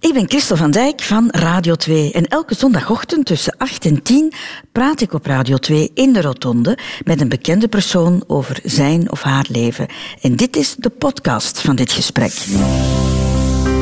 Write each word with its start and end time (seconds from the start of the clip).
Ik 0.00 0.12
ben 0.12 0.28
Christel 0.28 0.56
van 0.56 0.70
Dijk 0.70 1.02
van 1.02 1.28
Radio 1.30 1.74
2 1.74 2.12
en 2.12 2.26
elke 2.26 2.54
zondagochtend 2.54 3.26
tussen 3.26 3.54
8 3.58 3.84
en 3.84 4.02
10 4.02 4.32
praat 4.72 5.00
ik 5.00 5.12
op 5.12 5.26
Radio 5.26 5.56
2 5.56 5.90
in 5.94 6.12
de 6.12 6.20
Rotonde 6.20 6.78
met 7.04 7.20
een 7.20 7.28
bekende 7.28 7.68
persoon 7.68 8.24
over 8.26 8.60
zijn 8.64 9.10
of 9.10 9.22
haar 9.22 9.46
leven. 9.48 9.86
En 10.20 10.36
dit 10.36 10.56
is 10.56 10.74
de 10.78 10.90
podcast 10.90 11.60
van 11.60 11.76
dit 11.76 11.92
gesprek. 11.92 12.32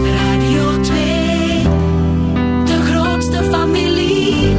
Radio 0.04 0.80
2, 0.80 1.62
de 2.64 2.80
grootste 2.90 3.42
familie. 3.50 4.56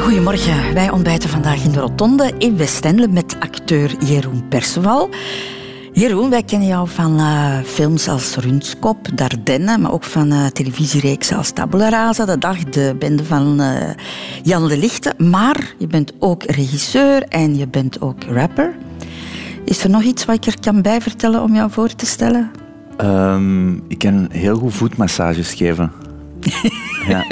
Goedemorgen, 0.00 0.74
wij 0.74 0.90
ontbijten 0.90 1.28
vandaag 1.28 1.64
in 1.64 1.72
de 1.72 1.80
Rotonde 1.80 2.32
in 2.38 2.56
Westende 2.56 3.08
met 3.08 3.36
acteur 3.38 4.04
Jeroen 4.04 4.48
Perceval. 4.48 5.10
Jeroen, 5.98 6.30
wij 6.30 6.42
kennen 6.42 6.68
jou 6.68 6.88
van 6.88 7.20
uh, 7.20 7.58
films 7.64 8.08
als 8.08 8.36
Rundskop, 8.36 9.08
Dardenne, 9.14 9.78
maar 9.78 9.92
ook 9.92 10.04
van 10.04 10.32
uh, 10.32 10.46
televisiereeksen 10.46 11.36
als 11.36 11.50
Tabula 11.50 11.88
Rasa, 11.88 12.24
De 12.24 12.38
Dag, 12.38 12.64
de 12.64 12.96
bende 12.98 13.24
van 13.24 13.60
uh, 13.60 13.74
Jan 14.42 14.68
de 14.68 14.76
Lichte. 14.76 15.14
Maar 15.16 15.74
je 15.78 15.86
bent 15.86 16.12
ook 16.18 16.42
regisseur 16.42 17.22
en 17.22 17.56
je 17.56 17.68
bent 17.68 18.00
ook 18.00 18.24
rapper. 18.24 18.76
Is 19.64 19.84
er 19.84 19.90
nog 19.90 20.02
iets 20.02 20.24
wat 20.24 20.36
ik 20.36 20.44
er 20.44 20.60
kan 20.60 20.82
bij 20.82 21.00
vertellen 21.00 21.42
om 21.42 21.54
jou 21.54 21.70
voor 21.70 21.94
te 21.94 22.06
stellen? 22.06 22.50
Um, 23.00 23.84
ik 23.88 23.98
kan 23.98 24.28
heel 24.30 24.56
goed 24.56 24.74
voetmassages 24.74 25.54
geven. 25.54 25.92
ja. 27.08 27.24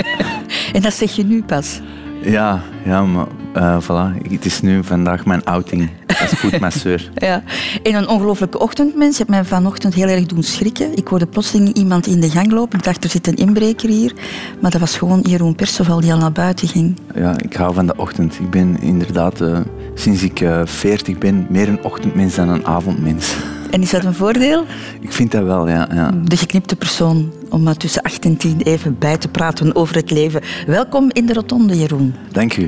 En 0.73 0.83
dat 0.83 0.95
zeg 0.95 1.17
je 1.17 1.25
nu 1.25 1.43
pas? 1.43 1.81
Ja, 2.27 2.63
ja 2.85 3.03
maar 3.03 3.27
uh, 3.57 3.77
voilà. 3.83 4.31
Het 4.31 4.45
is 4.45 4.61
nu 4.61 4.85
vandaag 4.85 5.25
mijn 5.25 5.45
outing 5.45 5.91
als 6.07 6.31
voetmasseur. 6.31 7.11
ja. 7.15 7.43
En 7.83 7.95
een 7.95 8.09
ongelofelijke 8.09 8.59
ochtendmens. 8.59 9.17
Je 9.17 9.19
hebt 9.19 9.31
mij 9.31 9.45
vanochtend 9.45 9.95
heel 9.95 10.09
erg 10.09 10.27
doen 10.27 10.43
schrikken. 10.43 10.97
Ik 10.97 11.09
hoorde 11.09 11.27
plotseling 11.27 11.75
iemand 11.75 12.07
in 12.07 12.21
de 12.21 12.31
gang 12.31 12.53
lopen. 12.53 12.79
Ik 12.79 12.85
dacht, 12.85 13.05
er 13.05 13.11
zit 13.11 13.27
een 13.27 13.37
inbreker 13.37 13.89
hier. 13.89 14.13
Maar 14.61 14.71
dat 14.71 14.81
was 14.81 14.97
gewoon 14.97 15.21
Jeroen 15.21 15.55
Perceval 15.55 16.01
die 16.01 16.13
al 16.13 16.19
naar 16.19 16.33
buiten 16.33 16.69
ging. 16.69 16.99
Ja, 17.15 17.39
ik 17.39 17.55
hou 17.55 17.75
van 17.75 17.87
de 17.87 17.97
ochtend. 17.97 18.39
Ik 18.39 18.51
ben 18.51 18.81
inderdaad, 18.81 19.41
uh, 19.41 19.59
sinds 19.95 20.23
ik 20.23 20.41
uh, 20.41 20.61
40 20.65 21.19
ben, 21.19 21.47
meer 21.51 21.69
een 21.69 21.85
ochtendmens 21.85 22.35
dan 22.35 22.49
een 22.49 22.67
avondmens. 22.67 23.35
En 23.71 23.83
is 23.83 23.91
dat 23.91 24.05
een 24.05 24.15
voordeel? 24.15 24.65
Ik 25.01 25.13
vind 25.13 25.33
dat 25.33 25.45
wel, 25.45 25.69
ja. 25.69 25.89
ja. 25.95 26.11
De 26.25 26.37
geknipte 26.37 26.77
persoon 26.77 27.33
om 27.57 27.63
maar 27.63 27.77
tussen 27.77 28.03
8 28.03 28.25
en 28.25 28.37
10 28.37 28.61
even 28.63 28.99
bij 28.99 29.17
te 29.17 29.29
praten 29.29 29.77
over 29.77 29.95
het 29.95 30.11
leven. 30.11 30.41
Welkom 30.67 31.11
in 31.13 31.27
de 31.27 31.33
Rotonde, 31.33 31.79
Jeroen. 31.79 32.15
Dank 32.33 32.57
u. 32.57 32.67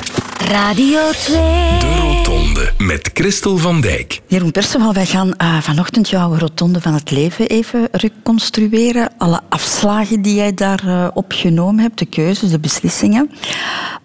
Radio 0.48 1.10
2. 1.10 1.36
De 1.78 1.96
Rotonde 2.00 2.72
met 2.78 3.10
Christel 3.14 3.56
van 3.56 3.80
Dijk. 3.80 4.20
Jeroen 4.26 4.50
Perceval, 4.50 4.92
wij 4.92 5.06
gaan 5.06 5.34
uh, 5.42 5.60
vanochtend 5.60 6.08
jouw 6.08 6.34
Rotonde 6.34 6.80
van 6.80 6.94
het 6.94 7.10
leven 7.10 7.46
even 7.46 7.88
reconstrueren. 7.90 9.10
Alle 9.18 9.40
afslagen 9.48 10.22
die 10.22 10.34
jij 10.34 10.54
daar 10.54 10.82
uh, 10.86 11.08
opgenomen 11.14 11.82
hebt, 11.82 11.98
de 11.98 12.06
keuzes, 12.06 12.50
de 12.50 12.58
beslissingen. 12.58 13.30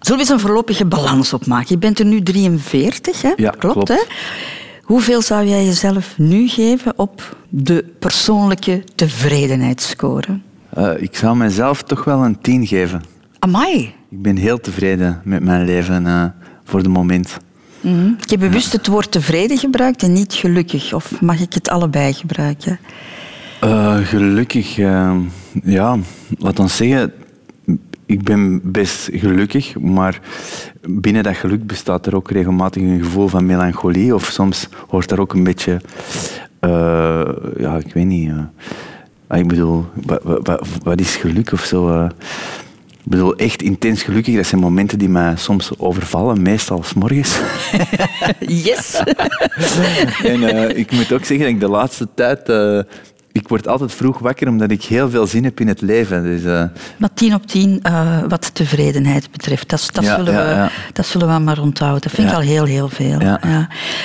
we 0.00 0.18
eens 0.18 0.28
een 0.28 0.40
voorlopige 0.40 0.86
balans 0.86 1.32
opmaken? 1.32 1.66
Je 1.68 1.78
bent 1.78 1.98
er 1.98 2.06
nu 2.06 2.22
43, 2.22 3.22
hè? 3.22 3.32
Ja, 3.36 3.50
klopt. 3.50 3.74
klopt. 3.74 3.88
Hè? 3.88 4.02
Hoeveel 4.82 5.22
zou 5.22 5.46
jij 5.46 5.64
jezelf 5.64 6.18
nu 6.18 6.48
geven 6.48 6.92
op 6.96 7.36
de 7.48 7.84
persoonlijke 7.98 8.82
tevredenheidsscore? 8.94 10.40
Uh, 10.78 11.02
ik 11.02 11.16
zou 11.16 11.36
mezelf 11.36 11.82
toch 11.82 12.04
wel 12.04 12.24
een 12.24 12.40
10 12.40 12.66
geven. 12.66 13.02
Amai. 13.38 13.94
Ik 14.10 14.22
ben 14.22 14.36
heel 14.36 14.60
tevreden 14.60 15.20
met 15.24 15.42
mijn 15.42 15.64
leven 15.64 16.06
uh, 16.06 16.24
voor 16.64 16.78
het 16.78 16.88
moment. 16.88 17.36
Mm 17.80 17.94
-hmm. 17.94 18.16
Ik 18.20 18.30
heb 18.30 18.40
bewust 18.40 18.72
het 18.72 18.86
woord 18.86 19.10
tevreden 19.10 19.58
gebruikt 19.58 20.02
en 20.02 20.12
niet 20.12 20.32
gelukkig. 20.32 20.92
Of 20.92 21.20
mag 21.20 21.40
ik 21.40 21.52
het 21.52 21.68
allebei 21.68 22.12
gebruiken? 22.12 22.78
Uh, 23.64 23.96
gelukkig, 23.96 24.76
ja, 25.64 25.96
laat 26.38 26.58
ons 26.58 26.76
zeggen, 26.76 27.12
ik 28.06 28.22
ben 28.22 28.60
best 28.72 29.08
gelukkig, 29.12 29.78
maar 29.78 30.20
binnen 30.80 31.22
dat 31.22 31.36
geluk 31.36 31.66
bestaat 31.66 32.06
er 32.06 32.16
ook 32.16 32.30
regelmatig 32.30 32.82
een 32.82 33.02
gevoel 33.02 33.28
van 33.28 33.46
melancholie. 33.46 34.14
Of 34.14 34.24
soms 34.24 34.68
hoort 34.88 35.08
daar 35.08 35.18
ook 35.18 35.34
een 35.34 35.44
beetje, 35.44 35.80
ja, 37.56 37.76
ik 37.76 37.94
weet 37.94 38.06
niet. 38.06 38.32
Uh, 39.30 39.38
ik 39.38 39.48
bedoel, 39.48 39.84
wat, 40.06 40.20
wat, 40.22 40.66
wat, 40.82 41.00
is 41.00 41.16
geluk 41.16 41.52
of 41.52 41.64
zo? 41.64 41.88
Uh, 41.88 42.08
ik 42.86 43.10
bedoel, 43.10 43.36
echt 43.36 43.62
intens 43.62 44.02
gelukkig, 44.02 44.36
dat 44.36 44.46
zijn 44.46 44.60
momenten 44.60 44.98
die 44.98 45.08
mij 45.08 45.36
soms 45.36 45.78
overvallen, 45.78 46.42
meestal 46.42 46.82
s 46.82 46.94
morgens. 46.94 47.38
yes! 48.66 49.02
en 50.32 50.76
ik 50.76 50.90
moet 50.90 51.12
ook 51.12 51.24
zeggen 51.24 51.38
dat 51.38 51.54
ik 51.54 51.60
de 51.60 51.68
laatste 51.68 52.08
tijd 52.14 52.48
ik 53.34 53.48
word 53.48 53.68
altijd 53.68 53.92
vroeg 53.92 54.18
wakker 54.18 54.48
omdat 54.48 54.70
ik 54.70 54.82
heel 54.84 55.10
veel 55.10 55.26
zin 55.26 55.44
heb 55.44 55.60
in 55.60 55.68
het 55.68 55.80
leven. 55.80 56.22
Dus, 56.22 56.42
uh... 56.42 56.64
Maar 56.96 57.14
tien 57.14 57.34
op 57.34 57.46
tien 57.46 57.80
uh, 57.86 58.22
wat 58.28 58.54
tevredenheid 58.54 59.30
betreft, 59.30 59.68
dat, 59.68 59.88
dat, 59.92 60.04
ja, 60.04 60.16
zullen 60.16 60.32
ja, 60.32 60.64
we, 60.64 60.70
dat 60.92 61.06
zullen 61.06 61.34
we 61.34 61.38
maar 61.38 61.60
onthouden. 61.60 62.02
Dat 62.02 62.12
vind 62.12 62.28
ik 62.28 62.34
al 62.34 62.40
heel, 62.40 62.64
heel 62.64 62.88
veel. 62.88 63.18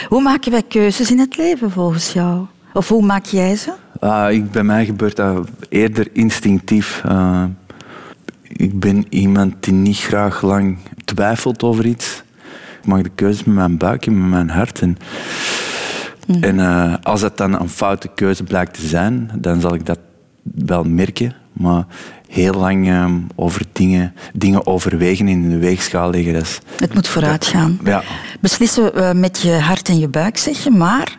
Hoe 0.08 0.22
maken 0.22 0.52
wij 0.52 0.64
keuzes 0.64 1.12
in 1.12 1.20
het 1.20 1.38
leven 1.38 1.72
volgens 1.72 2.14
jou? 2.14 2.46
Of 2.74 2.88
hoe 2.88 3.06
maak 3.06 3.26
jij 3.26 3.56
ze? 3.56 3.72
Uh, 4.02 4.26
ik, 4.30 4.52
bij 4.52 4.64
mij 4.64 4.86
gebeurt 4.86 5.16
dat 5.16 5.50
eerder 5.70 6.08
instinctief. 6.14 7.02
Uh, 7.06 7.44
ik 8.44 8.80
ben 8.80 9.06
iemand 9.10 9.56
die 9.60 9.74
niet 9.74 9.98
graag 9.98 10.42
lang 10.42 10.78
twijfelt 11.06 11.64
over 11.64 11.86
iets. 11.86 12.24
Ik 12.82 12.86
maak 12.86 13.04
de 13.04 13.12
keuzes 13.16 13.44
met 13.44 13.56
mijn 13.56 13.78
buik 13.78 14.06
en 14.06 14.20
met 14.20 14.30
mijn 14.30 14.50
hart. 14.50 14.82
En, 14.82 14.98
Mm. 16.30 16.44
En 16.44 16.56
uh, 16.56 16.94
als 17.04 17.22
dat 17.22 17.38
dan 17.38 17.60
een 17.60 17.70
foute 17.70 18.10
keuze 18.16 18.44
blijkt 18.44 18.74
te 18.74 18.88
zijn, 18.88 19.32
dan 19.36 19.62
zal 19.62 19.74
ik 19.74 19.86
dat 19.86 20.00
wel 20.44 20.84
merken. 20.84 21.34
Maar 21.54 21.86
heel 22.28 22.54
lang 22.54 22.88
uh, 22.88 23.06
over 23.36 23.62
dingen, 23.72 24.14
dingen 24.34 24.68
overwegen 24.68 25.28
in 25.28 25.50
de 25.50 25.58
weegschaal 25.58 26.12
leggen. 26.12 26.34
Dat 26.34 26.42
is, 26.42 26.60
het 26.80 26.94
moet 26.94 27.08
vooruit 27.08 27.46
gaan. 27.46 27.80
Ja. 27.84 28.04
Beslissen 28.40 28.92
uh, 28.96 29.12
met 29.12 29.40
je 29.40 29.52
hart 29.52 29.90
en 29.90 30.00
je 30.00 30.08
buik, 30.08 30.38
zeg 30.38 30.64
je. 30.64 30.70
Maar 30.70 31.18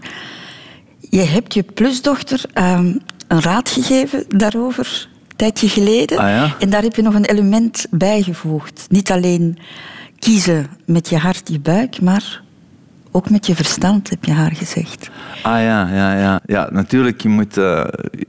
je 1.10 1.20
hebt 1.20 1.54
je 1.54 1.62
plusdochter 1.62 2.42
een 2.52 3.02
raad 3.26 3.68
gegeven 3.68 4.24
daarover, 4.28 5.08
een 5.28 5.36
tijdje 5.36 5.68
geleden. 5.68 6.18
Ah, 6.18 6.28
ja? 6.28 6.56
En 6.58 6.70
daar 6.70 6.82
heb 6.82 6.96
je 6.96 7.02
nog 7.02 7.14
een 7.14 7.24
element 7.24 7.86
bijgevoegd. 7.90 8.86
Niet 8.88 9.10
alleen 9.10 9.58
kiezen 10.18 10.66
met 10.84 11.08
je 11.08 11.16
hart, 11.16 11.48
je 11.48 11.60
buik, 11.60 12.00
maar 12.00 12.42
ook 13.10 13.30
met 13.30 13.46
je 13.46 13.54
verstand, 13.54 14.10
heb 14.10 14.24
je 14.24 14.32
haar 14.32 14.52
gezegd. 14.52 15.10
Ah 15.42 15.62
ja, 15.62 15.88
ja, 15.88 16.18
ja. 16.18 16.40
ja 16.46 16.68
natuurlijk, 16.70 17.20
je 17.20 17.28
moet 17.28 17.56
uh, 17.56 17.84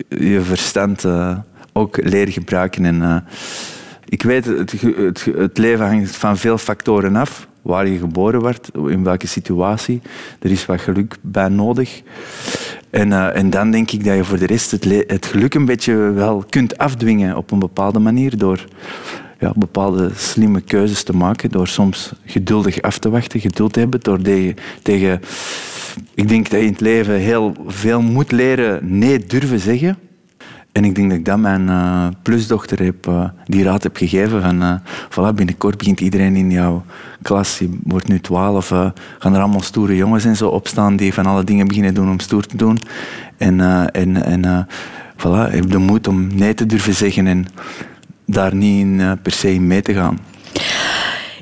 je 0.10 0.42
verstand 0.42 1.04
uh, 1.06 1.38
ook 1.74 1.98
leren 2.04 2.34
gebruiken. 2.34 2.86
En, 2.86 2.96
uh, 2.96 3.16
ik 4.06 4.24
weet, 4.24 4.46
het, 4.46 4.72
het, 4.82 5.26
het, 5.36 5.58
leven 5.58 5.88
hangt 5.88 6.16
van 6.16 6.38
veel 6.38 6.58
factoren 6.58 7.16
af. 7.16 7.48
Waar 7.62 7.88
je 7.88 7.98
geboren 7.98 8.40
wordt, 8.40 8.70
in 8.74 9.04
welke 9.04 9.28
situatie. 9.28 10.02
Er 10.40 10.52
is 10.52 10.66
wat 10.66 10.82
geluk 10.82 11.18
bij 11.22 11.50
nodig. 11.50 12.02
En, 12.92 13.34
en 13.34 13.50
dan 13.50 13.72
denk 13.72 13.92
ik 13.92 14.04
dat 14.04 14.16
je 14.16 14.24
voor 14.24 14.40
de 14.40 14.46
rest 14.46 14.72
het, 14.72 14.86
het 15.08 15.26
geluk 15.26 15.54
een 15.54 15.66
beetje 15.66 15.94
wel 15.96 16.44
kunt 16.50 16.78
afdwingen 16.78 17.38
op 17.38 17.52
een 17.52 17.60
bepaalde 17.60 18.00
manier. 18.00 18.38
Door 18.38 18.66
ja, 19.40 19.54
bepaalde 19.56 20.12
slimme 20.16 20.62
keuzes 20.62 21.04
te 21.04 21.16
maken. 21.16 21.52
Door 21.52 21.68
soms 21.68 22.12
geduldig 22.26 22.82
af 22.82 22.98
te 22.98 23.10
wachten, 23.10 23.40
geduld 23.40 23.74
te 23.74 23.80
hebben. 23.80 24.00
Door 24.00 24.20
tegen, 24.82 25.22
ik 26.14 26.28
denk 26.28 26.50
dat 26.50 26.60
je 26.60 26.66
in 26.66 26.72
het 26.72 26.82
leven 26.82 27.16
heel 27.16 27.56
veel 27.68 28.02
moet 28.02 28.32
leren 28.32 28.98
nee 28.98 29.26
durven 29.26 29.60
zeggen. 29.60 29.98
En 30.72 30.86
ik 30.86 30.96
denk 30.96 31.10
dat 31.10 31.18
ik 31.20 31.26
dat 31.26 31.38
mijn 31.38 31.68
uh, 31.68 32.08
plusdochter 32.22 32.84
heb, 32.84 33.08
uh, 33.08 33.24
die 33.46 33.64
raad 33.64 33.84
heb 33.84 33.98
gegeven. 33.98 34.42
Van, 34.42 34.62
uh, 34.64 34.74
voilà, 35.10 35.36
binnenkort 35.36 35.78
begint 35.78 36.00
iedereen 36.00 36.36
in 36.36 36.52
jouw 36.52 36.84
klas, 37.22 37.58
je 37.60 37.78
wordt 37.84 38.08
nu 38.08 38.20
twaalf, 38.20 38.68
gaan 39.20 39.34
er 39.34 39.40
allemaal 39.42 39.62
stoere 39.62 39.96
jongens 39.96 40.26
en 40.26 40.36
zo 40.36 40.48
opstaan 40.48 40.96
die 40.96 41.14
van 41.14 41.26
alle 41.26 41.44
dingen 41.44 41.68
beginnen 41.68 41.94
doen 41.94 42.10
om 42.10 42.20
stoer 42.20 42.46
te 42.46 42.58
doen. 42.58 42.80
En, 43.38 43.60
en, 43.92 44.24
en 44.24 44.68
voilà, 45.18 45.52
heb 45.54 45.70
de 45.72 45.78
moed 45.78 46.08
om 46.08 46.36
nee 46.36 46.54
te 46.54 46.66
durven 46.66 46.94
zeggen 46.94 47.28
en 47.28 47.46
daar 48.26 48.56
niet 48.56 48.80
in, 48.80 49.20
per 49.22 49.32
se 49.32 49.54
in 49.54 49.68
mee 49.68 49.82
te 49.82 49.94
gaan. 49.94 50.18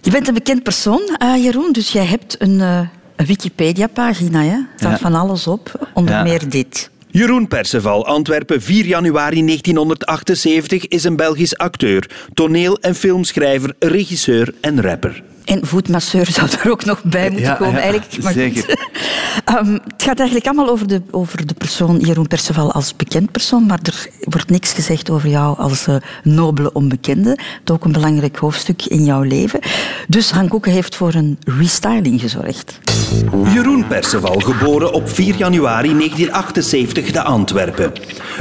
Je 0.02 0.12
bent 0.12 0.28
een 0.28 0.34
bekend 0.34 0.64
persoon, 0.64 1.02
Jeroen, 1.38 1.72
dus 1.72 1.92
jij 1.92 2.06
hebt 2.06 2.42
een, 2.42 2.60
een 2.60 3.26
Wikipedia-pagina. 3.26 4.44
Er 4.44 4.68
staat 4.76 4.92
Ja. 4.92 4.98
van 4.98 5.16
alles 5.16 5.48
op, 5.48 5.90
onder 5.94 6.14
Ja. 6.14 6.24
meer 6.24 6.50
dit. 6.50 6.90
Jeroen 7.20 7.48
Perceval, 7.48 8.06
Antwerpen, 8.06 8.62
4 8.62 8.86
januari 8.86 9.44
1978, 9.44 10.88
is 10.88 11.04
een 11.04 11.16
Belgisch 11.16 11.58
acteur, 11.58 12.10
toneel- 12.34 12.78
en 12.80 12.96
filmschrijver, 12.96 13.76
regisseur 13.80 14.54
en 14.62 14.82
rapper. 14.82 15.24
En 15.50 15.66
voetmasseur 15.66 16.32
zou 16.32 16.50
er 16.64 16.72
ook 16.72 16.86
nog 16.86 17.04
bij 17.04 17.30
moeten 17.30 17.50
Ja, 17.50 17.54
komen, 17.56 17.74
ja, 17.74 17.80
eigenlijk. 17.80 18.24
Maar 18.24 18.34
zeker. 18.34 18.66
Ehm, 19.46 19.72
het 19.72 20.04
gaat 20.04 20.18
eigenlijk 20.18 20.48
allemaal 20.48 20.70
over 20.70 20.88
de, 20.88 21.02
over 21.12 21.46
de 21.46 21.54
persoon 21.54 22.00
Jeroen 22.00 22.28
Perceval 22.28 22.72
als 22.72 22.96
bekend 22.96 23.32
persoon, 23.32 23.66
maar 23.66 23.80
er 23.84 24.10
wordt 24.20 24.50
niks 24.50 24.74
gezegd 24.74 25.10
over 25.10 25.30
jou 25.30 25.58
als 25.58 25.88
eh, 25.88 25.96
nobele 26.24 26.74
onbekende. 26.74 27.30
Dat 27.30 27.40
is 27.64 27.72
ook 27.74 27.86
een 27.86 27.92
belangrijk 27.92 28.38
hoofdstuk 28.38 28.86
in 28.86 29.04
jouw 29.04 29.22
leven. 29.22 29.60
Dus 30.08 30.32
Han 30.32 30.48
Koeken 30.48 30.72
heeft 30.72 30.96
voor 30.96 31.14
een 31.14 31.38
restyling 31.46 32.22
gezorgd. 32.22 32.80
Jeroen 33.54 33.88
Perceval, 33.88 34.40
geboren 34.40 34.94
op 34.94 35.10
4 35.10 35.36
januari 35.36 35.88
1978 35.98 37.12
te 37.12 37.22
Antwerpen. 37.22 37.92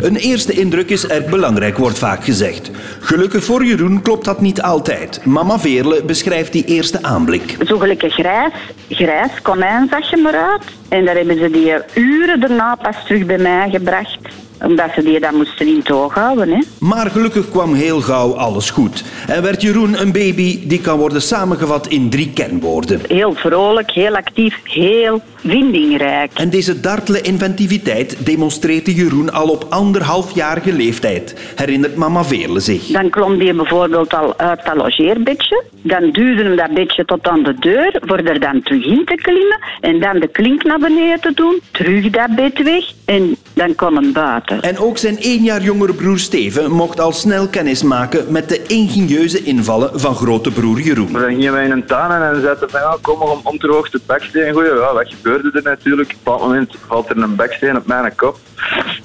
Een 0.01 0.17
eerste 0.17 0.53
indruk 0.53 0.91
is 0.91 1.07
erg 1.07 1.27
belangrijk, 1.27 1.77
wordt 1.77 1.99
vaak 1.99 2.25
gezegd. 2.25 2.71
Gelukkig 3.01 3.45
voor 3.45 3.65
Jeroen 3.65 4.03
klopt 4.03 4.25
dat 4.25 4.41
niet 4.41 4.63
altijd. 4.63 5.25
Mama 5.25 5.59
Veerle 5.59 6.03
beschrijft 6.05 6.53
die 6.53 6.65
eerste 6.65 6.98
aanblik. 7.03 7.57
Zo 7.67 7.79
gelijk 7.79 8.03
een 8.03 8.11
grijs, 8.11 8.53
grijs 8.89 9.43
konijn 9.43 9.89
zag 9.91 10.11
je 10.11 10.17
maar 10.17 10.37
uit. 10.51 10.65
En 10.89 11.05
daar 11.05 11.17
hebben 11.17 11.39
ze 11.39 11.51
die 11.51 11.75
uren 11.95 12.41
daarna 12.41 12.75
pas 12.75 13.05
terug 13.05 13.27
bij 13.27 13.39
mij 13.39 13.71
gebracht. 13.71 14.19
Omdat 14.63 14.91
ze 14.95 15.03
die 15.03 15.21
dan 15.21 15.37
moesten 15.37 15.67
in 15.67 15.79
het 15.79 15.91
oog 15.91 16.15
houden. 16.15 16.49
Hè. 16.49 16.61
Maar 16.79 17.11
gelukkig 17.11 17.51
kwam 17.51 17.75
heel 17.75 18.01
gauw 18.01 18.35
alles 18.35 18.71
goed. 18.71 19.05
En 19.27 19.43
werd 19.43 19.63
Jeroen 19.63 20.01
een 20.01 20.13
baby 20.13 20.67
die 20.67 20.81
kan 20.81 20.99
worden 20.99 21.23
samengevat 21.23 21.87
in 21.87 22.11
drie 22.11 22.31
kernwoorden. 22.33 23.01
Heel 23.09 23.35
vrolijk, 23.35 23.91
heel 23.91 24.17
actief, 24.17 24.61
heel 24.63 25.23
vindingrijk. 25.45 26.31
En 26.35 26.51
deze 26.51 26.81
dartele 26.81 27.21
inventiviteit 27.21 28.27
demonstreerde 28.27 28.95
Jeroen 28.95 29.33
al 29.33 29.49
op 29.49 29.67
anderhalfjarige 29.69 30.73
leeftijd, 30.73 31.53
herinnert 31.57 31.97
mama 31.97 32.25
Veerle 32.25 32.61
zich. 32.61 32.87
Dan 32.87 33.11
klom 33.11 33.39
die 33.39 33.55
bijvoorbeeld 33.55 34.15
al 34.15 34.39
uit 34.39 34.65
dat 34.65 34.75
logeerbedje. 34.75 35.65
Dan 35.83 36.11
duwde 36.11 36.43
hem 36.43 36.57
dat 36.57 36.75
bedje 36.75 37.05
tot 37.05 37.29
aan 37.29 37.43
de 37.43 37.55
deur, 37.59 38.01
voor 38.01 38.19
er 38.19 38.41
dan 38.41 38.63
terug 38.63 38.85
in 38.85 39.05
te 39.05 39.15
klimmen. 39.15 39.59
En 39.81 40.01
dan 40.01 40.21
de 40.21 40.29
klink 40.29 40.65
naar 40.65 40.79
beneden 40.79 41.21
te 41.21 41.33
doen, 41.35 41.61
terug 41.71 42.11
dat 42.11 42.35
bed 42.35 42.63
weg. 42.63 42.85
En 43.05 43.37
dan 43.55 43.75
kon 43.75 43.95
hem 43.95 44.13
buiten. 44.13 44.48
En 44.61 44.79
ook 44.79 44.99
zijn 44.99 45.19
één 45.19 45.43
jaar 45.43 45.63
jongere 45.63 45.93
broer 45.93 46.19
Steven 46.19 46.71
mocht 46.71 47.01
al 47.01 47.13
snel 47.13 47.49
kennis 47.49 47.83
maken 47.83 48.25
met 48.33 48.49
de 48.49 48.63
ingenieuze 48.67 49.43
invallen 49.43 50.01
van 50.01 50.15
grote 50.15 50.51
broer 50.51 50.81
Jeroen. 50.81 51.13
Dan 51.13 51.23
gingen 51.23 51.53
wij 51.53 51.65
in 51.65 51.71
een 51.71 51.87
tuin 51.87 52.23
en 52.23 52.41
zeiden 52.41 52.71
van 52.71 52.81
ja, 52.81 52.97
kom 53.01 53.19
maar 53.19 53.29
om, 53.29 53.41
om 53.43 53.59
ter 53.59 53.71
hoogte 53.71 54.01
baksteen 54.07 54.53
gooien. 54.53 54.75
Ja, 54.75 54.95
wat 54.95 55.15
gebeurde 55.15 55.51
er 55.53 55.63
natuurlijk? 55.63 56.09
Op 56.11 56.17
een 56.17 56.23
bepaald 56.25 56.43
moment 56.43 56.75
valt 56.87 57.11
er 57.11 57.17
een 57.17 57.37
baksteen 57.37 57.77
op 57.77 57.87
mijn 57.87 58.13
kop. 58.17 58.39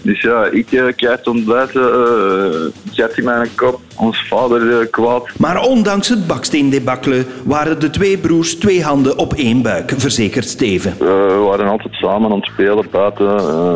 Dus 0.02 0.22
ja, 0.22 0.46
ik 0.46 0.72
uh, 0.72 0.84
keihard 0.96 1.28
ontbijten, 1.28 1.82
uh, 1.82 2.92
zet 2.92 3.18
in 3.18 3.24
mijn 3.24 3.50
kop. 3.56 3.80
Ons 3.96 4.28
vader 4.28 4.62
uh, 4.62 4.78
kwaad. 4.92 5.30
Maar 5.38 5.62
ondanks 5.62 6.10
het 6.10 6.28
baksteendebakkelen 6.28 7.26
waren 7.44 7.80
de 7.80 7.90
twee 7.90 8.18
broers 8.18 8.56
twee 8.56 8.84
handen 8.84 9.18
op 9.18 9.34
één 9.34 9.62
buik, 9.62 9.94
verzekert 9.98 10.48
Steven. 10.50 10.94
Uh, 10.94 11.08
we 11.08 11.44
waren 11.48 11.68
altijd 11.68 11.94
samen 11.94 12.32
aan 12.32 12.38
het 12.38 12.46
spelen 12.46 12.88
buiten, 12.92 13.26
uh, 13.26 13.76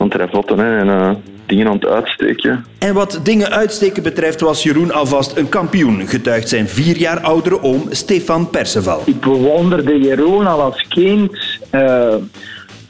aan 0.00 0.08
het 0.08 0.16
revotten 0.16 0.58
hè, 0.58 0.78
en 0.78 0.86
uh, 0.86 1.10
dingen 1.46 1.66
aan 1.66 1.74
het 1.74 1.86
uitsteken. 1.86 2.64
En 2.78 2.94
wat 2.94 3.20
dingen 3.22 3.50
uitsteken 3.50 4.02
betreft 4.02 4.40
was 4.40 4.62
Jeroen 4.62 4.92
alvast 4.92 5.36
een 5.36 5.48
kampioen, 5.48 6.08
getuigt 6.08 6.48
zijn 6.48 6.68
vier 6.68 6.96
jaar 6.96 7.20
oudere 7.20 7.62
oom 7.62 7.86
Stefan 7.90 8.50
Perceval. 8.50 9.02
Ik 9.06 9.20
bewonderde 9.20 9.98
Jeroen 9.98 10.46
al 10.46 10.60
als 10.60 10.86
kind. 10.88 11.32
Uh, 11.72 12.14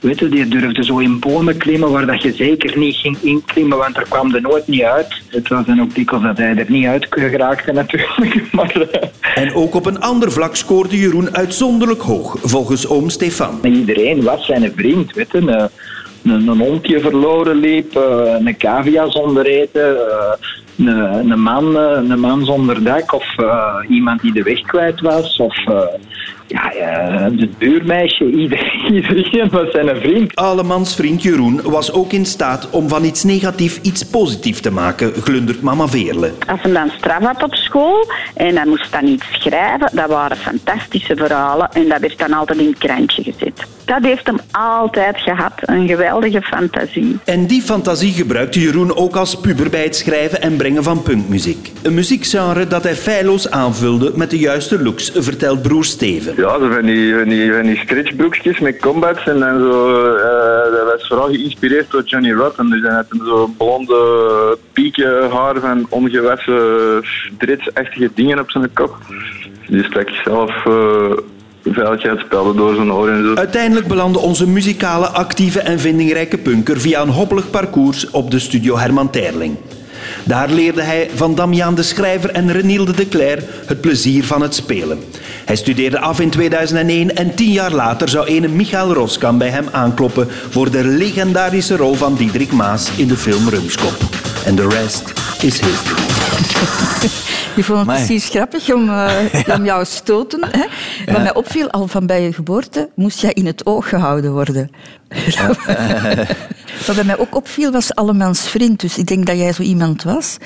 weet 0.00 0.18
je, 0.18 0.28
die 0.28 0.48
durfde 0.48 0.84
zo 0.84 0.98
in 0.98 1.18
bomen 1.18 1.56
klimmen 1.56 1.90
waar 1.90 2.06
dat 2.06 2.22
je 2.22 2.32
zeker 2.32 2.78
niet 2.78 2.96
ging 2.96 3.16
inklimmen, 3.20 3.78
want 3.78 3.96
er 3.96 4.06
kwam 4.08 4.34
er 4.34 4.40
nooit 4.40 4.66
niet 4.66 4.82
uit. 4.82 5.22
Het 5.26 5.48
was 5.48 5.66
dan 5.66 5.80
ook 5.80 5.94
dikwijls 5.94 6.24
dat 6.24 6.36
hij 6.36 6.56
er 6.56 6.70
niet 6.70 6.86
uit 6.86 7.06
geraakte 7.10 7.72
natuurlijk. 7.82 8.52
Maar, 8.52 8.76
uh... 8.76 9.44
En 9.44 9.54
ook 9.54 9.74
op 9.74 9.86
een 9.86 10.00
ander 10.00 10.32
vlak 10.32 10.56
scoorde 10.56 10.98
Jeroen 10.98 11.36
uitzonderlijk 11.36 12.00
hoog, 12.00 12.36
volgens 12.42 12.88
oom 12.88 13.08
Stefan. 13.08 13.58
Iedereen 13.62 14.22
was 14.22 14.46
zijn 14.46 14.72
vriend, 14.76 15.12
weet 15.12 15.32
je. 15.32 15.70
Uh, 16.22 16.32
een, 16.32 16.48
een 16.48 16.58
hondje 16.58 17.00
verloren 17.00 17.56
liep, 17.56 17.96
uh, 17.96 18.34
een 18.44 18.56
cavia 18.56 19.10
zonder 19.10 19.46
eten, 19.46 19.96
uh, 19.96 20.86
een, 20.86 21.30
een, 21.30 21.40
man, 21.40 21.76
uh, 21.76 22.08
een 22.08 22.20
man 22.20 22.44
zonder 22.44 22.84
dak 22.84 23.12
of 23.12 23.26
iemand 23.88 24.20
die 24.20 24.32
de 24.32 24.42
weg 24.42 24.60
kwijt 24.60 25.00
was. 25.00 25.36
Of 25.36 25.56
ja, 26.46 26.72
het 27.38 27.58
buurmeisje, 27.58 28.24
iedereen, 28.42 28.94
iedereen 28.94 29.48
was 29.50 29.70
zijn 29.70 29.96
vriend. 29.96 30.34
Allemans 30.34 30.94
vriend 30.94 31.22
Jeroen 31.22 31.60
was 31.62 31.92
ook 31.92 32.12
in 32.12 32.26
staat 32.26 32.70
om 32.70 32.88
van 32.88 33.04
iets 33.04 33.24
negatief 33.24 33.78
iets 33.82 34.04
positiefs 34.04 34.60
te 34.60 34.72
maken, 34.72 35.12
glundert 35.12 35.62
mama 35.62 35.88
Veerle. 35.88 36.32
Als 36.46 36.62
hij 36.62 36.72
dan 36.72 36.90
straf 36.98 37.22
had 37.24 37.42
op 37.42 37.54
school 37.54 38.10
en 38.34 38.56
hij 38.56 38.66
moest 38.66 38.92
dan 38.92 39.06
iets 39.06 39.26
schrijven, 39.30 39.90
dat 39.92 40.08
waren 40.08 40.36
fantastische 40.36 41.16
verhalen 41.16 41.68
en 41.72 41.88
dat 41.88 42.00
werd 42.00 42.18
dan 42.18 42.32
altijd 42.32 42.58
in 42.58 42.66
het 42.66 42.78
krantje 42.78 43.22
gezet. 43.22 43.66
Dat 43.90 44.02
heeft 44.02 44.26
hem 44.26 44.38
altijd 44.50 45.18
gehad, 45.18 45.52
een 45.60 45.88
geweldige 45.88 46.42
fantasie. 46.42 47.18
En 47.24 47.46
die 47.46 47.62
fantasie 47.62 48.12
gebruikte 48.12 48.60
Jeroen 48.60 48.96
ook 48.96 49.16
als 49.16 49.40
puber 49.40 49.70
bij 49.70 49.82
het 49.82 49.96
schrijven 49.96 50.42
en 50.42 50.56
brengen 50.56 50.82
van 50.82 51.02
punkmuziek. 51.02 51.72
Een 51.82 51.94
muziekgenre 51.94 52.66
dat 52.66 52.82
hij 52.82 52.94
feilloos 52.94 53.50
aanvulde 53.50 54.12
met 54.14 54.30
de 54.30 54.38
juiste 54.38 54.82
looks, 54.82 55.10
vertelt 55.14 55.62
broer 55.62 55.84
Steven. 55.84 56.34
Ja, 56.36 56.58
zo 56.58 56.70
van 56.70 56.84
die, 56.84 57.14
van 57.14 57.28
die, 57.28 57.52
van 57.52 57.62
die 57.62 57.76
stretchbroekjes 57.76 58.58
met 58.58 58.80
combats 58.80 59.26
en 59.26 59.38
dan 59.38 59.58
zo, 59.58 60.14
uh, 60.16 60.22
dat 60.72 60.92
was 60.92 61.06
vooral 61.08 61.28
geïnspireerd 61.28 61.90
door 61.90 62.02
Johnny 62.02 62.32
Rotten. 62.32 62.70
Dus 62.70 62.82
hij 62.82 62.94
had 62.94 63.06
zo'n 63.24 63.54
blonde 63.56 64.58
pieken 64.72 65.30
haar 65.30 65.60
van 65.60 65.86
ongewassen 65.88 67.02
dreadsachtige 67.38 68.10
dingen 68.14 68.38
op 68.38 68.50
zijn 68.50 68.72
kop. 68.72 68.96
Die 69.68 69.84
stak 69.84 70.08
zelf... 70.24 70.64
Uh, 70.64 71.10
veiligheidsspelden 71.64 72.56
door 72.56 72.74
zijn 72.74 72.92
oren 72.92 73.14
en 73.14 73.24
zo. 73.24 73.34
Uiteindelijk 73.34 73.86
belandde 73.86 74.18
onze 74.18 74.48
muzikale, 74.48 75.06
actieve 75.06 75.60
en 75.60 75.80
vindingrijke 75.80 76.38
punker 76.38 76.80
via 76.80 77.00
een 77.00 77.08
hobbelig 77.08 77.50
parcours 77.50 78.10
op 78.10 78.30
de 78.30 78.38
studio 78.38 78.78
Herman 78.78 79.10
Terling. 79.10 79.56
Daar 80.24 80.50
leerde 80.50 80.82
hij 80.82 81.10
van 81.14 81.34
Damiaan 81.34 81.74
de 81.74 81.82
Schrijver 81.82 82.30
en 82.30 82.52
Renielde 82.52 82.92
de 82.92 83.08
Cler 83.08 83.42
het 83.66 83.80
plezier 83.80 84.24
van 84.24 84.42
het 84.42 84.54
spelen. 84.54 84.98
Hij 85.44 85.56
studeerde 85.56 86.00
af 86.00 86.20
in 86.20 86.30
2001 86.30 87.16
en 87.16 87.34
tien 87.34 87.52
jaar 87.52 87.72
later 87.72 88.08
zou 88.08 88.26
ene 88.26 88.48
Michael 88.48 88.92
Roskam 88.92 89.38
bij 89.38 89.48
hem 89.48 89.66
aankloppen 89.70 90.28
voor 90.50 90.70
de 90.70 90.84
legendarische 90.84 91.76
rol 91.76 91.94
van 91.94 92.14
Diederik 92.14 92.52
Maas 92.52 92.90
in 92.96 93.08
de 93.08 93.16
film 93.16 93.48
Rumskop. 93.48 93.96
En 94.44 94.54
de 94.54 94.68
rest 94.68 95.12
is 95.40 95.60
history. 95.60 96.02
Je 97.56 97.64
vond 97.64 97.78
het 97.78 97.88
Amai. 97.88 98.06
precies 98.06 98.28
grappig 98.28 98.72
om, 98.74 98.88
uh, 98.90 99.10
om 99.54 99.64
jou 99.64 99.84
stoten. 99.84 100.48
Hè? 100.50 100.64
Ja. 101.06 101.12
Wat 101.12 101.22
mij 101.22 101.34
opviel, 101.34 101.70
al 101.70 101.88
van 101.88 102.06
bij 102.06 102.22
je 102.22 102.32
geboorte 102.32 102.88
moest 102.94 103.20
jij 103.20 103.32
in 103.32 103.46
het 103.46 103.66
oog 103.66 103.88
gehouden 103.88 104.32
worden. 104.32 104.70
Ja. 105.26 105.46
Wat 106.86 106.94
bij 106.94 107.04
mij 107.04 107.18
ook 107.18 107.36
opviel, 107.36 107.70
was 107.70 107.94
Allemans 107.94 108.48
vriend. 108.48 108.80
Dus 108.80 108.98
ik 108.98 109.06
denk 109.06 109.26
dat 109.26 109.36
jij 109.36 109.52
zo 109.52 109.62
iemand 109.62 110.02
was 110.02 110.36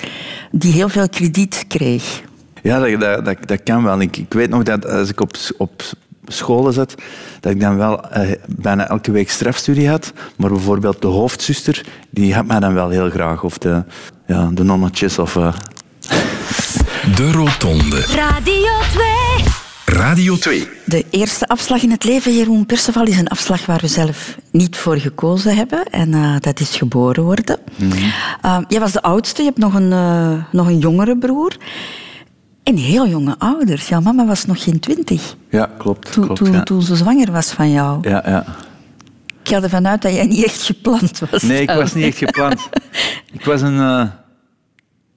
die 0.50 0.72
heel 0.72 0.88
veel 0.88 1.08
krediet 1.08 1.64
kreeg. 1.68 2.22
Ja, 2.62 2.78
dat, 2.78 3.00
dat, 3.00 3.24
dat, 3.24 3.36
dat 3.46 3.62
kan 3.62 3.84
wel. 3.84 4.00
Ik, 4.00 4.16
ik, 4.16 4.32
weet 4.32 4.50
nog 4.50 4.62
dat 4.62 4.86
als 4.86 5.08
ik 5.08 5.20
op, 5.20 5.36
op 5.56 5.82
scholen 6.26 6.72
zat, 6.72 6.94
dat 7.40 7.52
ik 7.52 7.60
dan 7.60 7.76
wel 7.76 8.00
uh, 8.16 8.30
bijna 8.46 8.88
elke 8.88 9.12
week 9.12 9.30
strafstudie 9.30 9.88
had. 9.88 10.12
Maar 10.36 10.50
bijvoorbeeld 10.50 11.02
de 11.02 11.08
hoofdzuster, 11.08 11.84
die 12.10 12.34
had 12.34 12.46
mij 12.46 12.60
dan 12.60 12.74
wel 12.74 12.88
heel 12.88 13.10
graag. 13.10 13.42
Of 13.42 13.58
de, 13.58 13.84
ja, 14.26 14.50
de 14.52 14.64
nonnetjes 14.64 15.18
of... 15.18 15.34
Uh, 15.34 15.54
de 17.12 17.32
Rotonde. 17.32 18.00
Radio 18.00 18.72
2. 18.93 19.06
Radio 19.84 20.36
2. 20.36 20.69
De 20.84 21.05
eerste 21.10 21.46
afslag 21.46 21.82
in 21.82 21.90
het 21.90 22.05
leven, 22.05 22.34
Jeroen 22.34 22.67
Perceval, 22.67 23.06
is 23.06 23.19
een 23.19 23.29
afslag 23.29 23.67
waar 23.67 23.81
we 23.81 23.86
zelf 23.88 24.38
niet 24.50 24.76
voor 24.76 24.96
gekozen 24.96 25.56
hebben. 25.56 25.84
En 25.84 26.12
uh, 26.12 26.36
dat 26.40 26.60
is 26.60 26.76
geboren 26.76 27.22
worden. 27.22 27.58
Uh, 28.44 28.58
jij 28.69 28.81
was 28.81 28.93
de 28.93 29.02
oudste, 29.02 29.43
je 29.43 29.48
hebt 29.48 29.60
nog 29.60 29.74
een, 29.74 29.90
uh, 29.90 30.44
nog 30.52 30.67
een 30.67 30.79
jongere 30.79 31.19
broer. 31.19 31.56
En 32.62 32.76
heel 32.76 33.08
jonge 33.08 33.34
ouders. 33.38 33.88
Jouw 33.88 34.00
mama 34.00 34.26
was 34.26 34.44
nog 34.44 34.62
geen 34.62 34.81
twintig. 34.81 35.36
Ja, 35.50 35.70
klopt. 35.79 36.12
Toen, 36.12 36.24
klopt, 36.24 36.44
toen, 36.44 36.52
ja. 36.52 36.62
toen 36.62 36.82
ze 36.82 36.96
zwanger 36.96 37.32
was 37.32 37.50
van 37.50 37.70
jou. 37.70 38.08
Ja, 38.08 38.22
ja. 38.26 38.44
Ik 39.43 39.48
ga 39.48 39.62
ervan 39.62 39.86
uit 39.86 40.02
dat 40.02 40.12
jij 40.12 40.26
niet 40.26 40.44
echt 40.44 40.62
gepland 40.62 41.19
was. 41.31 41.43
Nee, 41.43 41.62
ik 41.62 41.70
was 41.70 41.94
niet 41.94 42.05
echt 42.05 42.19
gepland. 42.19 42.69
ik 43.38 43.44
was 43.44 43.60
een, 43.60 43.76
uh, 43.76 44.06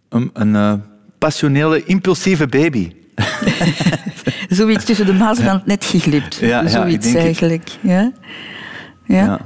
een, 0.10 0.30
een 0.34 0.54
uh, 0.54 0.74
passionele, 1.18 1.84
impulsieve 1.84 2.48
baby. 2.48 2.92
Zoiets 4.50 4.86
tussen 4.86 5.06
de 5.06 5.14
mazen 5.14 5.44
van 5.44 5.54
het 5.54 5.66
net 5.66 5.86
geglipt. 5.86 6.36
Ja, 6.36 6.62
ja, 6.62 6.68
Zoiets 6.68 7.14
eigenlijk. 7.14 7.70
Ja? 7.82 8.12
Ja? 9.04 9.26
ja. 9.26 9.40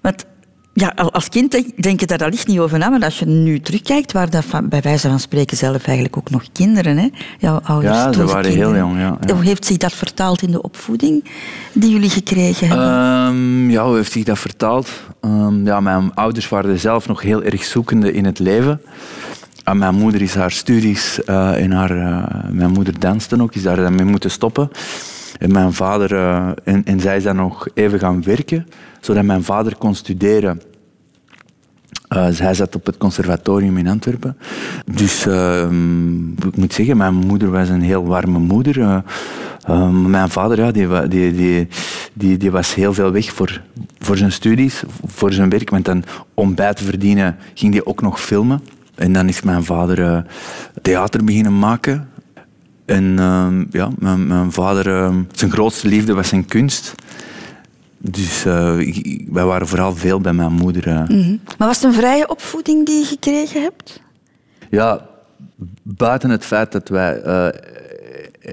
Want 0.00 0.24
ja, 0.72 0.88
als 0.96 1.28
kind 1.28 1.64
denk 1.76 2.00
je 2.00 2.06
daar 2.06 2.24
allicht 2.24 2.46
niet 2.46 2.58
over 2.58 2.78
na, 2.78 2.88
maar 2.88 3.04
als 3.04 3.18
je 3.18 3.26
nu 3.26 3.60
terugkijkt, 3.60 4.12
waren 4.12 4.30
dat 4.30 4.44
van, 4.44 4.68
bij 4.68 4.80
wijze 4.80 5.08
van 5.08 5.20
spreken 5.20 5.56
zelf 5.56 5.84
eigenlijk 5.84 6.16
ook 6.16 6.30
nog 6.30 6.42
kinderen, 6.52 6.96
hè? 6.96 7.08
Jouw 7.38 7.60
ouders 7.62 7.96
ja, 7.96 8.12
ze 8.12 8.24
waren 8.24 8.42
kinderen. 8.42 8.74
heel 8.74 8.82
jong, 8.82 8.98
ja, 8.98 9.18
ja. 9.26 9.34
Hoe 9.34 9.44
heeft 9.44 9.64
zich 9.64 9.76
dat 9.76 9.92
vertaald 9.92 10.42
in 10.42 10.50
de 10.50 10.62
opvoeding 10.62 11.24
die 11.72 11.90
jullie 11.90 12.10
gekregen 12.10 12.68
hebben? 12.68 12.86
Um, 13.36 13.70
ja, 13.70 13.86
hoe 13.86 13.96
heeft 13.96 14.12
zich 14.12 14.24
dat 14.24 14.38
vertaald? 14.38 14.90
Um, 15.20 15.66
ja, 15.66 15.80
mijn 15.80 16.14
ouders 16.14 16.48
waren 16.48 16.78
zelf 16.78 17.08
nog 17.08 17.22
heel 17.22 17.42
erg 17.42 17.64
zoekende 17.64 18.12
in 18.12 18.24
het 18.24 18.38
leven. 18.38 18.80
Aan 19.64 19.78
mijn 19.78 19.94
moeder 19.94 20.22
is 20.22 20.34
haar 20.34 20.50
studies 20.50 21.24
eh, 21.24 21.62
en 21.62 21.70
haar, 21.70 21.90
eh, 21.90 22.50
mijn 22.50 22.70
moeder 22.70 22.98
danste 22.98 23.42
ook, 23.42 23.54
is 23.54 23.62
daar 23.62 23.76
dan 23.76 24.06
moeten 24.06 24.30
stoppen. 24.30 24.70
En 25.38 25.52
mijn 25.52 25.72
vader 25.72 26.14
eh, 26.14 26.48
en, 26.84 27.00
zij 27.00 27.16
is 27.16 27.22
dan 27.22 27.36
nog 27.36 27.68
even 27.74 27.98
gaan 27.98 28.22
werken, 28.22 28.66
zodat 29.00 29.24
mijn 29.24 29.44
vader 29.44 29.76
kon 29.76 29.94
studeren. 29.94 30.60
Uh, 32.14 32.26
zij 32.30 32.54
zat 32.54 32.74
op 32.74 32.86
het 32.86 32.96
conservatorium 32.96 33.76
in 33.76 33.88
Antwerpen. 33.88 34.36
Dus 34.92 35.26
uh, 35.26 35.62
ik 36.46 36.56
moet 36.56 36.72
zeggen, 36.72 36.96
mijn 36.96 37.14
moeder 37.14 37.50
was 37.50 37.68
een 37.68 37.82
heel 37.82 38.06
warme 38.06 38.38
moeder. 38.38 38.78
Uh, 38.78 39.90
mijn 39.90 40.28
vader 40.28 40.58
ja, 40.58 40.72
die, 40.72 41.32
die, 41.32 41.68
die, 42.12 42.36
die 42.36 42.50
was 42.50 42.74
heel 42.74 42.94
veel 42.94 43.12
weg 43.12 43.32
voor, 43.32 43.62
voor 43.98 44.16
zijn 44.16 44.32
studies, 44.32 44.82
voor 45.04 45.32
zijn 45.32 45.48
werk. 45.48 45.70
Want 45.70 45.84
dan, 45.84 46.04
om 46.34 46.54
bij 46.54 46.74
te 46.74 46.84
verdienen 46.84 47.36
ging 47.54 47.72
hij 47.72 47.84
ook 47.84 48.02
nog 48.02 48.20
filmen. 48.20 48.60
En 49.00 49.12
dan 49.12 49.28
is 49.28 49.42
mijn 49.42 49.64
vader 49.64 50.26
theater 50.82 51.24
beginnen 51.24 51.58
maken. 51.58 52.08
En 52.84 53.18
ehm, 53.18 53.64
ja, 53.70 53.88
mijn, 53.98 54.26
mijn 54.26 54.52
vader, 54.52 54.86
ehm, 54.96 55.22
zijn 55.32 55.50
grootste 55.50 55.88
liefde 55.88 56.14
was 56.14 56.28
zijn 56.28 56.46
kunst. 56.46 56.94
Dus 57.98 58.44
uh, 58.44 58.76
wij 59.30 59.44
waren 59.44 59.68
vooral 59.68 59.94
veel 59.94 60.20
bij 60.20 60.32
mijn 60.32 60.52
moeder. 60.52 60.88
Mm 60.88 61.22
-hmm. 61.22 61.40
Maar 61.58 61.68
was 61.68 61.76
het 61.76 61.84
een 61.84 62.00
vrije 62.00 62.28
opvoeding 62.28 62.86
die 62.86 62.98
je 62.98 63.04
gekregen 63.04 63.62
hebt? 63.62 64.00
Ja, 64.70 65.06
buiten 65.82 66.30
het 66.30 66.44
feit 66.44 66.72
dat 66.72 66.88
wij 66.88 67.22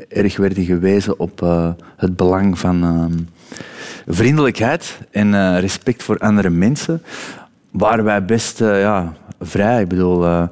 erg 0.10 0.38
werden 0.38 0.66
gewezen 0.66 1.20
op 1.20 1.40
het 1.98 2.16
belang 2.16 2.60
van 2.60 2.84
ehm, 2.84 3.20
vriendelijkheid 4.16 4.98
en 5.12 5.60
respect 5.60 6.04
voor 6.04 6.18
andere 6.18 6.50
mensen, 6.50 7.02
waren 7.78 8.04
wij 8.04 8.26
best 8.26 8.60
ja, 8.60 9.14
vrij. 9.42 9.82
Ik 9.82 9.88
bedoel, 9.88 10.48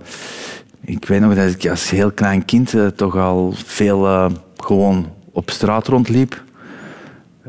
ik 0.81 1.05
weet 1.05 1.21
nog 1.21 1.35
dat 1.35 1.49
ik 1.49 1.69
als 1.69 1.89
heel 1.89 2.11
klein 2.11 2.45
kind 2.45 2.73
toch 2.95 3.17
al 3.17 3.53
veel 3.65 4.31
gewoon 4.57 5.09
op 5.31 5.49
straat 5.49 5.87
rondliep 5.87 6.43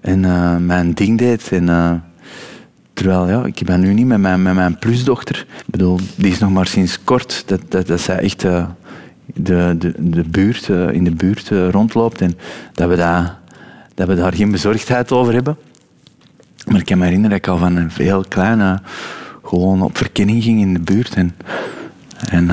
en 0.01 0.21
mijn 0.67 0.95
ding 0.95 1.19
deed. 1.19 1.49
En, 1.53 2.05
terwijl, 2.93 3.29
ja, 3.29 3.45
ik 3.45 3.63
ben 3.65 3.81
nu 3.81 3.93
niet 3.93 4.07
met 4.07 4.19
mijn, 4.19 4.43
met 4.43 4.55
mijn 4.55 4.79
plusdochter. 4.79 5.47
Ik 5.49 5.71
bedoel, 5.71 5.99
die 6.17 6.33
is 6.33 6.39
nog 6.39 6.51
maar 6.51 6.67
sinds 6.67 7.05
kort 7.05 7.43
dat, 7.47 7.61
dat, 7.69 7.87
dat 7.87 8.01
zij 8.01 8.19
echt 8.19 8.41
de, 8.41 8.67
de, 9.35 9.95
de 9.99 10.25
buurt, 10.31 10.69
in 10.69 11.05
de 11.05 11.15
buurt 11.15 11.49
rondloopt. 11.71 12.21
En 12.21 12.39
dat 12.73 12.89
we, 12.89 12.97
dat, 12.97 13.33
dat 13.95 14.09
we 14.09 14.15
daar 14.15 14.35
geen 14.35 14.51
bezorgdheid 14.51 15.13
over 15.13 15.33
hebben. 15.33 15.57
Maar 16.67 16.81
ik 16.81 16.87
kan 16.87 16.99
me 16.99 17.05
herinneren 17.05 17.39
dat 17.39 17.47
ik 17.47 17.53
al 17.53 17.59
van 17.59 17.77
een 17.77 17.91
heel 17.95 18.25
klein 18.29 18.81
gewoon 19.47 19.83
op 19.83 19.97
verkenning 19.97 20.43
ging 20.43 20.61
in 20.61 20.73
de 20.75 20.81
buurt. 20.81 21.15
En, 21.15 21.37
en, 22.31 22.49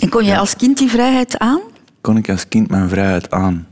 en 0.00 0.08
kon 0.08 0.24
je 0.24 0.38
als 0.38 0.56
kind 0.56 0.78
die 0.78 0.90
vrijheid 0.90 1.38
aan? 1.38 1.60
Kon 2.00 2.16
ik 2.16 2.28
als 2.28 2.48
kind 2.48 2.70
mijn 2.70 2.88
vrijheid 2.88 3.30
aan? 3.30 3.66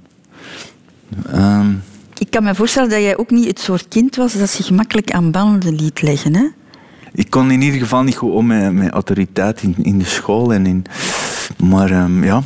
Um, 1.35 1.83
ik 2.19 2.31
kan 2.31 2.45
me 2.45 2.55
voorstellen 2.55 2.91
dat 2.91 3.01
jij 3.01 3.17
ook 3.17 3.31
niet 3.31 3.47
het 3.47 3.61
soort 3.61 3.89
kind 3.89 4.17
was 4.17 4.33
dat 4.33 4.51
zich 4.51 4.71
makkelijk 4.71 5.11
aan 5.11 5.31
banden 5.31 5.75
liet 5.75 6.03
leggen. 6.03 6.35
Hè? 6.35 6.47
Ik 7.13 7.31
kon 7.31 7.51
in 7.51 7.63
ieder 7.63 7.81
geval 7.81 8.03
niet 8.03 8.17
goed 8.17 8.33
om 8.33 8.47
met, 8.47 8.73
met 8.73 8.91
autoriteit 8.91 9.63
in, 9.63 9.75
in 9.83 9.99
de 9.99 10.05
school. 10.05 10.53
En 10.53 10.67
in, 10.67 10.85
maar 11.65 11.91
um, 11.91 12.25
ja, 12.25 12.43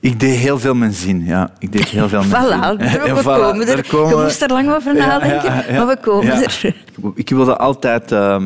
ik 0.00 0.20
deed 0.20 0.36
heel 0.36 0.58
veel 0.58 0.74
mijn 0.74 0.92
zin. 0.92 1.24
Ja, 1.24 1.50
ik 1.58 1.72
deed 1.72 1.88
heel 1.88 2.08
veel 2.08 2.22
mijn 2.30 2.44
voilà, 2.44 2.90
zin. 2.90 3.14
we 3.14 3.20
voilà, 3.20 3.24
komen 3.24 3.68
er. 3.68 3.86
Komen... 3.88 4.16
Je 4.16 4.22
moest 4.22 4.42
er 4.42 4.52
lang 4.52 4.74
over 4.74 4.94
nadenken, 4.94 5.54
ja, 5.54 5.64
ja, 5.68 5.76
maar 5.76 5.86
we 5.86 5.96
komen 6.00 6.32
er. 6.32 6.74
Ik 7.14 7.28
wilde 7.28 7.56
altijd, 7.56 8.12
uh, 8.12 8.42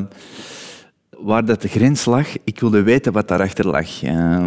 waar 1.11 1.45
dat 1.45 1.63
de 1.63 1.69
grens 1.69 2.05
lag, 2.05 2.27
ik 2.45 2.61
wilde 2.61 2.83
weten 2.83 3.13
wat 3.13 3.29
daarachter 3.29 3.67
lag. 3.67 4.03
Uh, 4.03 4.45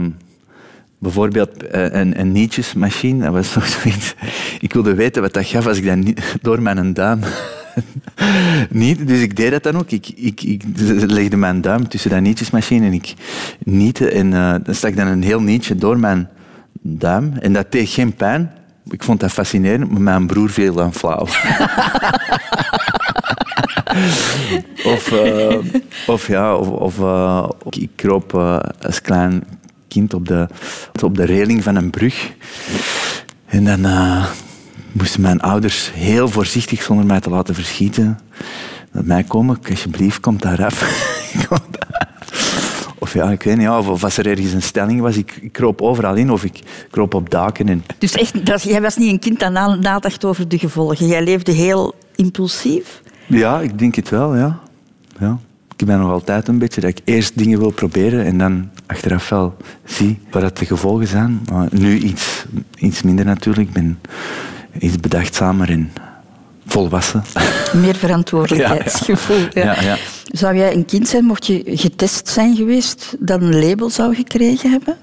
Bijvoorbeeld 1.02 1.50
een, 1.74 2.20
een 2.20 2.32
nietjesmachine, 2.32 3.24
dat 3.24 3.34
was 3.34 3.54
nog 3.56 3.68
zoiets. 3.68 4.16
Ik 4.60 4.74
wilde 4.74 4.94
weten 4.94 5.22
wat 5.22 5.34
dat 5.34 5.46
gaf 5.46 5.68
als 5.68 5.78
ik 5.78 5.86
dat 5.86 5.96
niet, 5.96 6.22
door 6.42 6.62
mijn 6.62 6.94
duim 6.94 7.20
niet. 8.70 9.08
Dus 9.08 9.22
ik 9.22 9.36
deed 9.36 9.52
dat 9.52 9.64
dan 9.64 9.78
ook. 9.78 9.92
Ik, 9.92 10.08
ik, 10.16 10.42
ik 10.42 10.64
legde 11.08 11.38
mijn 11.38 11.62
duim 11.62 11.88
tussen 11.88 12.10
dat 12.10 12.22
nietjesmachine 12.22 12.86
en 12.86 12.94
ik 12.94 13.14
niette. 13.64 14.10
En 14.10 14.32
uh, 14.32 14.56
dan 14.64 14.76
stak 14.76 14.96
dan 14.96 15.08
een 15.08 15.24
heel 15.24 15.42
nietje 15.42 15.76
door 15.76 16.00
mijn 16.00 16.30
duim. 16.82 17.34
En 17.40 17.54
dat 17.54 17.72
deed 17.72 17.90
geen 17.90 18.16
pijn. 18.16 18.52
Ik 18.90 19.04
vond 19.04 19.20
dat 19.20 19.32
fascinerend, 19.32 19.92
maar 19.92 20.02
mijn 20.02 20.28
broer 20.28 20.50
viel 20.50 20.74
dan 20.74 20.94
flauw. 20.94 21.22
of, 24.94 25.12
uh, 25.12 25.58
of 26.08 26.28
ja, 26.28 26.56
of, 26.56 26.68
of 26.68 27.00
uh, 27.00 27.50
ik 27.70 27.90
kroop 27.96 28.34
als 28.82 29.02
klein 29.02 29.44
kind 29.88 30.14
op 30.14 30.28
de, 30.28 30.48
op 31.04 31.16
de 31.16 31.26
reling 31.26 31.64
van 31.64 31.76
een 31.76 31.90
brug. 31.90 32.32
En 33.46 33.64
dan 33.64 33.86
moesten 34.92 35.22
mijn 35.22 35.42
ouders 35.42 35.92
heel 35.94 36.28
voorzichtig, 36.28 36.82
zonder 36.82 37.06
mij 37.06 37.20
te 37.20 37.30
laten 37.30 37.56
verschieten, 37.56 38.20
naar 38.92 39.06
mij 39.06 39.24
komen. 39.24 39.60
Alsjeblieft, 39.70 40.20
kom 40.20 40.38
daar 40.38 40.66
af. 40.66 40.80
of 43.02 43.14
ja, 43.14 43.32
ik 43.32 43.44
weet 43.44 43.58
niet, 43.58 43.70
of, 43.70 44.04
als 44.04 44.18
er 44.18 44.28
ergens 44.28 44.54
een 44.54 44.62
stelling 44.62 45.02
was, 45.02 45.18
ik, 45.18 45.38
ik 45.42 45.52
kroop 45.52 45.82
overal 45.82 46.16
in 46.16 46.32
of 46.32 46.44
ik 46.44 46.60
kroop 46.92 47.14
op 47.14 47.30
daken. 47.30 47.70
En... 47.70 47.84
Dus 47.98 48.12
echt, 48.12 48.46
dat, 48.46 48.62
jij 48.62 48.82
was 48.82 48.98
niet 48.98 49.12
een 49.12 49.20
kind 49.20 49.40
dat 49.40 49.52
nadacht 49.52 50.26
over 50.26 50.48
de 50.48 50.60
gevolgen. 50.60 51.08
Jij 51.08 51.24
leefde 51.24 51.52
heel 51.52 51.96
impulsief? 52.16 53.02
Ja, 53.28 53.60
ik 53.60 53.80
denk 53.80 53.96
het 53.96 54.10
wel, 54.10 54.36
ja. 54.36 54.60
ja 55.20 55.38
ik 55.82 55.88
ben 55.88 56.00
nog 56.00 56.12
altijd 56.12 56.48
een 56.48 56.58
beetje 56.58 56.82
dat 56.82 56.90
ik 56.90 57.00
eerst 57.04 57.38
dingen 57.38 57.60
wil 57.60 57.72
proberen 57.72 58.26
en 58.26 58.38
dan 58.38 58.70
achteraf 58.86 59.30
wel 59.30 59.58
zie 59.86 60.20
wat 60.32 60.58
de 60.58 60.66
gevolgen 60.66 61.08
zijn. 61.08 61.42
Maar 61.52 61.68
nu 61.72 61.98
iets, 61.98 62.46
iets 62.76 63.02
minder 63.02 63.26
natuurlijk. 63.26 63.68
Ik 63.68 63.74
ben 63.74 64.00
iets 64.80 64.98
bedachtzamer 64.98 65.70
en 65.70 65.92
volwassen. 66.72 67.24
Meer 67.74 67.96
verantwoordelijkheidsgevoel. 67.96 69.48
Ja, 69.54 69.82
ja. 69.82 69.98
Zou 70.32 70.56
jij 70.56 70.74
een 70.74 70.86
kind 70.86 71.08
zijn, 71.08 71.26
mocht 71.26 71.46
je 71.46 71.62
getest 71.66 72.28
zijn 72.28 72.56
geweest, 72.56 73.16
dat 73.20 73.42
een 73.42 73.60
label 73.60 73.90
zou 73.90 74.16
gekregen 74.16 74.72
hebben? 74.72 74.98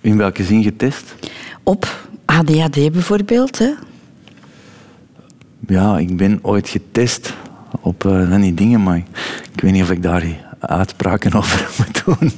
In 0.00 0.16
welke 0.16 0.44
zin 0.44 0.62
getest? 0.62 1.14
Op 1.62 2.08
ADHD 2.24 2.92
bijvoorbeeld. 2.92 3.58
Hè? 3.58 3.70
Ja, 5.66 5.98
ik 5.98 6.16
ben 6.16 6.38
ooit 6.42 6.68
getest 6.68 7.34
op 7.80 8.04
uh, 8.04 8.34
die 8.34 8.54
dingen, 8.54 8.82
maar 8.82 9.02
ik 9.52 9.60
weet 9.60 9.72
niet 9.72 9.82
of 9.82 9.90
ik 9.90 10.02
daar 10.02 10.24
uitspraken 10.60 11.32
over 11.32 11.68
moet 11.78 12.02
doen. 12.04 12.32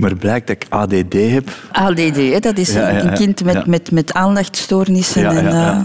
Maar 0.00 0.16
blijkt 0.16 0.46
dat 0.46 0.56
ik 0.56 0.66
ADD 0.68 1.12
heb. 1.12 1.48
ADD, 1.72 2.42
dat 2.42 2.58
is 2.58 2.74
een 2.74 3.12
kind 3.14 3.44
met, 3.44 3.66
met, 3.66 3.90
met 3.90 4.12
aandachtstoornissen. 4.12 5.26
en, 5.26 5.44
uh... 5.44 5.80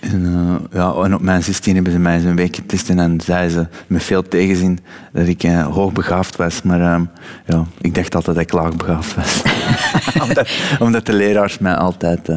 En, 0.00 0.22
uh, 0.22 0.80
ja, 0.80 0.94
en 1.02 1.14
op 1.14 1.20
mijn 1.20 1.42
16 1.42 1.74
hebben 1.74 1.92
ze 1.92 1.98
mij 1.98 2.14
eens 2.14 2.24
een 2.24 2.36
week 2.36 2.56
getest 2.56 2.90
en 2.90 3.20
zeiden 3.24 3.50
ze 3.50 3.66
met 3.86 4.02
veel 4.02 4.22
tegenzin 4.22 4.78
dat 5.12 5.26
ik 5.26 5.44
uh, 5.44 5.66
hoogbegaafd 5.66 6.36
was. 6.36 6.62
Maar 6.62 6.80
uh, 6.80 7.00
ja, 7.46 7.64
ik 7.80 7.94
dacht 7.94 8.14
altijd 8.14 8.36
dat 8.36 8.44
ik 8.44 8.52
laagbegaafd 8.52 9.14
was. 9.14 9.42
omdat, 10.28 10.48
omdat, 10.78 11.06
de 11.06 11.12
leraars 11.12 11.58
mij 11.58 11.74
altijd 11.74 12.28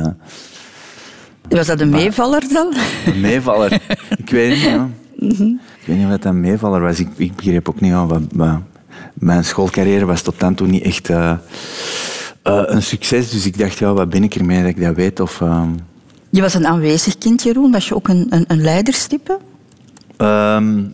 was 1.49 1.67
dat 1.67 1.81
een 1.81 1.89
meevaller 1.89 2.43
dan? 2.53 2.73
Een 3.05 3.19
meevaller? 3.19 3.81
Ik 4.23 4.29
weet 4.29 4.49
niet. 4.49 4.61
Ja. 4.61 4.89
Ik 5.17 5.85
weet 5.85 5.97
niet 5.97 6.07
wat 6.07 6.25
een 6.25 6.39
meevaller 6.39 6.81
was. 6.81 6.99
Ik, 6.99 7.07
ik 7.15 7.35
begreep 7.35 7.69
ook 7.69 7.81
niet 7.81 7.93
wat, 7.93 8.21
wat, 8.31 8.59
Mijn 9.13 9.45
schoolcarrière 9.45 10.05
was 10.05 10.21
tot 10.21 10.39
dan 10.39 10.55
toe 10.55 10.67
niet 10.67 10.83
echt 10.83 11.09
uh, 11.09 11.17
uh, 12.43 12.61
een 12.65 12.83
succes. 12.83 13.29
Dus 13.29 13.45
ik 13.45 13.57
dacht, 13.57 13.77
ja, 13.77 13.93
wat 13.93 14.09
ben 14.09 14.23
ik 14.23 14.35
ermee 14.35 14.61
dat 14.61 14.69
ik 14.69 14.81
dat 14.81 14.95
weet? 14.95 15.19
Of, 15.19 15.39
uh... 15.39 15.63
Je 16.29 16.41
was 16.41 16.53
een 16.53 16.67
aanwezig 16.67 17.17
kind, 17.17 17.43
Jeroen. 17.43 17.71
Was 17.71 17.87
je 17.87 17.95
ook 17.95 18.07
een, 18.07 18.27
een, 18.29 18.45
een 18.47 18.61
leiderstype? 18.61 19.39
Um, 20.17 20.93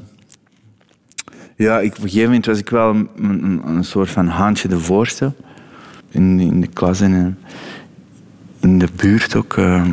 ja, 1.56 1.80
ik, 1.80 1.92
op 1.92 2.04
een 2.04 2.10
gegeven 2.10 2.28
moment 2.28 2.46
was 2.46 2.60
ik 2.60 2.70
wel 2.70 2.90
een, 2.90 3.10
een, 3.18 3.62
een 3.68 3.84
soort 3.84 4.10
van 4.10 4.28
haantje 4.28 4.68
de 4.68 4.80
voorste. 4.80 5.34
In, 6.10 6.40
in 6.40 6.62
de 6.62 6.68
klas 6.68 7.02
en 7.02 7.38
in 8.60 8.80
de 8.80 8.88
buurt 8.96 9.36
ook. 9.36 9.58
Ehm. 9.58 9.92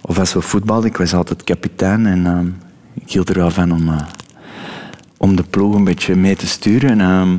Of 0.00 0.18
als 0.18 0.32
we 0.32 0.40
voetbalden, 0.40 0.90
ik 0.90 0.96
was 0.96 1.14
altijd 1.14 1.44
kapitein 1.44 2.06
en 2.06 2.56
ik 2.94 3.10
hield 3.10 3.28
er 3.28 3.34
wel 3.34 3.50
van 3.50 3.72
om, 3.72 3.90
om 5.18 5.36
de 5.36 5.42
ploeg 5.42 5.74
een 5.74 5.84
beetje 5.84 6.14
mee 6.14 6.36
te 6.36 6.46
sturen. 6.46 6.98
Uh, 6.98 7.32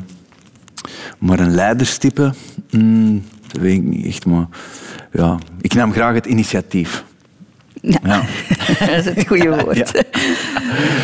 maar 1.18 1.40
een 1.40 1.56
leiderstype, 1.56 2.34
mm, 2.72 3.24
dat 3.48 3.62
weet 3.62 3.76
ik 3.76 3.84
niet 3.84 4.06
echt. 4.06 4.26
Maar 4.26 4.48
ja, 5.12 5.38
ik 5.62 5.74
nam 5.74 5.92
graag 5.92 6.14
het 6.14 6.26
initiatief. 6.26 7.04
Ja. 7.82 8.00
ja. 8.04 8.22
dat 8.80 8.90
is 8.90 9.06
het 9.06 9.28
goede 9.28 9.50
woord. 9.64 9.78
Ja. 9.78 10.04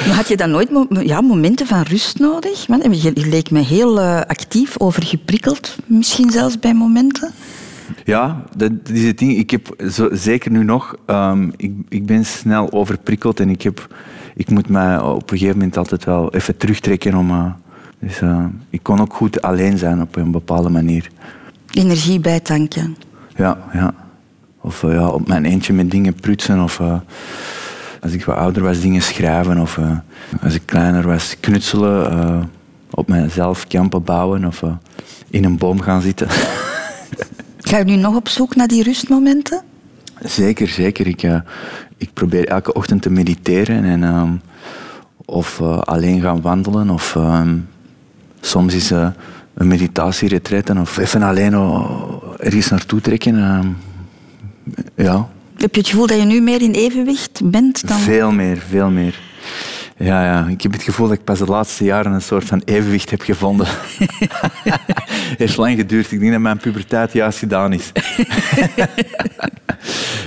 Maar 0.07 0.15
had 0.15 0.27
je 0.27 0.37
dan 0.37 0.51
nooit 0.51 0.69
ja, 0.89 1.21
momenten 1.21 1.67
van 1.67 1.81
rust 1.81 2.19
nodig? 2.19 2.65
Want 2.67 3.01
je 3.01 3.11
leek 3.15 3.51
me 3.51 3.59
heel 3.59 3.99
uh, 3.99 4.21
actief, 4.21 4.79
overgeprikkeld, 4.79 5.75
misschien 5.85 6.31
zelfs 6.31 6.59
bij 6.59 6.73
momenten. 6.73 7.31
Ja, 8.03 8.43
dat, 8.57 8.71
is 8.91 9.03
het 9.03 9.17
ding. 9.17 9.37
Ik 9.37 9.49
heb 9.49 9.83
zo, 9.91 10.09
zeker 10.11 10.51
nu 10.51 10.63
nog, 10.63 10.95
um, 11.07 11.51
ik, 11.57 11.71
ik 11.89 12.05
ben 12.05 12.25
snel 12.25 12.71
overprikkeld 12.71 13.39
en 13.39 13.49
ik, 13.49 13.61
heb, 13.61 13.95
ik 14.35 14.49
moet 14.49 14.69
mij 14.69 14.99
op 14.99 15.31
een 15.31 15.37
gegeven 15.37 15.57
moment 15.59 15.77
altijd 15.77 16.03
wel 16.03 16.33
even 16.33 16.57
terugtrekken 16.57 17.15
om, 17.15 17.29
uh, 17.31 17.45
Dus 17.99 18.21
eh, 18.21 18.45
ik 18.69 18.83
kon 18.83 18.99
ook 19.01 19.13
goed 19.13 19.41
alleen 19.41 19.77
zijn 19.77 20.01
op 20.01 20.15
een 20.15 20.31
bepaalde 20.31 20.69
manier. 20.69 21.09
Energie 21.71 22.19
bijtanken. 22.19 22.95
Ja, 23.35 23.57
ja. 23.73 23.93
Of 24.61 24.83
eh, 24.83 24.93
ja, 24.93 25.07
op 25.07 25.27
mijn 25.27 25.45
eentje 25.45 25.73
met 25.73 25.91
dingen 25.91 26.13
prutsen. 26.13 26.63
Of 26.63 26.79
eh, 26.79 26.99
als 28.01 28.11
ik 28.13 28.25
wat 28.25 28.35
ouder 28.37 28.63
was, 28.63 28.79
dingen 28.81 29.01
schrijven. 29.01 29.57
Of 29.57 29.77
eh, 29.77 29.97
als 30.41 30.53
ik 30.53 30.61
kleiner 30.65 31.07
was, 31.07 31.35
knutselen. 31.39 32.11
eh, 32.11 32.43
op 32.89 33.07
mijzelf 33.07 33.67
kampen 33.67 34.03
bouwen. 34.03 34.45
Of 34.45 34.63
eh, 34.63 34.71
in 35.29 35.43
een 35.45 35.57
boom 35.57 35.81
gaan 35.81 36.01
zitten. 36.01 36.27
Ga 37.69 37.77
je 37.77 37.83
nu 37.83 37.95
nog 37.95 38.15
op 38.15 38.29
zoek 38.29 38.55
naar 38.55 38.67
die 38.67 38.83
rustmomenten? 38.83 39.61
zeker, 40.23 40.67
zeker. 40.67 41.07
Ik, 41.07 41.23
eh, 41.23 41.39
ik 41.97 42.13
probeer 42.13 42.47
elke 42.47 42.73
ochtend 42.73 43.01
te 43.01 43.09
mediteren. 43.09 43.83
En, 43.83 44.03
ehm, 44.03 44.31
of 45.25 45.59
eh, 45.59 45.79
alleen 45.79 46.21
gaan 46.21 46.41
wandelen. 46.41 46.89
Of 46.89 47.15
ehm, 47.15 47.57
soms 48.41 48.73
is 48.73 48.91
eh, 48.91 49.07
een 49.53 49.67
meditatieretretten. 49.67 50.77
Of 50.77 50.97
even 50.97 51.21
alleen 51.21 51.57
oh, 51.57 52.23
ergens 52.37 52.69
naartoe 52.69 53.01
trekken. 53.01 53.37
ehm. 53.37 53.67
ja, 54.95 55.27
Heb 55.57 55.73
je 55.75 55.79
het 55.81 55.89
gevoel 55.89 56.07
dat 56.07 56.19
je 56.19 56.25
nu 56.25 56.41
meer 56.41 56.61
in 56.61 56.71
evenwicht 56.71 57.41
bent 57.43 57.87
dan... 57.87 57.99
Veel 57.99 58.31
meer, 58.31 58.57
veel 58.69 58.89
meer. 58.89 59.19
Ja, 59.97 60.23
ja, 60.23 60.47
ik 60.47 60.61
heb 60.61 60.71
het 60.71 60.83
gevoel 60.83 61.07
dat 61.07 61.17
ik 61.17 61.23
pas 61.23 61.39
de 61.39 61.45
laatste 61.45 61.83
jaren 61.83 62.11
een 62.11 62.21
soort 62.21 62.45
van 62.45 62.61
evenwicht 62.65 63.09
heb 63.09 63.21
gevonden. 63.21 63.67
Het 63.67 65.37
heeft 65.43 65.57
lang 65.57 65.77
geduurd. 65.77 66.11
Ik 66.11 66.19
denk 66.19 66.31
dat 66.31 66.41
mijn 66.41 66.57
puberteit 66.57 67.13
juist 67.13 67.39
gedaan 67.39 67.73
is. 67.73 67.91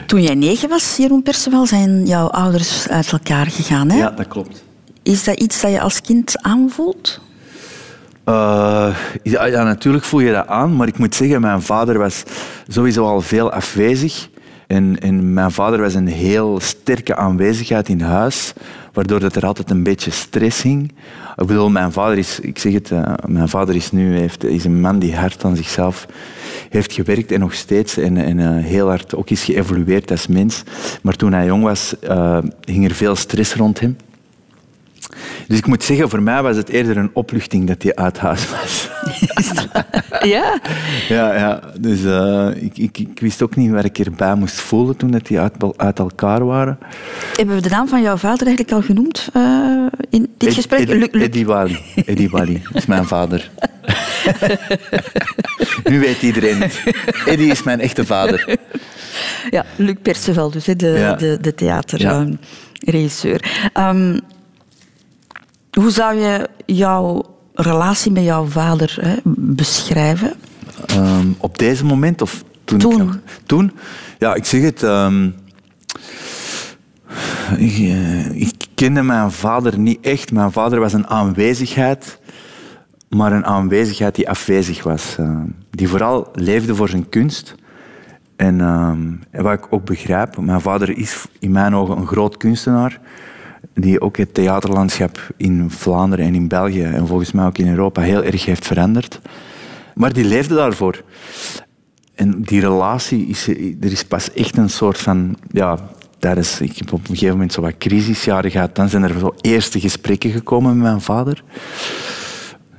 Toen 0.06 0.22
jij 0.22 0.34
negen 0.34 0.68
was, 0.68 0.96
Jeroen 0.96 1.22
Perceval, 1.22 1.66
zijn 1.66 2.06
jouw 2.06 2.26
ouders 2.26 2.88
uit 2.88 3.12
elkaar 3.12 3.46
gegaan. 3.46 3.90
Hè? 3.90 3.96
Ja, 3.96 4.10
dat 4.10 4.28
klopt. 4.28 4.64
Is 5.02 5.24
dat 5.24 5.40
iets 5.40 5.60
dat 5.60 5.70
je 5.70 5.80
als 5.80 6.00
kind 6.00 6.42
aanvoelt? 6.42 7.20
Eh, 8.24 8.96
ja, 9.22 9.44
ja, 9.44 9.62
natuurlijk 9.62 10.04
voel 10.04 10.20
je 10.20 10.32
dat 10.32 10.46
aan, 10.46 10.76
maar 10.76 10.88
ik 10.88 10.98
moet 10.98 11.14
zeggen, 11.14 11.40
mijn 11.40 11.62
vader 11.62 11.98
was 11.98 12.22
sowieso 12.68 13.04
al 13.04 13.20
veel 13.20 13.52
afwezig. 13.52 14.28
En, 14.68 15.00
en 15.00 15.32
mijn 15.32 15.50
vader 15.50 15.80
was 15.80 15.94
een 15.94 16.06
heel 16.06 16.60
sterke 16.60 17.16
aanwezigheid 17.16 17.88
in 17.88 18.00
huis, 18.00 18.52
waardoor 18.92 19.20
dat 19.20 19.36
er 19.36 19.46
altijd 19.46 19.70
een 19.70 19.82
beetje 19.82 20.10
stress 20.10 20.62
hing. 20.62 20.92
Ik 21.36 21.46
bedoel, 21.46 21.70
mijn 21.70 21.92
vader 21.92 22.18
is, 22.18 22.40
ik 22.40 22.58
zeg 22.58 22.72
het, 22.72 22.90
eh, 22.90 23.12
mijn 23.26 23.48
vader 23.48 23.74
is 23.74 23.92
nu 23.92 24.16
heeft, 24.18 24.44
is 24.44 24.64
een 24.64 24.80
man 24.80 24.98
die 24.98 25.16
hard 25.16 25.44
aan 25.44 25.56
zichzelf 25.56 26.06
heeft 26.70 26.92
gewerkt 26.92 27.32
en 27.32 27.40
nog 27.40 27.54
steeds 27.54 27.96
en, 27.96 28.38
eh, 28.38 28.64
heel 28.64 28.88
hard 28.88 29.14
ook 29.14 29.30
is 29.30 29.44
geëvolueerd 29.44 30.10
als 30.10 30.26
mens. 30.26 30.62
Maar 31.02 31.16
toen 31.16 31.32
hij 31.32 31.46
jong 31.46 31.62
was, 31.62 31.98
eh, 32.00 32.38
hing 32.64 32.84
er 32.84 32.94
veel 32.94 33.16
stress 33.16 33.54
rond 33.54 33.80
hem. 33.80 33.96
Dus 35.48 35.58
ik 35.58 35.66
moet 35.66 35.84
zeggen, 35.84 36.08
voor 36.08 36.22
mij 36.22 36.42
was 36.42 36.56
het 36.56 36.68
eerder 36.68 36.96
een 36.96 37.10
opluchting 37.12 37.66
dat 37.66 37.82
hij 37.82 37.94
uit 37.94 38.18
huis 38.18 38.48
was. 38.50 38.88
Ja. 40.22 40.60
Ja, 41.08 41.34
ja. 41.34 41.60
dus 41.80 42.04
eh, 42.04 42.48
ik, 42.62 42.78
ik, 42.78 42.98
ik 42.98 43.20
wist 43.20 43.42
ook 43.42 43.56
niet 43.56 43.70
waar 43.70 43.84
ik 43.84 43.98
erbij 43.98 44.34
moest 44.34 44.60
voelen 44.60 44.96
toen 44.96 45.10
dat 45.10 45.26
die 45.26 45.40
uit, 45.40 45.52
uit 45.76 45.98
elkaar 45.98 46.44
waren. 46.44 46.78
Hebben 47.36 47.54
we 47.54 47.62
de 47.62 47.68
naam 47.68 47.88
van 47.88 48.02
jouw 48.02 48.16
vader 48.16 48.46
eigenlijk 48.46 48.76
al 48.76 48.82
genoemd 48.82 49.28
eh, 49.32 49.86
in 50.10 50.28
dit 50.36 50.48
Ed- 50.48 50.54
gesprek? 50.54 50.88
Ed- 50.90 51.10
Eddie 51.22 51.46
Wally. 51.46 51.78
Eddie 52.06 52.30
Wally 52.30 52.62
is 52.72 52.86
mijn 52.86 53.04
vader. 53.06 53.50
nu 55.90 56.00
weet 56.00 56.22
iedereen 56.22 56.62
het. 56.62 56.82
Eddie 57.26 57.50
is 57.50 57.62
mijn 57.62 57.80
echte 57.80 58.06
vader. 58.06 58.56
Ja, 59.50 59.64
Luc 59.76 59.94
Perceval, 60.02 60.50
dus 60.50 60.66
hè, 60.66 60.76
de, 60.76 60.86
Ja. 60.88 61.12
de, 61.14 61.38
de 61.40 61.52
Ja. 61.56 61.80
theaterregisseur. 61.80 63.70
Ehm, 65.78 65.84
hoe 65.84 65.90
zou 65.90 66.14
je 66.18 66.48
jouw 66.66 67.22
relatie 67.54 68.12
met 68.12 68.24
jouw 68.24 68.44
vader 68.46 68.96
hè, 69.00 69.16
beschrijven? 69.34 70.32
Ehm, 70.86 71.26
op 71.38 71.58
deze 71.58 71.84
moment 71.84 72.22
of 72.22 72.44
toen? 72.64 72.78
Toen. 72.78 72.92
Ik 72.92 72.98
nog, 72.98 73.18
toen? 73.46 73.72
Ja, 74.18 74.34
ik 74.34 74.44
zeg 74.44 74.62
het. 74.62 74.82
ehm, 74.82 75.30
ik, 77.56 77.78
eh, 77.78 78.40
ik 78.40 78.66
kende 78.74 79.02
mijn 79.02 79.30
vader 79.30 79.78
niet 79.78 79.98
echt. 80.00 80.32
Mijn 80.32 80.52
vader 80.52 80.80
was 80.80 80.92
een 80.92 81.06
aanwezigheid, 81.06 82.18
maar 83.08 83.32
een 83.32 83.46
aanwezigheid 83.46 84.14
die 84.14 84.28
afwezig 84.28 84.82
was. 84.82 85.16
eh, 85.18 85.36
die 85.70 85.88
vooral 85.88 86.28
leefde 86.34 86.74
voor 86.74 86.88
zijn 86.88 87.08
kunst. 87.08 87.54
En, 88.36 88.60
ehm, 88.60 89.12
en 89.30 89.42
wat 89.42 89.52
ik 89.52 89.66
ook 89.70 89.84
begrijp, 89.84 90.36
mijn 90.38 90.60
vader 90.60 90.98
is 90.98 91.24
in 91.38 91.50
mijn 91.52 91.74
ogen 91.74 91.96
een 91.96 92.06
groot 92.06 92.36
kunstenaar. 92.36 93.00
Die 93.74 94.00
ook 94.00 94.16
het 94.16 94.34
theaterlandschap 94.34 95.28
in 95.36 95.70
Vlaanderen 95.70 96.24
en 96.26 96.34
in 96.34 96.48
België 96.48 96.82
en 96.82 97.06
volgens 97.06 97.32
mij 97.32 97.46
ook 97.46 97.58
in 97.58 97.68
Europa 97.68 98.00
heel 98.00 98.24
erg 98.24 98.44
heeft 98.44 98.66
veranderd. 98.66 99.20
Maar 99.94 100.12
die 100.12 100.24
leefde 100.24 100.54
daarvoor. 100.54 101.02
En 102.14 102.42
die 102.42 102.60
relatie 102.60 103.26
is, 103.26 103.48
er 103.48 103.92
is 103.92 104.04
pas 104.04 104.32
echt 104.32 104.56
een 104.56 104.70
soort 104.70 104.98
van, 104.98 105.36
ja, 105.50 105.78
daar 106.18 106.38
is, 106.38 106.60
ik 106.60 106.76
heb 106.76 106.92
op 106.92 107.00
een 107.00 107.06
gegeven 107.06 107.34
moment 107.34 107.52
zo 107.52 107.60
wat 107.60 107.78
crisisjaren 107.78 108.50
gehad. 108.50 108.74
Dan 108.76 108.88
zijn 108.88 109.02
er 109.02 109.18
zo 109.18 109.34
eerste 109.40 109.80
gesprekken 109.80 110.30
gekomen 110.30 110.74
met 110.74 110.82
mijn 110.82 111.00
vader. 111.00 111.42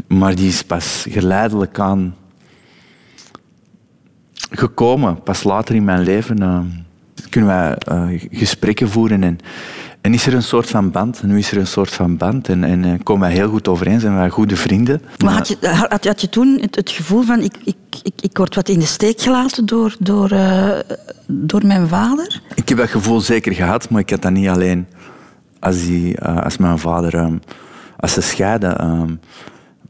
Maar 0.08 0.36
die 0.36 0.48
is 0.48 0.64
pas 0.64 1.06
geleidelijk 1.10 1.80
aan 1.80 2.16
gekomen. 4.52 5.24
Pas 5.24 5.44
later 5.44 5.76
in 5.76 5.84
mijn 5.84 6.04
leven 6.04 6.42
eh, 6.42 6.60
kunnen 7.30 7.50
wij 7.50 7.76
eh, 7.76 8.28
gesprekken 8.32 8.90
voeren 8.90 9.24
en, 9.24 9.40
en 10.02 10.14
is 10.14 10.26
er 10.26 10.34
een 10.34 10.44
soort 10.44 10.70
van 10.70 10.92
band. 10.92 11.24
Nu 11.24 11.38
is 11.38 11.52
er 11.52 11.58
een 11.58 11.68
soort 11.68 11.90
van 11.90 12.18
band 12.18 12.50
en, 12.50 12.64
en 12.64 12.86
eh, 12.86 12.94
komen 13.04 13.28
wij 13.28 13.38
heel 13.38 13.50
goed 13.50 13.68
overeen, 13.68 14.00
zijn 14.00 14.16
wij 14.16 14.30
goede 14.30 14.56
vrienden. 14.56 15.02
Maar 15.24 15.34
had 15.34 15.48
je, 15.48 15.68
had, 15.68 16.06
had 16.06 16.22
je 16.22 16.30
toen 16.30 16.58
het, 16.62 16.76
het 16.76 16.90
gevoel 16.90 17.22
van 17.24 17.40
ik, 17.40 17.58
ik, 17.64 17.76
ik, 18.04 18.14
ik 18.22 18.38
word 18.38 18.56
wat 18.56 18.70
in 18.70 18.80
de 18.80 18.86
steek 18.86 19.22
gelaten 19.22 19.66
door, 19.66 19.96
door, 20.00 20.32
eh, 20.32 20.80
door 21.28 21.66
mijn 21.66 21.88
vader? 21.88 22.42
Ik 22.56 22.70
heb 22.70 22.78
dat 22.78 22.90
gevoel 22.90 23.20
zeker 23.20 23.54
gehad, 23.54 23.90
maar 23.90 24.02
ik 24.02 24.10
had 24.10 24.22
dat 24.22 24.32
niet 24.32 24.48
alleen. 24.48 24.88
Als, 25.60 25.86
die, 25.86 26.18
eh, 26.18 26.44
als 26.44 26.58
mijn 26.58 26.80
vader, 26.80 27.16
ehm, 27.16 27.38
als 27.98 28.14
ze 28.14 28.22
scheiden, 28.22 28.78
ehm, 28.80 29.14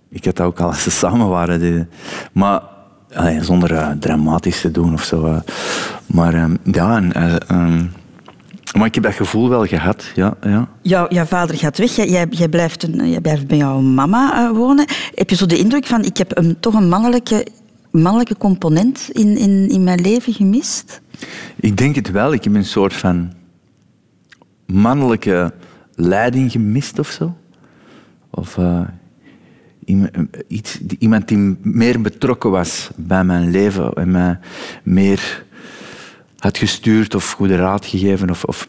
ik 0.10 0.26
had 0.26 0.36
dat 0.36 0.46
ook 0.48 0.60
al 0.60 0.68
als 0.68 0.84
ze 0.84 0.92
samen 0.92 1.28
waren. 1.28 1.60
Die- 1.60 1.86
maar 2.32 2.62
allee, 3.14 3.44
zonder 3.44 3.98
dramatisch 4.00 4.62
te 4.62 4.72
doen 4.72 4.94
of 4.94 5.04
zo. 5.04 5.42
maar 6.06 6.34
ehm, 6.34 6.56
ja, 6.64 6.96
en, 6.98 7.94
maar 8.78 8.86
ik 8.88 8.94
heb 8.96 9.04
dat 9.04 9.14
gevoel 9.14 9.50
wel 9.50 9.66
gehad, 9.66 10.12
ja. 10.16 10.38
ja. 10.42 10.68
Jouw, 10.82 11.06
jouw 11.10 11.26
vader 11.26 11.56
gaat 11.58 11.78
weg, 11.78 11.96
jij, 11.96 12.28
jij, 12.30 12.50
blijft, 12.50 12.84
een, 12.84 13.10
jij 13.10 13.22
blijft 13.22 13.48
bij 13.48 13.58
jouw 13.58 13.80
mama 13.82 14.34
eh, 14.46 14.50
wonen. 14.56 14.86
Heb 15.16 15.30
je 15.30 15.36
zo 15.36 15.46
de 15.46 15.58
indruk 15.58 15.86
van 15.86 16.04
ik 16.04 16.18
heb 16.18 16.38
een, 16.38 16.60
toch 16.60 16.74
een 16.74 16.90
mannelijke, 16.90 17.48
mannelijke 17.92 18.38
component 18.38 19.10
in, 19.12 19.38
in, 19.38 19.70
in 19.70 19.84
mijn 19.84 20.02
leven 20.02 20.34
gemist? 20.34 21.02
Ik 21.56 21.78
denk 21.78 21.96
het 21.96 22.12
wel. 22.12 22.34
Ik 22.34 22.44
heb 22.44 22.54
een 22.56 22.66
soort 22.66 22.94
van 22.94 23.32
mannelijke 24.66 25.54
leiding 25.96 26.52
gemist 26.52 27.00
of 27.00 27.08
zo. 27.08 27.36
Of 28.30 28.58
eh, 28.58 28.82
iemand, 29.86 30.12
iets, 30.48 30.78
die- 30.82 30.98
iemand 31.00 31.28
die 31.28 31.58
meer 31.62 32.02
betrokken 32.02 32.52
was 32.52 32.90
bij 32.96 33.24
mijn 33.24 33.52
leven 33.52 33.94
en 33.94 34.12
mij 34.12 34.40
meer 34.84 35.46
had 36.40 36.58
gestuurd 36.58 37.16
of 37.16 37.32
goede 37.32 37.56
raad 37.56 37.86
gegeven. 37.86 38.30
Of, 38.30 38.44
of, 38.44 38.68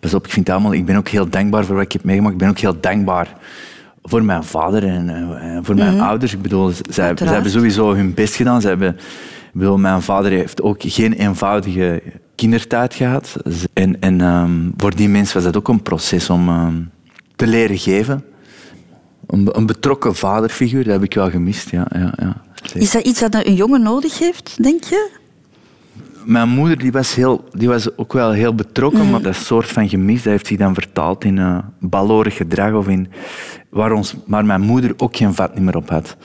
pas 0.00 0.14
op, 0.14 0.24
ik, 0.24 0.32
vind 0.32 0.50
allemaal, 0.50 0.72
ik 0.72 0.86
ben 0.86 0.96
ook 0.96 1.08
heel 1.08 1.28
dankbaar 1.28 1.64
voor 1.64 1.74
wat 1.74 1.84
ik 1.84 1.92
heb 1.92 2.04
meegemaakt. 2.04 2.34
Ik 2.34 2.40
ben 2.40 2.48
ook 2.48 2.58
heel 2.58 2.80
dankbaar 2.80 3.36
voor 4.02 4.24
mijn 4.24 4.44
vader 4.44 4.84
en 4.86 5.64
voor 5.64 5.74
mijn 5.74 6.00
ouders. 6.00 6.32
Ik 6.32 6.42
bedoel, 6.42 6.70
zij, 6.90 7.12
zij 7.16 7.26
hebben 7.26 7.50
sowieso 7.50 7.94
hun 7.94 8.14
best 8.14 8.34
gedaan. 8.34 8.60
Ze 8.60 8.68
hebben, 8.68 8.88
ik 9.52 9.52
bedoel, 9.52 9.78
mijn 9.78 10.02
vader 10.02 10.30
heeft 10.30 10.62
ook 10.62 10.76
geen 10.78 11.12
eenvoudige 11.12 12.02
kindertijd 12.34 12.94
gehad. 12.94 13.36
En, 13.72 14.00
en 14.00 14.20
ehm, 14.20 14.70
voor 14.76 14.96
die 14.96 15.08
mensen 15.08 15.34
was 15.34 15.44
dat 15.44 15.56
ook 15.56 15.68
een 15.68 15.82
proces 15.82 16.30
om 16.30 16.48
ehm, 16.48 16.82
te 17.36 17.46
leren 17.46 17.78
geven. 17.78 18.24
Een, 19.26 19.48
een 19.52 19.66
betrokken 19.66 20.14
vaderfiguur, 20.14 20.84
dat 20.84 20.92
heb 20.92 21.02
ik 21.02 21.14
wel 21.14 21.30
gemist. 21.30 21.70
Ja, 21.70 21.86
ja, 21.92 22.12
ja. 22.16 22.42
Is 22.74 22.90
dat 22.90 23.04
iets 23.04 23.20
dat 23.20 23.46
een 23.46 23.54
jongen 23.54 23.82
nodig 23.82 24.18
heeft, 24.18 24.62
denk 24.62 24.84
je? 24.84 25.20
Mijn 26.24 26.48
moeder 26.48 26.78
die 26.78 26.92
was, 26.92 27.14
heel, 27.14 27.44
die 27.52 27.68
was 27.68 27.96
ook 27.96 28.12
wel 28.12 28.32
heel 28.32 28.54
betrokken, 28.54 29.10
maar 29.10 29.22
dat 29.22 29.34
soort 29.34 29.66
van 29.66 29.88
gemis 29.88 30.22
dat 30.22 30.32
heeft 30.32 30.46
zich 30.46 30.58
dan 30.58 30.74
vertaald 30.74 31.24
in 31.24 31.36
uh, 31.36 31.58
balorig 31.78 32.36
gedrag. 32.36 32.72
Of 32.72 32.88
in, 32.88 33.08
waar, 33.70 33.92
ons, 33.92 34.14
waar 34.26 34.44
mijn 34.44 34.60
moeder 34.60 34.94
ook 34.96 35.16
geen 35.16 35.34
vat 35.34 35.54
niet 35.54 35.64
meer 35.64 35.76
op 35.76 35.90
had. 35.90 36.16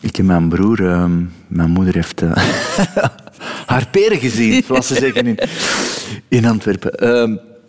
Ik 0.00 0.18
en 0.18 0.26
mijn 0.26 0.48
broer, 0.48 0.86
ehm, 0.86 1.22
mijn 1.46 1.70
moeder 1.70 1.94
heeft 1.94 2.22
eh, 2.22 2.32
haar 3.66 3.86
peren 3.90 4.18
gezien, 4.18 4.62
zoals 4.62 4.86
ze 4.86 4.94
zeggen 4.94 5.26
in, 5.26 5.38
in 6.28 6.46
Antwerpen. 6.46 6.92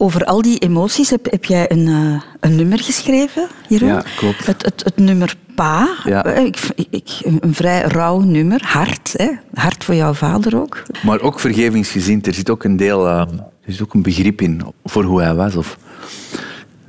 Over 0.01 0.25
al 0.25 0.41
die 0.41 0.57
emoties 0.57 1.09
heb, 1.09 1.31
heb 1.31 1.45
jij 1.45 1.71
een, 1.71 1.87
eh, 1.87 2.21
een 2.39 2.55
nummer 2.55 2.79
geschreven, 2.79 3.47
Jeroen? 3.67 3.89
Ja, 3.89 4.03
klopt. 4.15 4.45
Het, 4.45 4.61
het, 4.61 4.83
het 4.83 4.97
nummer 4.97 5.35
Pa. 5.55 5.87
Ja. 6.03 6.25
Eh, 6.25 6.45
Ik, 6.45 6.59
ik, 6.89 7.09
een 7.39 7.53
vrij 7.53 7.81
rauw 7.81 8.19
nummer. 8.19 8.61
Hard, 8.65 9.13
hè? 9.17 9.29
Hard 9.53 9.83
voor 9.83 9.95
jouw 9.95 10.13
vader 10.13 10.61
ook. 10.61 10.83
maar 11.03 11.21
ook 11.21 11.39
vergevingsgezind, 11.39 12.27
er 12.27 12.33
zit 12.33 12.49
ook 12.49 12.63
een 12.63 12.77
deel, 12.77 13.07
eh, 13.07 13.19
er 13.65 13.73
zit 13.73 13.81
ook 13.81 13.93
een 13.93 14.01
begrip 14.01 14.41
in 14.41 14.61
voor 14.83 15.03
hoe 15.03 15.21
hij 15.21 15.33
was. 15.35 15.55
Of, 15.55 15.77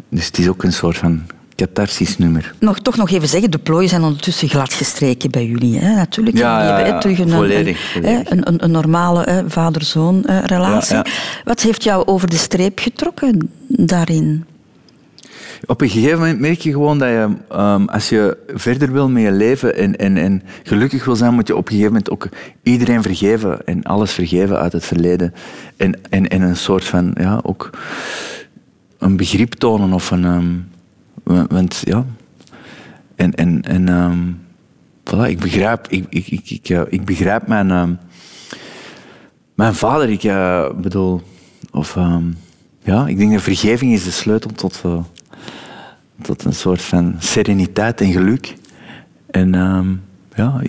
dus 0.09 0.27
het 0.27 0.39
is 0.39 0.49
ook 0.49 0.63
een 0.63 0.73
soort 0.73 0.99
van 0.99 1.23
catharsis 1.67 2.19
nummer. 2.19 2.55
Nog, 2.59 2.79
toch 2.79 2.97
nog 2.97 3.11
even 3.11 3.29
zeggen, 3.29 3.51
de 3.51 3.59
plooien 3.59 3.89
zijn 3.89 4.03
ondertussen 4.03 4.49
gladgestreken 4.49 5.31
bij 5.31 5.47
jullie. 5.47 5.79
Hè? 5.79 5.95
Natuurlijk. 5.95 6.37
Ja, 6.37 6.79
ja, 6.87 6.99
terug 6.99 7.19
een, 7.19 7.29
volledig, 7.29 7.95
een, 7.95 8.03
volledig. 8.03 8.31
een, 8.31 8.49
een, 8.49 8.65
een 8.65 8.71
normale 8.71 9.23
hè, 9.23 9.51
vader-zoon 9.51 10.25
eh, 10.25 10.45
relatie. 10.45 10.99
Wat 11.45 11.61
heeft 11.61 11.85
jou 11.85 12.07
over 12.07 12.29
de 12.29 12.37
streep 12.37 12.79
getrokken 12.79 13.51
daarin? 13.69 14.45
Op 15.67 15.81
een 15.81 15.89
gegeven 15.89 16.19
moment 16.19 16.41
merk 16.41 16.61
je 16.61 16.71
gewoon 16.71 16.99
dat 16.99 17.09
je, 17.09 17.29
ehm, 17.49 17.85
als 17.85 18.09
je 18.09 18.37
verder 18.55 18.93
wil 18.93 19.09
met 19.09 19.23
je 19.23 19.33
leven 19.33 19.77
en, 19.77 19.97
en, 19.97 20.17
en 20.17 20.43
gelukkig 20.63 21.05
wil 21.05 21.17
zijn, 21.17 21.35
moet 21.35 21.47
je 21.47 21.57
op 21.57 21.67
een 21.67 21.75
gegeven 21.75 21.93
moment 21.93 22.11
ook 22.11 22.29
iedereen 22.63 23.03
vergeven 23.03 23.67
en 23.67 23.83
alles 23.83 24.13
vergeven 24.13 24.59
uit 24.59 24.73
het 24.73 24.85
verleden. 24.85 25.35
En, 25.77 26.01
en, 26.11 26.29
en 26.29 26.43
een 26.43 26.57
soort 26.57 26.85
van, 26.85 27.11
ja, 27.15 27.41
ook 27.43 27.71
een 28.99 29.17
begrip 29.17 29.53
tonen 29.53 29.93
of 29.93 30.11
een, 30.11 30.25
ehm, 30.25 30.55
want 31.25 31.83
ja, 31.85 32.05
en, 33.15 33.35
en, 33.35 33.63
en 33.63 33.89
ehm, 33.89 34.33
voilà, 35.05 35.29
ik 35.31 35.39
begrijp, 35.39 35.89
ik, 35.89 36.07
ik, 36.09 36.27
ik, 36.27 36.51
ik, 36.51 36.69
ik 36.89 37.05
begrijp 37.05 37.47
mijn, 37.47 37.71
ehm, 37.71 37.95
mijn 39.55 39.75
vader, 39.75 40.11
ik 40.11 40.23
bedoel, 40.83 41.21
of 41.71 41.97
ehm, 41.97 42.25
ja, 42.83 43.07
ik 43.07 43.19
denk 43.19 43.33
dat 43.33 43.43
vergeving 43.43 43.93
is 43.93 44.05
de 44.05 44.11
sleutel 44.11 44.51
tot, 44.51 44.81
eh, 44.85 44.99
tot 46.23 46.45
een 46.45 46.55
soort 46.55 46.83
van 46.83 47.15
sereniteit 47.19 48.01
en 48.01 48.13
geluk. 48.13 48.55
En 49.31 49.53
ja, 50.35 50.61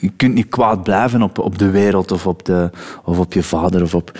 je 0.00 0.10
kunt 0.16 0.34
niet 0.34 0.48
kwaad 0.48 0.82
blijven 0.82 1.22
op, 1.22 1.38
op 1.38 1.58
de 1.58 1.70
wereld 1.70 2.12
of 2.12 2.26
op, 2.26 2.44
de, 2.44 2.70
of 3.04 3.18
op 3.18 3.32
je 3.32 3.42
vader. 3.42 3.82
Of 3.82 3.94
op, 3.94 4.10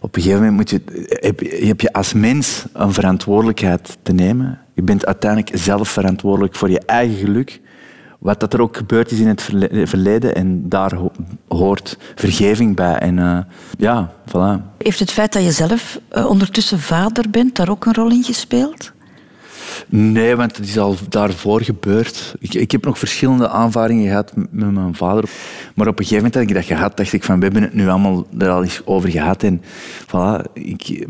op 0.00 0.16
een 0.16 0.22
gegeven 0.22 0.44
moment 0.44 0.56
moet 0.56 0.70
je- 0.70 1.60
heb 1.66 1.80
je 1.80 1.92
als 1.92 2.12
mens 2.12 2.64
een 2.72 2.92
verantwoordelijkheid 2.92 3.98
te 4.02 4.12
nemen. 4.12 4.58
Je 4.74 4.82
bent 4.82 5.06
uiteindelijk 5.06 5.50
zelf 5.58 5.88
verantwoordelijk 5.88 6.54
voor 6.54 6.70
je 6.70 6.80
eigen 6.86 7.16
geluk. 7.16 7.60
Wat 8.18 8.40
dat 8.40 8.52
er 8.52 8.60
ook 8.60 8.76
gebeurd 8.76 9.10
is 9.10 9.18
in 9.18 9.28
het 9.28 9.42
verle- 9.42 9.86
verleden. 9.86 10.34
En 10.34 10.68
daar 10.68 10.94
ho- 10.94 11.12
hoort 11.48 11.98
vergeving 12.14 12.76
bij. 12.76 12.94
En 12.98 13.18
eh, 13.18 13.38
ja, 13.78 14.12
voilà. 14.28 14.76
Heeft 14.78 14.98
het 14.98 15.10
feit 15.12 15.32
dat 15.32 15.44
je 15.44 15.50
zelf 15.52 16.00
eh, 16.08 16.26
ondertussen 16.26 16.78
vader 16.80 17.30
bent 17.30 17.56
daar 17.56 17.68
ook 17.70 17.84
een 17.86 17.94
rol 17.94 18.10
in 18.10 18.22
gespeeld? 18.22 18.92
Nee, 19.86 20.36
want 20.36 20.56
het 20.56 20.66
is 20.66 20.78
al 20.78 20.96
daarvoor 21.08 21.62
gebeurd. 21.62 22.34
Ik, 22.38 22.54
ik 22.54 22.70
heb 22.70 22.84
nog 22.84 22.98
verschillende 22.98 23.48
aanvaringen 23.48 24.08
gehad 24.08 24.36
met 24.36 24.52
met 24.52 24.70
mijn 24.72 24.94
vader. 24.94 25.24
Maar 25.74 25.86
op 25.86 25.98
een 25.98 26.04
gegeven 26.04 26.24
moment 26.24 26.32
dat 26.32 26.42
ik 26.42 26.54
dat 26.54 26.76
gehad, 26.78 26.96
dacht 26.96 27.12
ik 27.12 27.24
van, 27.24 27.38
we 27.38 27.44
hebben 27.44 27.62
het 27.62 27.74
nu 27.74 27.88
allemaal 27.88 28.26
er 28.38 28.48
al 28.50 28.62
eens 28.62 28.80
over 28.84 29.10
gehad. 29.10 29.42
En 29.42 29.62
voilà, 30.06 30.52
ik, 30.52 31.06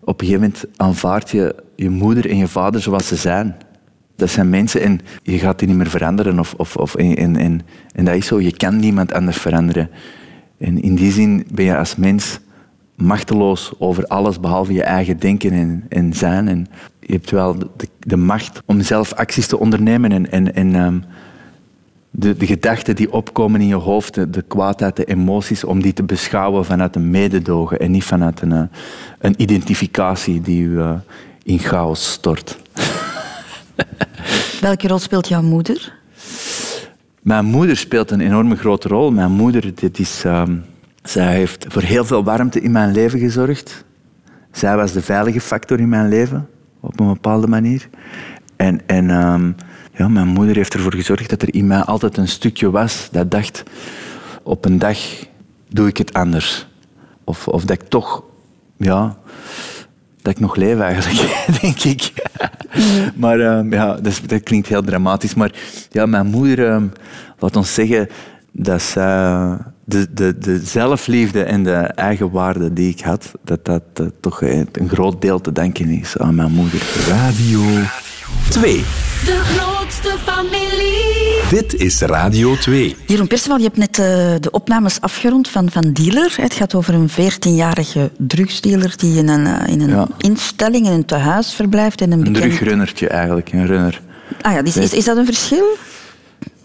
op 0.00 0.20
een 0.20 0.26
gegeven 0.26 0.40
moment 0.40 0.64
aanvaard 0.76 1.30
je 1.30 1.54
je 1.76 1.90
moeder 1.90 2.30
en 2.30 2.36
je 2.36 2.48
vader 2.48 2.80
zoals 2.80 3.08
ze 3.08 3.16
zijn. 3.16 3.56
Dat 4.16 4.30
zijn 4.30 4.50
mensen 4.50 4.80
en 4.80 5.00
je 5.22 5.38
gaat 5.38 5.58
die 5.58 5.68
niet 5.68 5.76
meer 5.76 5.90
veranderen. 5.90 6.38
Of, 6.38 6.54
of, 6.56 6.76
of, 6.76 6.94
en, 6.94 7.16
en, 7.16 7.36
en, 7.36 7.60
en 7.94 8.04
dat 8.04 8.14
is 8.14 8.26
zo, 8.26 8.40
je 8.40 8.56
kan 8.56 8.76
niemand 8.76 9.12
anders 9.12 9.36
veranderen. 9.36 9.90
En 10.58 10.82
in 10.82 10.94
die 10.94 11.12
zin 11.12 11.46
ben 11.52 11.64
je 11.64 11.76
als 11.76 11.96
mens 11.96 12.40
machteloos 12.96 13.72
over 13.78 14.06
alles 14.06 14.40
behalve 14.40 14.72
je 14.72 14.82
eigen 14.82 15.18
denken 15.18 15.52
en, 15.52 15.84
en 15.88 16.12
zijn. 16.12 16.48
En 16.48 16.66
je 17.00 17.12
hebt 17.12 17.30
wel 17.30 17.58
de, 17.58 17.88
de 17.98 18.16
macht 18.16 18.62
om 18.66 18.80
zelf 18.80 19.12
acties 19.12 19.46
te 19.46 19.58
ondernemen 19.58 20.12
en, 20.12 20.30
en, 20.30 20.54
en 20.54 20.74
ehm, 20.74 20.98
de, 22.16 22.36
de 22.36 22.46
gedachten 22.46 22.96
die 22.96 23.12
opkomen 23.12 23.60
in 23.60 23.66
je 23.66 23.74
hoofd, 23.74 24.14
de, 24.14 24.30
de 24.30 24.42
kwaadheid, 24.42 24.96
de 24.96 25.04
emoties, 25.04 25.64
om 25.64 25.82
die 25.82 25.92
te 25.92 26.02
beschouwen 26.02 26.64
vanuit 26.64 26.96
een 26.96 27.10
mededogen 27.10 27.78
en 27.78 27.90
niet 27.90 28.04
vanuit 28.04 28.42
een, 28.42 28.52
eh, 28.52 28.62
een 29.18 29.34
identificatie 29.36 30.40
die 30.40 30.62
u 30.62 30.78
eh, 30.80 30.94
in 31.44 31.58
chaos 31.58 32.12
stort. 32.12 32.58
Welke 34.60 34.88
rol 34.88 34.98
speelt 34.98 35.28
jouw 35.28 35.42
moeder? 35.42 35.92
Mijn 37.22 37.44
moeder 37.44 37.76
speelt 37.76 38.10
een 38.10 38.20
enorme 38.20 38.56
grote 38.56 38.88
rol. 38.88 39.10
Mijn 39.10 39.32
moeder, 39.32 39.74
dit 39.74 39.98
is, 39.98 40.24
ehm, 40.24 40.56
zij 41.02 41.34
heeft 41.34 41.66
voor 41.68 41.82
heel 41.82 42.04
veel 42.04 42.24
warmte 42.24 42.60
in 42.60 42.72
mijn 42.72 42.92
leven 42.92 43.18
gezorgd. 43.18 43.84
Zij 44.52 44.76
was 44.76 44.92
de 44.92 45.02
veilige 45.02 45.40
factor 45.40 45.80
in 45.80 45.88
mijn 45.88 46.08
leven, 46.08 46.48
op 46.80 47.00
een 47.00 47.06
bepaalde 47.06 47.46
manier. 47.46 47.88
En, 48.56 48.80
en 48.86 49.10
ehm, 49.10 49.52
ja, 49.96 50.08
mijn 50.08 50.28
moeder 50.28 50.56
heeft 50.56 50.74
ervoor 50.74 50.94
gezorgd 50.94 51.30
dat 51.30 51.42
er 51.42 51.54
in 51.54 51.66
mij 51.66 51.80
altijd 51.80 52.16
een 52.16 52.28
stukje 52.28 52.70
was 52.70 53.08
dat 53.12 53.30
dacht, 53.30 53.62
op 54.42 54.64
een 54.64 54.78
dag 54.78 54.98
doe 55.68 55.88
ik 55.88 55.96
het 55.96 56.12
anders. 56.12 56.66
Of, 57.24 57.48
of 57.48 57.64
dat 57.64 57.82
ik 57.82 57.88
toch, 57.88 58.22
ja, 58.76 59.16
dat 60.24 60.32
ik 60.32 60.40
nog 60.40 60.56
leef 60.56 60.78
eigenlijk, 60.80 61.44
denk 61.60 61.80
ik. 61.82 62.12
maar 63.14 63.40
ehm, 63.40 63.72
ja, 63.72 63.86
dat, 63.94 64.06
is- 64.06 64.22
dat 64.22 64.42
klinkt 64.42 64.68
heel 64.68 64.82
dramatisch. 64.82 65.34
Maar 65.34 65.50
ja, 65.90 66.06
mijn 66.06 66.26
moeder, 66.26 66.68
ehm, 66.70 66.86
laat 67.38 67.56
ons 67.56 67.74
zeggen, 67.74 68.08
dat 68.52 68.82
zij 68.82 69.56
de, 69.84 70.06
de, 70.14 70.38
de 70.38 70.60
zelfliefde 70.64 71.42
en 71.42 71.62
de 71.62 71.74
eigenwaarde 71.80 72.72
die 72.72 72.90
ik 72.90 73.00
had, 73.00 73.32
dat 73.44 73.64
dat 73.64 73.82
eh, 73.94 74.06
toch 74.20 74.42
een 74.42 74.88
groot 74.88 75.20
deel 75.20 75.40
te 75.40 75.52
danken 75.52 75.88
is 75.88 76.18
aan 76.18 76.34
mijn 76.34 76.52
moeder. 76.52 76.80
Radio 77.08 77.60
2. 78.50 78.76
De. 79.24 79.73
Dit 81.50 81.74
is 81.74 82.00
Radio 82.00 82.56
2. 82.56 82.96
Jeroen 83.06 83.26
Perceval, 83.26 83.56
je 83.56 83.62
hebt 83.62 83.76
net 83.76 83.98
eh, 83.98 84.04
de 84.40 84.50
opnames 84.50 85.00
afgerond 85.00 85.48
van, 85.48 85.70
van 85.70 85.92
Dealer. 85.92 86.34
Het 86.36 86.54
gaat 86.54 86.74
over 86.74 86.94
een 86.94 87.08
14-jarige 87.10 88.10
drugsdealer 88.18 88.94
die 88.96 89.18
in 89.18 89.28
een, 89.28 89.46
eh, 89.46 89.72
in 89.72 89.80
een 89.80 89.88
Ja. 89.88 90.06
instelling, 90.18 90.86
in 90.86 90.92
een 90.92 91.04
tehuis 91.04 91.54
verblijft. 91.54 92.00
En 92.00 92.12
een 92.12 92.26
Een 92.26 92.32
bekend- 92.32 92.52
drugrunnertje 92.56 93.08
eigenlijk, 93.08 93.52
een 93.52 93.66
runner. 93.66 94.00
Ah 94.40 94.52
ja, 94.52 94.62
is, 94.64 94.76
is, 94.76 94.92
is 94.92 95.04
dat 95.04 95.16
een 95.16 95.24
verschil? 95.24 95.76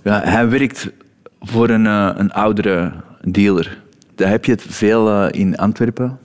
Ja, 0.04 0.22
hij 0.24 0.50
werkt 0.50 0.88
voor 1.42 1.70
een, 1.70 1.86
eh, 1.86 2.10
een 2.16 2.32
oudere 2.32 2.92
dealer. 3.22 3.78
Daar 4.16 4.30
heb 4.30 4.46
je 4.46 4.52
het 4.52 4.64
veel 4.68 5.28
in 5.28 5.58
Antwerpen. 5.58 6.18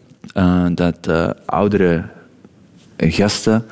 dat 0.74 0.96
eh, 1.06 1.28
oudere 1.46 2.04
gasten 2.96 3.64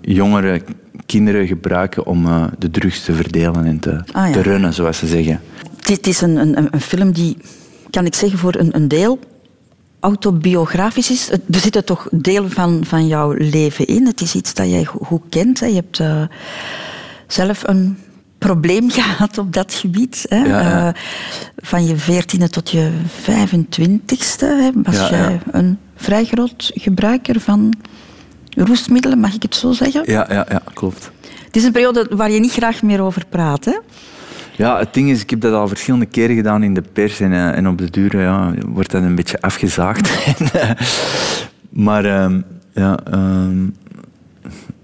jongere 0.00 0.62
kinderen 1.06 1.46
gebruiken 1.46 2.06
om 2.06 2.26
eh, 2.26 2.44
de 2.58 2.70
drugs 2.70 3.04
te 3.04 3.12
verdelen 3.12 3.64
en 3.64 3.78
te, 3.78 3.90
Ah, 4.12 4.26
ja. 4.26 4.32
te 4.32 4.42
runnen, 4.42 4.72
zoals 4.74 4.98
ze 4.98 5.06
zeggen. 5.06 5.40
Het 5.80 6.06
is, 6.06 6.20
een, 6.20 6.36
een, 6.36 6.68
een 6.70 6.80
film 6.80 7.12
die, 7.12 7.36
kan 7.90 8.06
ik 8.06 8.14
zeggen, 8.14 8.38
voor 8.38 8.54
een, 8.54 8.74
een 8.76 8.88
deel 8.88 9.18
autobiografisch 10.00 11.10
is. 11.10 11.30
Er 11.30 11.40
zitten 11.50 11.84
toch 11.84 12.08
deel 12.10 12.48
van, 12.50 12.84
van 12.84 13.06
jouw 13.06 13.32
leven 13.32 13.86
in. 13.86 14.06
Het 14.06 14.20
is 14.20 14.34
iets 14.34 14.54
dat 14.54 14.70
jij 14.70 14.84
go- 14.84 14.98
goed 15.04 15.22
kent. 15.28 15.60
Hè. 15.60 15.66
Je 15.66 15.74
hebt 15.74 16.00
eh, 16.00 16.22
zelf 17.26 17.62
een 17.66 17.98
probleem 18.38 18.90
gehad 19.00 19.38
op 19.38 19.52
dat 19.52 19.74
gebied. 19.74 20.26
Hè. 20.28 20.36
Ja, 20.44 20.60
ja. 20.60 20.88
Eh, 20.88 21.00
van 21.56 21.86
je 21.86 21.96
veertiende 21.96 22.48
tot 22.48 22.70
je 22.70 22.90
25ste 23.22 24.38
hè, 24.38 24.70
was 24.74 25.08
jij 25.08 25.40
een 25.50 25.78
vrij 25.96 26.24
groot 26.24 26.70
gebruiker 26.74 27.40
van 27.40 27.72
roestmiddelen, 28.56 29.18
mag 29.18 29.34
ik 29.34 29.42
het 29.42 29.54
zo 29.54 29.72
zeggen? 29.72 30.02
Ja, 30.06 30.26
ja, 30.28 30.46
ja, 30.48 30.62
klopt. 30.74 31.10
Het 31.46 31.56
is 31.56 31.64
een 31.64 31.72
periode 31.72 32.06
waar 32.10 32.30
je 32.30 32.40
niet 32.40 32.52
graag 32.52 32.82
meer 32.82 33.02
over 33.02 33.24
praat. 33.28 33.64
Hè? 33.64 33.78
Ja, 34.56 34.78
het 34.78 34.94
ding 34.94 35.10
is, 35.10 35.22
ik 35.22 35.30
heb 35.30 35.40
dat 35.40 35.52
al 35.52 35.68
verschillende 35.68 36.06
keren 36.06 36.36
gedaan 36.36 36.62
in 36.62 36.74
de 36.74 36.82
pers 36.92 37.20
en, 37.20 37.32
eh, 37.32 37.56
en 37.56 37.68
op 37.68 37.78
de 37.78 37.90
duur 37.90 38.20
ja, 38.20 38.52
wordt 38.66 38.90
dat 38.90 39.02
een 39.02 39.14
beetje 39.14 39.40
afgezaagd. 39.40 40.10
Eh, 40.52 40.70
maar 41.68 42.04
ehm, 42.04 42.40
ja, 42.74 42.98
ehm, 43.10 43.66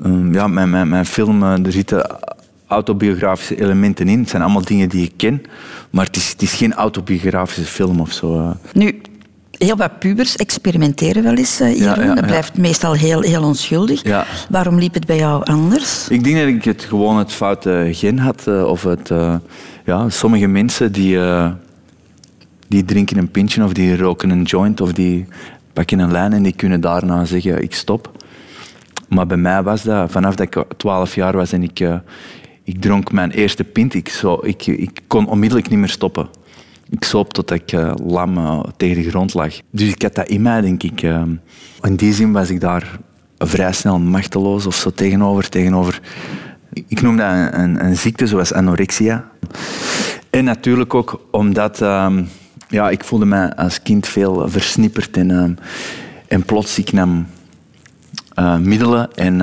ehm, 0.02 0.32
ja 0.32 0.46
mijn, 0.46 0.70
mijn, 0.70 0.88
mijn 0.88 1.06
film, 1.06 1.42
eh, 1.42 1.66
er 1.66 1.72
zitten 1.72 2.18
autobiografische 2.66 3.60
elementen 3.60 4.08
in. 4.08 4.18
Het 4.18 4.28
zijn 4.28 4.42
allemaal 4.42 4.64
dingen 4.64 4.88
die 4.88 5.04
ik 5.04 5.12
ken, 5.16 5.42
maar 5.90 6.06
het 6.06 6.16
is, 6.16 6.28
het 6.28 6.42
is 6.42 6.52
geen 6.52 6.74
autobiografische 6.74 7.70
film 7.70 8.00
of 8.00 8.12
zo. 8.12 8.56
Nu, 8.72 9.00
heel 9.64 9.76
wat 9.76 9.98
pubers 9.98 10.36
experimenteren 10.36 11.22
wel 11.22 11.34
eens, 11.34 11.60
eh, 11.60 11.78
Jeroen. 11.78 11.94
ja, 11.98 12.04
ja. 12.04 12.14
Dat 12.14 12.26
blijft 12.26 12.58
meestal 12.58 12.92
heel, 12.92 13.20
heel 13.20 13.42
onschuldig. 13.42 14.02
Ja. 14.04 14.26
Waarom 14.50 14.78
liep 14.78 14.94
het 14.94 15.06
bij 15.06 15.16
jou 15.16 15.44
anders? 15.44 16.08
Ik 16.08 16.24
denk 16.24 16.36
dat 16.36 16.46
ik 16.46 16.64
het 16.64 16.82
gewoon 16.84 17.18
het 17.18 17.32
foute 17.32 17.88
gen 17.92 18.18
had. 18.18 18.46
eh, 18.46 18.64
Of 18.64 18.82
het, 18.82 19.10
eh, 19.10 19.36
ja, 19.84 20.08
sommige 20.08 20.46
mensen 20.46 20.92
die, 20.92 21.18
die 22.68 22.84
drinken 22.84 23.16
een 23.18 23.30
pintje 23.30 23.64
of 23.64 23.72
die 23.72 23.96
roken 23.96 24.30
een 24.30 24.42
joint 24.42 24.80
of 24.80 24.92
die 24.92 25.26
pakken 25.72 25.98
een 25.98 26.12
lijn 26.12 26.32
en 26.32 26.42
die 26.42 26.52
kunnen 26.56 26.80
daarna 26.80 27.24
zeggen 27.24 27.62
ik 27.62 27.74
stop. 27.74 28.10
Maar 29.08 29.26
bij 29.26 29.36
mij 29.36 29.62
was 29.62 29.82
dat 29.82 30.10
vanaf 30.10 30.34
dat 30.34 30.46
ik 30.56 30.64
12 30.76 31.14
jaar 31.14 31.36
was 31.36 31.52
en 31.52 31.62
ik, 31.62 31.80
ik 32.64 32.80
dronk 32.80 33.12
mijn 33.12 33.30
eerste 33.30 33.64
pint. 33.64 33.94
Ik, 33.94 34.08
zo, 34.08 34.38
ik, 34.42 34.66
ik 34.66 35.00
kon 35.06 35.26
onmiddellijk 35.28 35.68
niet 35.68 35.78
meer 35.78 35.88
stoppen. 35.88 36.28
Ik 36.90 37.04
zoop 37.04 37.32
tot 37.32 37.50
ik 37.50 37.72
eh, 37.72 37.92
lam 38.06 38.36
eh, 38.36 38.60
tegen 38.76 39.02
de 39.02 39.08
grond 39.08 39.34
lag. 39.34 39.54
Dus 39.70 39.88
ik 39.88 40.02
had 40.02 40.14
dat 40.14 40.28
in 40.28 40.42
mij, 40.42 40.60
denk 40.60 40.82
ik. 40.82 41.02
eh. 41.02 41.22
in 41.82 41.96
die 41.96 42.12
zin 42.12 42.32
was 42.32 42.50
ik 42.50 42.60
daar 42.60 42.98
vrij 43.38 43.72
snel 43.72 43.98
machteloos 43.98 44.66
of 44.66 44.74
zo 44.74 44.90
tegenover. 44.90 45.48
tegenover 45.48 46.00
ik 46.86 47.02
noem 47.02 47.16
dat 47.16 47.30
een, 47.32 47.60
een, 47.60 47.84
een 47.84 47.96
ziekte 47.96 48.26
zoals 48.26 48.52
anorexia. 48.52 49.30
En 50.30 50.44
natuurlijk 50.44 50.94
ook 50.94 51.26
omdat 51.30 51.80
ehm, 51.80 52.24
ja, 52.68 52.90
ik 52.90 53.04
voelde 53.04 53.24
mij 53.24 53.54
als 53.54 53.82
kind 53.82 54.08
veel 54.08 54.48
versnipperd. 54.48 55.16
En, 55.16 55.30
ehm, 55.30 55.54
en 56.28 56.44
plots 56.44 56.78
ik 56.78 56.92
nam 56.92 57.26
middelen 58.60 59.12
en, 59.14 59.40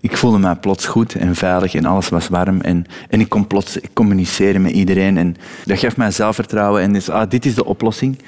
ik 0.00 0.16
voelde 0.16 0.38
mij 0.38 0.54
plots 0.54 0.86
goed 0.86 1.14
en 1.14 1.34
veilig 1.34 1.74
en 1.74 1.84
alles 1.84 2.08
was 2.08 2.28
warm. 2.28 2.60
En, 2.60 2.86
en 3.08 3.20
ik 3.20 3.28
kon 3.28 3.46
plots 3.46 3.78
communiceren 3.92 4.62
met 4.62 4.72
iedereen. 4.72 5.16
En 5.16 5.36
dat 5.64 5.78
gaf 5.78 5.96
mij 5.96 6.10
zelfvertrouwen. 6.10 6.82
En 6.82 6.92
dus, 6.92 7.08
ah, 7.08 7.30
dit 7.30 7.46
is 7.46 7.54
de 7.54 7.64
oplossing. 7.64 8.18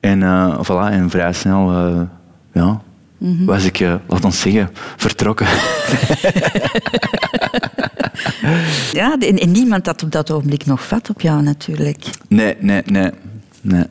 En, 0.00 0.20
uh, 0.20 0.58
voilà, 0.62 0.90
en 0.90 1.10
vrij 1.10 1.32
snel 1.32 1.88
uh, 1.88 2.02
ja, 2.52 2.80
was 3.46 3.64
ik, 3.64 3.80
uh, 3.80 3.94
laat 4.06 4.24
ons 4.24 4.40
zeggen, 4.40 4.70
vertrokken. 4.96 5.46
ja, 9.00 9.16
en, 9.18 9.38
en 9.38 9.50
niemand 9.50 9.86
had 9.86 10.02
op 10.02 10.12
dat 10.12 10.30
ogenblik 10.30 10.66
nog 10.66 10.86
vat 10.86 11.10
op 11.10 11.20
jou 11.20 11.42
natuurlijk. 11.42 12.04
Nee, 12.28 12.56
nee, 12.60 12.82
nee. 12.84 13.10
nee. 13.60 13.84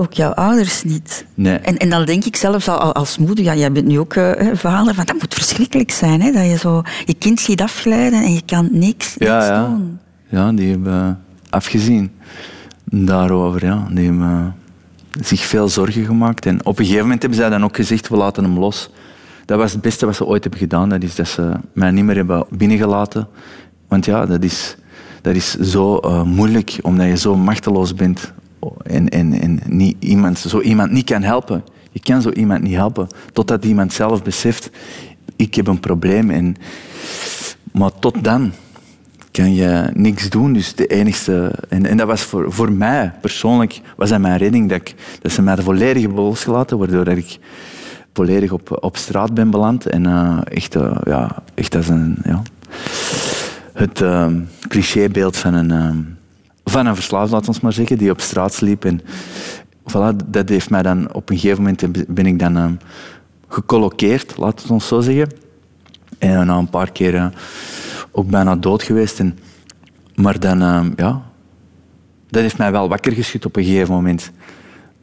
Ook 0.00 0.12
jouw 0.12 0.32
ouders 0.32 0.82
niet. 0.82 1.26
Nee. 1.34 1.58
En, 1.58 1.76
en 1.76 1.90
dan 1.90 2.04
denk 2.04 2.24
ik 2.24 2.36
zelfs 2.36 2.68
al 2.68 2.94
als 2.94 3.18
moeder, 3.18 3.44
ja, 3.44 3.54
jij 3.54 3.72
bent 3.72 3.86
nu 3.86 3.98
ook 3.98 4.14
uh, 4.14 4.32
verhalen 4.52 4.94
van 4.94 5.04
dat 5.04 5.16
moet 5.20 5.34
verschrikkelijk 5.34 5.90
zijn, 5.90 6.22
hè, 6.22 6.32
dat 6.32 6.44
je 6.44 6.56
zo 6.56 6.82
je 7.04 7.14
kind 7.14 7.40
ziet 7.40 7.60
afglijden 7.60 8.22
en 8.22 8.34
je 8.34 8.42
kan 8.46 8.68
niks, 8.72 9.14
ja, 9.18 9.34
niks 9.34 9.48
ja. 9.48 9.66
doen. 9.66 9.98
Ja, 10.28 10.52
die 10.52 10.70
hebben 10.70 11.22
afgezien 11.50 12.10
daarover. 12.84 13.64
Ja. 13.64 13.86
Die 13.90 14.04
hebben 14.04 14.54
zich 15.20 15.40
veel 15.40 15.68
zorgen 15.68 16.04
gemaakt. 16.04 16.46
En 16.46 16.66
op 16.66 16.78
een 16.78 16.84
gegeven 16.84 17.02
moment 17.02 17.22
hebben 17.22 17.40
zij 17.40 17.50
dan 17.50 17.64
ook 17.64 17.76
gezegd, 17.76 18.08
we 18.08 18.16
laten 18.16 18.44
hem 18.44 18.58
los. 18.58 18.90
Dat 19.44 19.58
was 19.58 19.72
het 19.72 19.80
beste 19.80 20.06
wat 20.06 20.16
ze 20.16 20.26
ooit 20.26 20.42
hebben 20.42 20.60
gedaan. 20.60 20.88
Dat 20.88 21.02
is 21.02 21.14
dat 21.14 21.28
ze 21.28 21.52
mij 21.72 21.90
niet 21.90 22.04
meer 22.04 22.16
hebben 22.16 22.46
binnengelaten. 22.50 23.28
Want 23.88 24.04
ja, 24.04 24.26
dat 24.26 24.44
is, 24.44 24.76
dat 25.22 25.34
is 25.34 25.54
zo 25.54 26.00
uh, 26.04 26.22
moeilijk, 26.22 26.78
omdat 26.82 27.06
je 27.06 27.16
zo 27.16 27.36
machteloos 27.36 27.94
bent 27.94 28.32
en, 28.82 29.08
en, 29.08 29.40
en 29.40 29.60
iemand, 29.98 30.38
zo 30.38 30.60
iemand 30.60 30.90
niet 30.90 31.04
kan 31.04 31.22
helpen. 31.22 31.64
Je 31.92 32.00
kan 32.00 32.22
zo 32.22 32.30
iemand 32.30 32.62
niet 32.62 32.74
helpen, 32.74 33.06
totdat 33.32 33.64
iemand 33.64 33.92
zelf 33.92 34.22
beseft, 34.22 34.70
ik 35.36 35.54
heb 35.54 35.66
een 35.66 35.80
probleem. 35.80 36.30
En, 36.30 36.56
maar 37.72 37.90
tot 37.98 38.24
dan 38.24 38.52
kan 39.30 39.54
je 39.54 39.90
niks 39.94 40.30
doen. 40.30 40.52
Dus 40.52 40.74
de 40.74 40.86
enigste, 40.86 41.52
en, 41.68 41.86
en 41.86 41.96
dat 41.96 42.06
was 42.06 42.22
voor, 42.22 42.52
voor 42.52 42.72
mij 42.72 43.12
persoonlijk 43.20 43.80
was 43.96 44.08
dat 44.08 44.20
mijn 44.20 44.38
redding, 44.38 44.68
dat, 44.68 44.80
ik, 44.80 44.94
dat 45.22 45.32
ze 45.32 45.42
mij 45.42 45.54
de 45.54 45.62
volledige 45.62 46.08
losgelaten, 46.08 46.78
waardoor 46.78 47.08
ik 47.08 47.38
volledig 48.12 48.52
op, 48.52 48.78
op 48.80 48.96
straat 48.96 49.34
ben 49.34 49.50
beland. 49.50 49.86
En 49.86 50.04
uh, 50.04 50.38
echt, 50.44 50.76
uh, 50.76 50.96
ja, 51.04 51.42
echt 51.54 51.76
als 51.76 51.88
een... 51.88 52.16
Ja, 52.24 52.42
het 53.72 54.00
uh, 54.00 54.26
clichébeeld 54.68 55.36
van 55.36 55.54
een, 55.54 56.16
van 56.70 56.86
een 56.86 56.94
verslaafd, 56.94 57.32
laat 57.32 57.48
ons 57.48 57.60
maar 57.60 57.72
zeggen, 57.72 57.98
die 57.98 58.10
op 58.10 58.20
straat 58.20 58.54
sliep. 58.54 58.84
En 58.84 59.00
voilà, 59.88 60.16
dat 60.26 60.48
heeft 60.48 60.70
mij 60.70 60.82
dan 60.82 61.12
op 61.12 61.30
een 61.30 61.38
gegeven 61.38 61.62
moment 61.62 62.14
ben 62.14 62.26
ik 62.26 62.38
dan 62.38 62.56
um, 62.56 62.78
gecolloqueerd, 63.48 64.36
laat 64.36 64.62
het 64.62 64.70
ons 64.70 64.86
zo 64.86 65.00
zeggen. 65.00 65.28
En 66.18 66.46
na 66.46 66.56
een 66.56 66.70
paar 66.70 66.92
keer 66.92 67.14
uh, 67.14 67.26
ook 68.10 68.28
bijna 68.30 68.56
dood 68.56 68.82
geweest. 68.82 69.18
En, 69.18 69.38
maar 70.14 70.40
dan, 70.40 70.62
uh, 70.62 70.86
ja, 70.96 71.22
dat 72.28 72.42
heeft 72.42 72.58
mij 72.58 72.72
wel 72.72 72.88
wakker 72.88 73.12
geschud 73.12 73.44
op 73.44 73.56
een 73.56 73.64
gegeven 73.64 73.94
moment. 73.94 74.30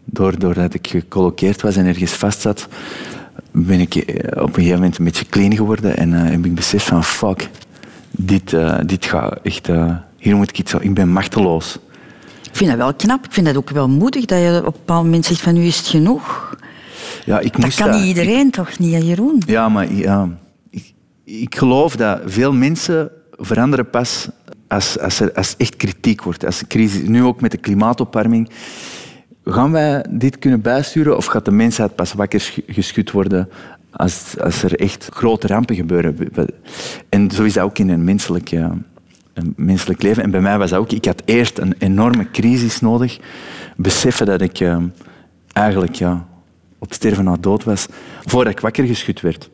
Doordat 0.05 0.73
ik 0.73 0.87
gecolloqueerd 0.87 1.61
was 1.61 1.75
en 1.75 1.85
ergens 1.85 2.11
vast 2.11 2.41
zat, 2.41 2.67
ben 3.51 3.79
ik 3.79 3.95
op 4.29 4.47
een 4.47 4.53
gegeven 4.53 4.75
moment 4.75 4.97
een 4.97 5.05
beetje 5.05 5.25
clean 5.25 5.55
geworden 5.55 5.97
en 5.97 6.11
uh, 6.11 6.23
heb 6.23 6.45
ik 6.45 6.55
beseft 6.55 6.85
van 6.85 7.03
fuck, 7.03 7.49
dit, 8.11 8.55
dit 8.85 9.05
gaat 9.05 9.39
echt, 9.43 9.69
hier 10.17 10.35
moet 10.35 10.49
ik 10.49 10.59
iets, 10.59 10.73
ik 10.73 10.93
ben 10.93 11.09
machteloos. 11.09 11.79
Ik 12.43 12.55
vind 12.55 12.69
dat 12.69 12.79
wel 12.79 12.93
knap, 12.93 13.25
ik 13.25 13.31
vind 13.31 13.45
dat 13.45 13.55
ook 13.55 13.69
wel 13.69 13.89
moedig 13.89 14.25
dat 14.25 14.39
je 14.39 14.57
op 14.57 14.65
een 14.65 14.71
bepaald 14.71 15.03
moment 15.03 15.25
zegt 15.25 15.41
van 15.41 15.53
nu 15.53 15.63
is 15.63 15.77
het 15.77 15.87
genoeg. 15.87 16.55
Ja, 17.25 17.39
ik 17.39 17.51
dat 17.51 17.61
moest 17.61 17.77
kan 17.77 17.91
dat, 17.91 17.99
niet 17.99 18.07
iedereen 18.07 18.51
toch 18.51 18.79
niet, 18.79 19.03
Jeroen? 19.03 19.41
Ja, 19.45 19.69
maar 19.69 19.93
ja, 19.93 20.29
ik, 20.69 20.93
ik 21.23 21.55
geloof 21.55 21.95
dat 21.95 22.21
veel 22.25 22.53
mensen 22.53 23.11
veranderen 23.31 23.89
pas 23.89 24.29
als, 24.67 24.99
als 24.99 25.19
er 25.19 25.33
als 25.33 25.55
echt 25.57 25.75
kritiek 25.75 26.21
wordt. 26.21 26.45
Als 26.45 26.59
de 26.59 26.67
crisis, 26.67 27.07
nu 27.07 27.23
ook 27.23 27.41
met 27.41 27.51
de 27.51 27.57
klimaatopwarming. 27.57 28.49
Gaan 29.43 29.71
wij 29.71 30.05
dit 30.09 30.39
kunnen 30.39 30.61
bijsturen 30.61 31.17
of 31.17 31.25
gaat 31.25 31.45
de 31.45 31.51
mensheid 31.51 31.95
pas 31.95 32.13
wakker 32.13 32.53
geschud 32.67 33.11
worden 33.11 33.49
als, 33.91 34.35
als 34.39 34.63
er 34.63 34.79
echt 34.79 35.09
grote 35.13 35.47
rampen 35.47 35.75
gebeuren? 35.75 36.17
En 37.09 37.31
zo 37.31 37.43
is 37.43 37.53
dat 37.53 37.63
ook 37.63 37.77
in 37.77 37.89
een 37.89 38.03
menselijk, 38.03 38.47
ja, 38.47 38.77
menselijk 39.55 40.01
leven. 40.01 40.23
En 40.23 40.31
bij 40.31 40.41
mij 40.41 40.57
was 40.57 40.69
dat 40.69 40.79
ook. 40.79 40.91
Ik 40.91 41.05
had 41.05 41.21
eerst 41.25 41.57
een 41.57 41.75
enorme 41.77 42.31
crisis 42.31 42.79
nodig. 42.79 43.19
Beseffen 43.75 44.25
dat 44.25 44.41
ik 44.41 44.59
uh, 44.59 44.77
eigenlijk 45.53 45.95
ja, 45.95 46.25
op 46.79 46.93
sterven 46.93 47.23
na 47.23 47.37
dood 47.39 47.63
was, 47.63 47.87
voordat 48.25 48.53
ik 48.53 48.59
wakker 48.59 48.85
geschud 48.85 49.21
werd. 49.21 49.49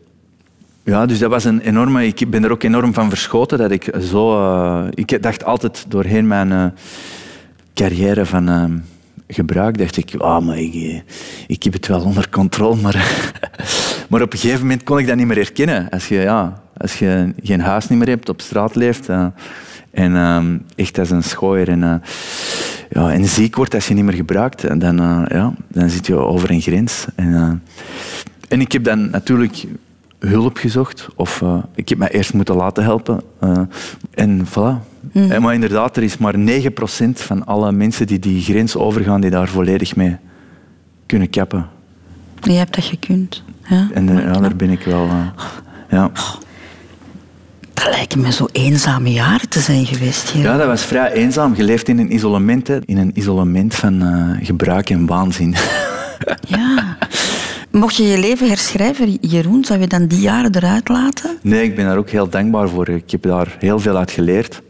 Ja, 0.84 1.06
dus 1.06 1.20
dat 1.20 1.30
was 1.30 1.44
een 1.44 1.60
enorme... 1.60 2.06
Ik 2.06 2.30
ben 2.30 2.44
er 2.44 2.52
ook 2.52 2.64
enorm 2.64 2.94
van 2.94 3.10
verschoten 3.10 3.58
dat 3.58 3.72
ik 3.72 3.92
zo... 4.02 4.40
Uh, 4.40 4.88
ik 4.94 5.22
dacht 5.22 5.46
altijd 5.46 5.86
doorheen 5.88 6.28
mijn 6.28 6.52
uh, 6.52 6.66
carrière 7.74 8.26
van 8.26 8.50
uh, 8.50 8.64
gebruik, 9.28 9.78
dacht 9.78 9.98
ik, 9.98 10.16
ah, 10.16 10.46
maar 10.46 10.58
ik, 10.58 11.04
ik 11.48 11.64
heb 11.64 11.74
het 11.74 11.88
wel 11.88 12.02
onder 12.02 12.30
controle, 12.30 12.76
maar, 12.76 13.24
maar 14.10 14.22
op 14.22 14.34
een 14.34 14.40
gegeven 14.40 14.62
moment 14.62 14.84
kon 14.84 15.00
ik 15.00 15.08
dat 15.08 15.16
niet 15.16 15.28
meer 15.28 15.36
herkennen. 15.36 15.90
Als 15.90 16.08
je, 16.08 16.16
ja, 16.16 16.62
als 16.78 17.00
je 17.00 17.34
geen 17.44 17.62
huis 17.62 17.88
niet 17.88 18.00
meer 18.00 18.08
hebt, 18.08 18.30
op 18.30 18.42
straat 18.42 18.76
leeft 18.76 19.10
en 19.94 20.16
um, 20.16 20.66
echt 20.76 21.00
als 21.00 21.10
een 21.10 21.24
schooier 21.24 21.70
en, 21.70 22.02
ja, 22.90 23.12
en 23.12 23.26
ziek 23.26 23.56
wordt 23.56 23.74
als 23.74 23.88
je 23.88 23.94
niet 23.94 24.04
meer 24.04 24.14
gebruikt, 24.14 24.80
dan, 24.80 24.96
ja, 25.28 25.54
dan 25.68 25.90
zit 25.90 26.08
je 26.08 26.16
over 26.16 26.52
een 26.52 26.62
grens. 26.62 27.06
En, 27.16 27.64
en 28.48 28.62
ik 28.62 28.72
heb 28.72 28.84
dan 28.84 29.10
natuurlijk 29.10 29.66
hulp 30.20 30.58
gezocht. 30.58 31.08
Of 31.16 31.44
ik 31.76 31.90
heb 31.90 31.98
mij 31.98 32.12
eerst 32.12 32.34
moeten 32.34 32.56
laten 32.56 32.84
helpen. 32.84 33.22
En 34.14 34.48
voilà. 34.48 34.92
Mm. 35.12 35.32
En, 35.32 35.42
maar 35.42 35.54
inderdaad, 35.54 35.98
er 35.98 36.04
is 36.04 36.18
maar 36.18 36.36
9% 36.36 36.40
van 37.14 37.46
alle 37.46 37.72
mensen 37.72 38.08
die 38.08 38.20
die 38.20 38.42
grens 38.42 38.76
overgaan, 38.76 39.22
die 39.22 39.30
daar 39.30 39.48
volledig 39.48 39.96
mee 39.96 40.18
kunnen 41.06 41.30
kappen. 41.30 41.68
Je 42.42 42.52
hebt 42.52 42.76
dat 42.76 42.84
gekund. 42.84 43.44
Ja, 43.70 43.90
en 43.94 44.08
ja, 44.08 44.32
daar 44.32 44.56
ben 44.56 44.70
ik 44.70 44.84
wel... 44.84 45.10
ja. 45.90 46.12
Dat 47.84 47.94
lijken 47.94 48.22
me 48.22 48.32
zo 48.32 48.48
eenzame 48.52 49.12
jaren 49.12 49.50
te 49.50 49.60
zijn 49.60 49.86
geweest 49.86 50.30
hier. 50.30 50.44
Ja, 50.44 50.58
dat 50.58 50.68
was 50.68 50.84
vrij 50.84 51.12
eenzaam. 51.12 51.54
Je 51.56 51.64
leeft 51.64 51.88
in 51.88 52.00
een 52.00 52.14
isolement, 52.14 52.68
hè. 52.68 52.80
in 52.86 52.98
een 52.98 53.12
isolement 53.14 53.76
van 53.76 54.02
gebruik 54.42 54.90
en 54.90 55.06
waanzin. 55.06 55.56
Ja. 56.48 56.98
Mocht 57.72 57.96
je 57.96 58.04
je 58.04 58.18
leven 58.18 58.48
herschrijven, 58.48 59.18
Jeroen, 59.22 59.66
zou 59.66 59.80
je 59.80 59.88
dan 59.88 60.08
die 60.08 60.20
jaren 60.20 60.56
eruit 60.56 60.90
laten? 60.90 61.38
Nee, 61.42 61.64
ik 61.64 61.76
ben 61.76 61.86
daar 61.86 61.98
ook 61.98 62.10
heel 62.10 62.30
dankbaar 62.30 62.70
voor. 62.70 62.90
Ik 62.90 63.12
heb 63.12 63.22
daar 63.22 63.56
heel 63.60 63.80
veel 63.80 63.98
uit 63.98 64.12
geleerd. 64.12 64.62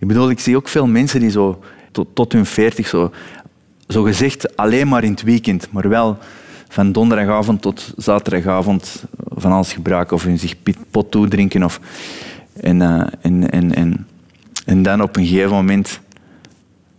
Ik 0.00 0.08
bedoel, 0.08 0.30
ik 0.30 0.40
zie 0.40 0.56
ook 0.56 0.68
veel 0.68 0.86
mensen 0.86 1.20
die 1.20 1.30
zo 1.30 1.62
tot, 1.92 2.08
tot 2.14 2.32
hun 2.32 2.46
veertig 2.46 2.88
zo, 2.88 3.12
zo 3.88 4.02
gezegd 4.02 4.56
alleen 4.56 4.88
maar 4.88 5.04
in 5.04 5.10
het 5.10 5.22
weekend, 5.22 5.68
maar 5.70 5.88
wel 5.88 6.18
van 6.68 6.92
donderdagavond 6.92 7.62
tot 7.62 7.92
zaterdagavond 7.96 9.04
van 9.34 9.52
alles 9.52 9.72
gebruiken 9.72 10.16
of 10.16 10.24
hun 10.24 10.38
zich 10.38 10.54
pot 10.90 11.10
toedrinken. 11.10 11.64
Of, 11.64 11.80
en, 12.60 12.80
uh, 12.80 13.02
en, 13.20 13.50
en, 13.50 13.74
en, 13.74 14.06
en 14.64 14.82
dan 14.82 15.02
op 15.02 15.16
een 15.16 15.26
gegeven 15.26 15.50
moment 15.50 16.00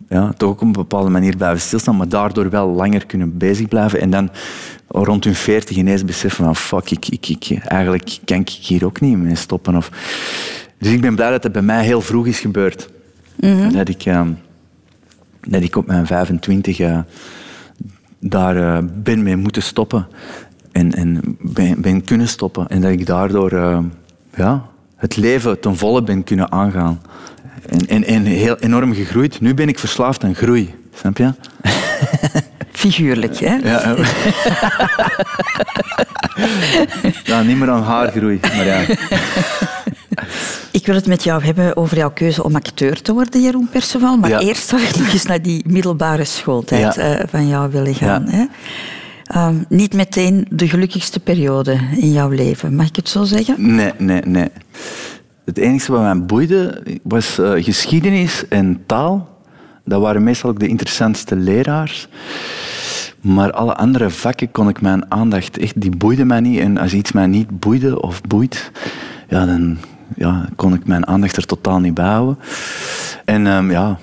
ja, 0.08 0.32
toch 0.36 0.48
ook 0.48 0.60
op 0.60 0.66
een 0.66 0.72
bepaalde 0.72 1.10
manier 1.10 1.36
blijven 1.36 1.60
stilstaan, 1.60 1.96
maar 1.96 2.08
daardoor 2.08 2.50
wel 2.50 2.68
langer 2.68 3.06
kunnen 3.06 3.38
bezig 3.38 3.68
blijven. 3.68 4.00
En 4.00 4.10
dan 4.10 4.30
rond 4.88 5.24
hun 5.24 5.34
veertig 5.34 5.76
ineens 5.76 6.04
beseffen 6.04 6.44
van 6.44 6.56
fuck, 6.56 6.90
ik, 6.90 7.08
ik, 7.08 7.28
ik, 7.28 7.58
eigenlijk 7.64 8.18
kan 8.24 8.40
ik 8.40 8.48
hier 8.48 8.84
ook 8.84 9.00
niet 9.00 9.16
mee 9.16 9.34
stoppen. 9.34 9.76
Of... 9.76 9.90
Dus 10.78 10.92
ik 10.92 11.00
ben 11.00 11.14
blij 11.14 11.30
dat 11.30 11.42
het 11.42 11.52
bij 11.52 11.62
mij 11.62 11.84
heel 11.84 12.00
vroeg 12.00 12.26
is 12.26 12.40
gebeurd. 12.40 12.90
Mm 13.36 13.58
-hmm. 13.58 13.72
dat, 13.72 13.88
ik, 13.88 14.06
uh, 14.06 14.26
dat 15.48 15.62
ik 15.62 15.76
op 15.76 15.86
mijn 15.86 16.06
25 16.06 16.78
uh, 16.78 16.98
daar 18.20 18.56
uh, 18.56 18.78
ben 18.94 19.22
mee 19.22 19.36
moeten 19.36 19.62
stoppen. 19.62 20.06
En, 20.72 20.92
en 20.94 21.20
ben, 21.40 21.80
ben 21.80 22.04
kunnen 22.04 22.28
stoppen. 22.28 22.68
En 22.68 22.80
dat 22.80 22.90
ik 22.90 23.06
daardoor 23.06 23.82
ja, 24.34 24.64
het 24.96 25.16
leven 25.16 25.60
ten 25.60 25.76
volle 25.76 26.02
ben 26.02 26.24
kunnen 26.24 26.52
aangaan. 26.52 27.00
En, 27.68 27.88
en, 27.88 28.04
en 28.04 28.24
heel 28.24 28.56
enorm 28.56 28.94
gegroeid. 28.94 29.40
Nu 29.40 29.54
ben 29.54 29.68
ik 29.68 29.78
verslaafd 29.78 30.24
aan 30.24 30.34
groei. 30.34 30.74
Snap 30.94 31.18
je? 31.18 31.32
Figuurlijk, 32.72 33.38
hè? 33.38 33.54
Ja, 33.54 33.96
ja 37.24 37.42
niet 37.46 37.56
meer 37.56 37.70
aan 37.70 37.82
haargroei, 37.82 38.40
maar 38.42 38.64
ja. 38.64 38.84
Ik 40.70 40.86
wil 40.86 40.94
het 40.94 41.06
met 41.06 41.24
jou 41.24 41.44
hebben 41.44 41.76
over 41.76 41.96
jouw 41.96 42.10
keuze 42.10 42.44
om 42.44 42.54
acteur 42.56 43.02
te 43.02 43.12
worden, 43.12 43.42
Jeroen 43.42 43.68
Perceval. 43.68 44.16
Maar 44.16 44.30
ja. 44.30 44.40
eerst 44.40 44.68
zou 44.68 44.82
ik 44.82 44.96
nog 44.96 45.12
eens 45.12 45.26
naar 45.26 45.42
die 45.42 45.64
middelbare 45.66 46.24
schooltijd 46.24 46.94
ja. 46.94 47.18
uh, 47.18 47.22
van 47.30 47.48
jou 47.48 47.70
willen 47.70 47.94
gaan. 47.94 48.28
Hè? 48.28 48.44
Um, 49.34 49.64
niet 49.68 49.94
meteen 49.94 50.46
de 50.50 50.68
gelukkigste 50.68 51.20
periode 51.20 51.78
in 51.96 52.12
jouw 52.12 52.28
leven, 52.28 52.74
mag 52.74 52.88
ik 52.88 52.96
het 52.96 53.08
zo 53.08 53.24
zeggen? 53.24 53.74
Nee, 53.74 53.92
nee, 53.98 54.20
nee. 54.20 54.48
Het 55.44 55.58
enige 55.58 55.92
wat 55.92 56.00
mij 56.00 56.22
boeide 56.22 56.82
was 57.02 57.38
uh, 57.38 57.64
geschiedenis 57.64 58.48
en 58.48 58.82
taal. 58.86 59.38
Dat 59.84 60.00
waren 60.00 60.22
meestal 60.22 60.50
ook 60.50 60.58
de 60.58 60.66
interessantste 60.66 61.36
leraars. 61.36 62.08
Maar 63.20 63.52
alle 63.52 63.74
andere 63.74 64.10
vakken 64.10 64.50
kon 64.50 64.68
ik 64.68 64.80
mijn 64.80 65.10
aandacht 65.10 65.58
echt, 65.58 65.80
die 65.80 65.96
boeide 65.96 66.24
mij 66.24 66.40
niet. 66.40 66.60
En 66.60 66.78
als 66.78 66.92
iets 66.92 67.12
mij 67.12 67.26
niet 67.26 67.60
boeide 67.60 68.02
of 68.02 68.20
boeit, 68.20 68.70
ja, 69.28 69.46
dan 69.46 69.78
ja, 70.16 70.48
kon 70.56 70.74
ik 70.74 70.86
mijn 70.86 71.06
aandacht 71.06 71.36
er 71.36 71.46
totaal 71.46 71.80
niet 71.80 71.94
bij 71.94 72.04
houden. 72.06 72.38
En 73.24 73.46
ehm, 73.46 73.70
ja, 73.70 73.98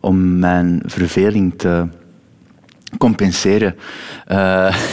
om 0.00 0.38
mijn 0.38 0.82
verveling 0.84 1.54
te 1.56 1.86
compenseren, 2.98 3.76
eh 4.26 4.76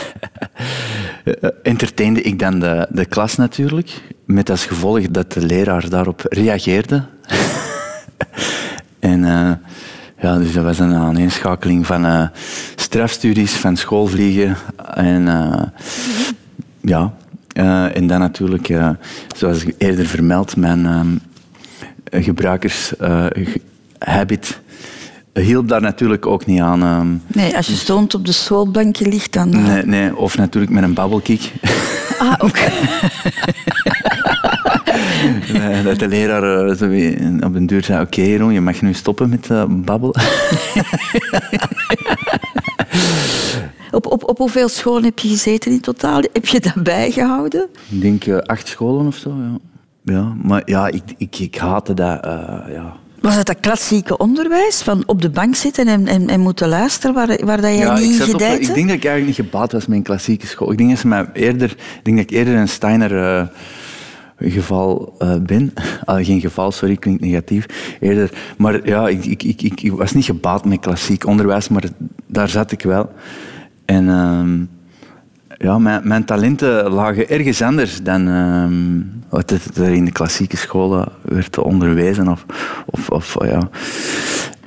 entertainde 1.63 2.21
ik 2.21 2.39
dan 2.39 2.59
de, 2.59 2.87
de 2.89 3.05
klas 3.05 3.35
natuurlijk. 3.35 4.01
Met 4.25 4.49
als 4.49 4.65
gevolg 4.65 5.07
dat 5.07 5.31
de 5.31 5.45
leraar 5.45 5.89
daarop 5.89 6.25
reageerde. 6.29 7.03
en 8.99 9.25
eh, 9.25 9.51
ja, 10.21 10.37
dus 10.37 10.53
dat 10.53 10.63
was 10.63 10.79
een 10.79 10.93
aaneenschakeling 10.93 11.85
van 11.85 12.05
eh, 12.05 12.27
strafstudies, 12.75 13.51
van 13.51 13.77
schoolvliegen 13.77 14.57
en 14.93 15.25
ja. 16.81 17.13
en 17.93 18.07
dan 18.07 18.19
natuurlijk, 18.19 18.73
zoals 19.35 19.65
ik 19.65 19.75
eerder 19.77 20.05
vermeld, 20.05 20.55
mijn 20.55 20.85
ehm, 20.85 21.15
gebruikershabit 22.23 24.61
hielp 25.33 25.67
daar 25.67 25.81
natuurlijk 25.81 26.25
ook 26.25 26.45
niet 26.45 26.61
aan. 26.61 26.81
ehm. 26.83 27.07
Nee, 27.27 27.55
als 27.55 27.67
je 27.67 27.73
stoned 27.75 28.13
op 28.15 28.25
de 28.25 28.31
schoolbankje 28.31 29.07
ligt, 29.07 29.33
dan... 29.33 29.53
eh, 29.53 29.59
Nee, 29.63 29.85
nee, 29.85 30.15
of 30.17 30.37
natuurlijk 30.37 30.71
met 30.73 30.83
een 30.83 30.93
babbelkick. 30.93 31.51
Ah, 32.19 32.33
ook. 32.37 32.57
Nee, 35.53 35.83
dat 35.83 35.99
de 35.99 36.07
leraar 36.07 36.67
eh, 36.69 37.45
op 37.45 37.55
een 37.55 37.65
duur 37.65 37.83
zei, 37.83 38.01
oké 38.01 38.21
Jeroen, 38.21 38.53
je 38.53 38.61
mag 38.61 38.81
nu 38.81 38.93
stoppen 38.93 39.29
met 39.29 39.49
uh, 39.51 39.63
babbelen. 39.67 40.21
Op, 43.91 44.05
op, 44.07 44.29
op 44.29 44.37
hoeveel 44.37 44.69
scholen 44.69 45.03
heb 45.03 45.19
je 45.19 45.27
gezeten 45.27 45.71
in 45.71 45.81
totaal? 45.81 46.21
Heb 46.33 46.45
je 46.45 46.59
dat 46.59 46.83
bijgehouden? 46.83 47.67
Ik 47.89 48.01
denk 48.01 48.25
eh, 48.25 48.37
acht 48.37 48.67
scholen 48.67 49.07
of 49.07 49.15
zo, 49.15 49.29
ja. 49.29 49.57
Ja, 50.13 50.33
maar 50.43 50.61
ja, 50.65 50.87
ik, 50.87 51.03
ik, 51.17 51.39
ik 51.39 51.55
haatte 51.55 51.93
dat, 51.93 52.25
eh, 52.25 52.57
ja. 52.69 52.95
Was 53.23 53.35
het 53.35 53.45
dat 53.45 53.59
klassieke 53.59 54.17
onderwijs? 54.17 54.81
Van 54.81 55.03
op 55.05 55.21
de 55.21 55.29
bank 55.29 55.55
zitten 55.55 55.87
en, 55.87 56.07
en, 56.07 56.29
en 56.29 56.39
moeten 56.39 56.67
luisteren 56.67 57.15
waar, 57.15 57.45
waar 57.45 57.61
dat 57.61 57.71
jij 57.71 57.77
ja, 57.77 57.97
niet 57.97 58.19
in 58.19 58.25
gedijt? 58.25 58.61
ik 58.61 58.73
denk 58.73 58.87
dat 58.87 58.95
ik 58.97 59.05
eigenlijk 59.05 59.25
niet 59.25 59.47
gebaat 59.47 59.71
was 59.71 59.85
met 59.85 59.97
een 59.97 60.03
klassieke 60.03 60.47
school. 60.47 60.71
Ik 60.71 60.77
denk 60.77 60.89
dat, 60.89 60.99
ze 60.99 61.07
mij 61.07 61.25
eerder, 61.33 61.71
ik, 61.71 61.99
denk 62.03 62.17
dat 62.17 62.25
ik 62.29 62.37
eerder 62.37 62.55
een 62.55 62.67
Steiner 62.67 63.17
eh, 63.17 63.47
geval 64.37 65.15
eh, 65.19 65.35
ben. 65.35 65.73
Geen 66.25 66.41
geval, 66.41 66.71
sorry, 66.71 66.95
klinkt 66.95 67.21
negatief. 67.21 67.97
Eerder. 67.99 68.31
Maar 68.57 68.87
ja, 68.87 69.07
ik, 69.07 69.25
ik, 69.25 69.43
ik, 69.43 69.61
ik, 69.61 69.81
ik 69.81 69.91
was 69.91 70.13
niet 70.13 70.25
gebaat 70.25 70.65
met 70.65 70.79
klassiek 70.79 71.25
onderwijs, 71.25 71.67
maar 71.67 71.83
daar 72.27 72.49
zat 72.49 72.71
ik 72.71 72.81
wel. 72.81 73.11
En 73.85 74.09
ehm, 74.09 74.59
ja, 75.63 75.77
mijn, 75.79 76.01
mijn 76.03 76.25
talenten 76.25 76.89
lagen 76.89 77.29
ergens 77.29 77.61
anders 77.61 78.01
dan 78.01 78.27
ehm, 78.27 79.01
wat 79.29 79.51
er 79.75 79.93
in 79.93 80.05
de 80.05 80.11
klassieke 80.11 80.57
scholen 80.57 81.07
werd 81.21 81.57
onderwezen. 81.57 82.27
Of, 82.27 82.45
of, 82.85 83.09
of 83.09 83.37
ja. 83.45 83.69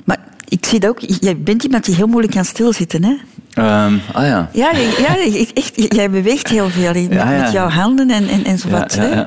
Maar 0.03 0.17
ik 0.47 0.65
zie 0.65 0.79
dat 0.79 0.89
ook. 0.89 0.99
Jij 0.99 1.37
bent 1.37 1.63
iemand 1.63 1.85
die 1.85 1.95
heel 1.95 2.07
moeilijk 2.07 2.33
kan 2.33 2.45
stilzitten, 2.45 3.03
hè? 3.03 3.15
Ehm, 3.53 3.93
ah 4.13 4.25
ja. 4.25 4.49
Ja, 4.51 4.71
ja 4.97 5.17
echt, 5.53 5.93
jij 5.95 6.09
beweegt 6.09 6.47
heel 6.47 6.69
veel 6.69 6.93
met, 6.93 7.13
Ja, 7.13 7.31
ja. 7.31 7.41
met 7.41 7.51
jouw 7.51 7.67
handen 7.67 8.09
en, 8.09 8.27
en, 8.27 8.45
en 8.45 8.59
zo 8.59 8.69
wat. 8.69 8.93
ja, 8.93 9.01
hè? 9.01 9.23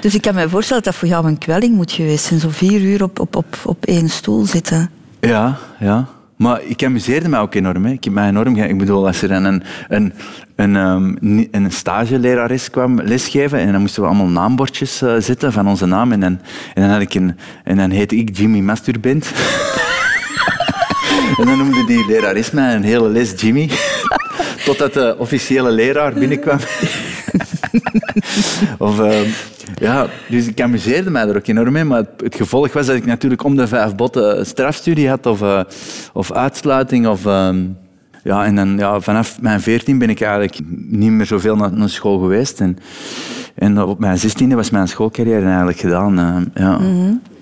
Dus 0.00 0.14
ik 0.14 0.22
kan 0.22 0.34
me 0.34 0.48
voorstellen 0.48 0.82
dat 0.82 0.94
voor 0.94 1.08
jou 1.08 1.26
een 1.26 1.38
kwelling 1.38 1.74
moet 1.74 1.92
geweest 1.92 2.24
zijn. 2.24 2.40
Zo 2.40 2.48
vier 2.50 2.80
uur 2.80 3.02
op, 3.02 3.20
op, 3.20 3.36
op, 3.36 3.56
op 3.64 3.84
één 3.84 4.08
stoel 4.08 4.44
zitten. 4.44 4.90
Ja, 5.20 5.58
ja. 5.78 6.06
Maar 6.40 6.60
ik 6.62 6.84
amuseerde 6.84 7.28
me 7.28 7.38
ook 7.38 7.54
enorm. 7.54 7.84
Hè. 7.84 7.92
Ik 7.92 8.04
heb 8.04 8.12
mij 8.12 8.28
enorm... 8.28 8.56
Ik 8.56 8.78
bedoel, 8.78 9.06
als 9.06 9.22
er 9.22 9.28
dan 9.28 9.44
een, 9.44 9.62
een, 9.88 10.12
een, 10.56 10.76
ehm, 10.76 11.44
een 11.50 11.72
stagelerares 11.72 12.70
kwam 12.70 13.00
lesgeven 13.00 13.58
en 13.58 13.72
dan 13.72 13.80
moesten 13.80 14.02
we 14.02 14.08
allemaal 14.08 14.26
naambordjes 14.26 15.02
eh, 15.02 15.14
zetten 15.18 15.52
van 15.52 15.68
onze 15.68 15.86
naam 15.86 16.12
en 16.12 16.20
dan, 16.20 16.40
en 16.74 16.82
dan, 16.82 16.90
had 16.90 17.00
ik 17.00 17.14
een, 17.14 17.36
en 17.64 17.76
dan 17.76 17.90
heette 17.90 18.16
ik 18.16 18.36
Jimmy 18.36 18.60
Masturbent. 18.60 19.32
en 21.38 21.46
dan 21.46 21.58
noemde 21.58 21.84
die 21.84 22.06
lerares 22.06 22.50
mij 22.50 22.74
een 22.74 22.82
hele 22.82 23.08
les 23.08 23.40
Jimmy. 23.40 23.70
Totdat 24.64 24.92
de 24.92 25.16
officiële 25.18 25.70
leraar 25.70 26.12
binnenkwam. 26.12 26.58
of, 28.78 29.00
ehm, 29.00 29.28
ja, 29.78 30.06
dus 30.28 30.46
ik 30.46 30.60
amuseerde 30.60 31.10
mij 31.10 31.28
er 31.28 31.36
ook 31.36 31.46
enorm 31.46 31.72
mee. 31.72 31.84
Maar 31.84 31.98
het, 31.98 32.08
het 32.16 32.34
gevolg 32.34 32.72
was 32.72 32.86
dat 32.86 32.96
ik 32.96 33.06
natuurlijk 33.06 33.44
om 33.44 33.56
de 33.56 33.66
vijf 33.66 33.94
botten 33.94 34.46
strafstudie 34.46 35.08
had 35.08 35.26
of, 35.26 35.42
eh, 35.42 35.60
of 36.12 36.32
uitsluiting. 36.32 37.06
Of, 37.06 37.26
ehm, 37.26 37.58
ja, 38.24 38.44
en 38.44 38.54
dan, 38.54 38.78
ja, 38.78 39.00
vanaf 39.00 39.40
mijn 39.40 39.60
veertien 39.60 39.98
ben 39.98 40.10
ik 40.10 40.20
eigenlijk 40.20 40.58
niet 40.88 41.10
meer 41.10 41.26
zoveel 41.26 41.56
naar, 41.56 41.72
naar 41.72 41.88
school 41.88 42.18
geweest. 42.18 42.60
En, 42.60 42.78
en 43.54 43.82
op 43.82 43.98
mijn 43.98 44.18
zestiende 44.18 44.54
was 44.54 44.70
mijn 44.70 44.88
schoolcarrière 44.88 45.46
eigenlijk 45.46 45.78
gedaan. 45.78 46.18
eh, 46.18 46.62
ja. 46.62 46.78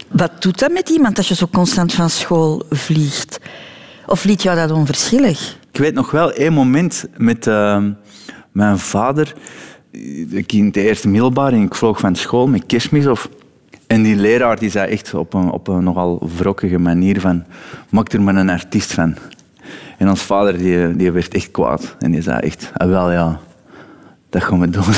Wat 0.09 0.43
doet 0.43 0.59
dat 0.59 0.73
met 0.73 0.89
iemand 0.89 1.17
als 1.17 1.29
je 1.29 1.35
zo 1.35 1.47
constant 1.53 1.93
van 1.95 2.11
school 2.11 2.63
vliegt? 2.71 3.41
Of 4.07 4.25
liet 4.25 4.43
jou 4.43 4.57
dat 4.57 4.71
onverschillig? 4.71 5.57
Ik 5.73 5.81
weet 5.81 5.95
nog 5.95 6.11
wel 6.11 6.33
één 6.33 6.53
moment 6.53 7.05
met 7.17 7.47
ehm, 7.47 7.91
mijn 8.53 8.79
vader. 8.79 9.35
Ik 10.31 10.53
in 10.53 10.71
de 10.71 10.83
eerste 10.83 11.09
middelbaar 11.09 11.53
en 11.53 11.63
ik 11.63 11.75
vloog 11.75 12.01
van 12.01 12.17
school 12.17 12.47
met 12.47 12.67
kerstmis. 12.67 13.07
Of, 13.07 13.29
en 13.87 14.03
die 14.03 14.17
leraar 14.17 14.59
die 14.59 14.71
zei 14.71 14.91
echt 14.91 15.15
op 15.15 15.35
een, 15.35 15.51
op 15.51 15.69
een 15.69 15.85
nogal 15.85 16.29
wrokkige 16.37 16.79
manier 16.79 17.21
van... 17.21 17.45
Maak 17.89 18.13
er 18.13 18.23
maar 18.23 18.37
een 18.37 18.51
artiest 18.51 18.93
van. 18.93 19.17
En 19.99 20.09
ons 20.09 20.23
vader 20.23 20.59
die, 20.59 20.97
die 20.97 21.13
werd 21.13 21.35
echt 21.35 21.51
kwaad. 21.51 21.97
En 21.99 22.11
die 22.11 22.23
zei 22.23 22.39
echt... 22.39 22.71
Ah, 22.75 22.89
wel 22.89 23.13
ja, 23.13 23.41
dat 24.31 24.43
gaan 24.43 24.61
we 24.61 24.71
doen. 24.71 24.95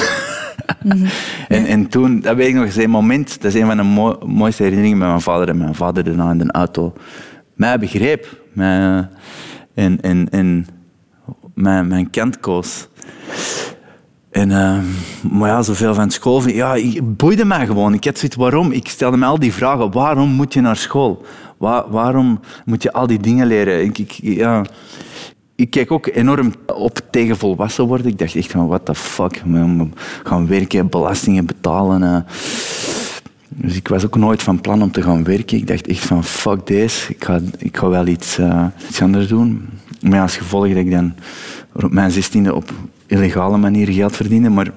en, 1.48 1.66
en 1.66 1.88
toen, 1.88 2.20
dat 2.20 2.36
weet 2.36 2.48
ik 2.48 2.54
nog 2.54 2.64
eens, 2.64 2.76
een 2.76 2.90
moment... 2.90 3.42
Dat 3.42 3.54
is 3.54 3.60
een 3.60 3.66
van 3.66 3.76
de 3.76 3.82
mo- 3.82 4.18
mooiste 4.26 4.62
herinneringen 4.62 4.98
met 4.98 5.08
mijn 5.08 5.20
vader. 5.20 5.48
En 5.48 5.58
mijn 5.58 5.74
vader 5.74 6.04
daarna 6.04 6.30
in 6.30 6.38
de 6.38 6.52
auto 6.52 6.92
mij 7.60 7.78
begreep. 7.78 8.42
Mij, 8.52 9.08
en, 9.74 10.00
en, 10.00 10.28
en 10.30 10.66
mijn, 11.54 11.86
mijn 11.86 12.10
kant 12.10 12.40
koos. 12.40 12.88
En, 14.30 14.50
eh, 14.50 14.78
maar 15.30 15.48
ja, 15.48 15.62
zoveel 15.62 15.94
van 15.94 16.10
school. 16.10 16.48
Ja, 16.48 16.74
ik 16.74 17.16
boeide 17.16 17.44
mij 17.44 17.66
gewoon. 17.66 17.94
Ik 17.94 18.04
had 18.04 18.18
zoiets, 18.18 18.36
waarom? 18.36 18.72
Ik 18.72 18.88
stelde 18.88 19.16
me 19.16 19.26
al 19.26 19.38
die 19.38 19.52
vragen. 19.52 19.90
Waarom 19.92 20.30
moet 20.30 20.52
je 20.54 20.60
naar 20.60 20.76
school? 20.76 21.24
Wa- 21.58 21.86
waarom 21.90 22.40
moet 22.64 22.82
je 22.82 22.92
al 22.92 23.06
die 23.06 23.18
dingen 23.20 23.46
leren? 23.46 23.84
Ik, 23.84 23.98
ik, 23.98 24.10
ja. 24.22 24.64
ik 25.56 25.70
kijk 25.70 25.90
ook 25.90 26.06
enorm 26.06 26.52
op 26.74 27.00
tegen 27.10 27.36
volwassen 27.36 27.86
worden. 27.86 28.06
Ik 28.06 28.18
dacht 28.18 28.34
echt 28.34 28.50
van, 28.50 28.66
what 28.66 28.84
the 28.84 28.94
fuck? 28.94 29.42
Gaan 30.24 30.46
werken, 30.46 30.88
belastingen 30.88 31.46
betalen. 31.46 32.02
eh. 32.02 32.16
Dus 33.48 33.76
ik 33.76 33.88
was 33.88 34.04
ook 34.04 34.16
nooit 34.16 34.42
van 34.42 34.60
plan 34.60 34.82
om 34.82 34.90
te 34.90 35.02
gaan 35.02 35.24
werken. 35.24 35.56
Ik 35.56 35.66
dacht 35.66 35.86
echt 35.86 36.04
van, 36.06 36.24
fuck 36.24 36.66
deze. 36.66 37.10
Ik 37.12 37.24
ga, 37.24 37.40
ik 37.58 37.76
ga 37.76 37.88
wel 37.88 38.06
iets, 38.06 38.38
eh, 38.38 38.66
iets 38.88 39.02
anders 39.02 39.28
doen. 39.28 39.68
Maar 40.00 40.20
als 40.20 40.36
gevolg 40.36 40.68
dat 40.68 40.76
ik 40.76 40.90
dan 40.90 41.14
op 41.72 41.90
mijn 41.92 42.10
zestiende 42.10 42.54
op 42.54 42.72
illegale 43.10 43.56
manier 43.56 43.88
geld 43.92 44.16
verdiende. 44.16 44.48
Maar 44.48 44.70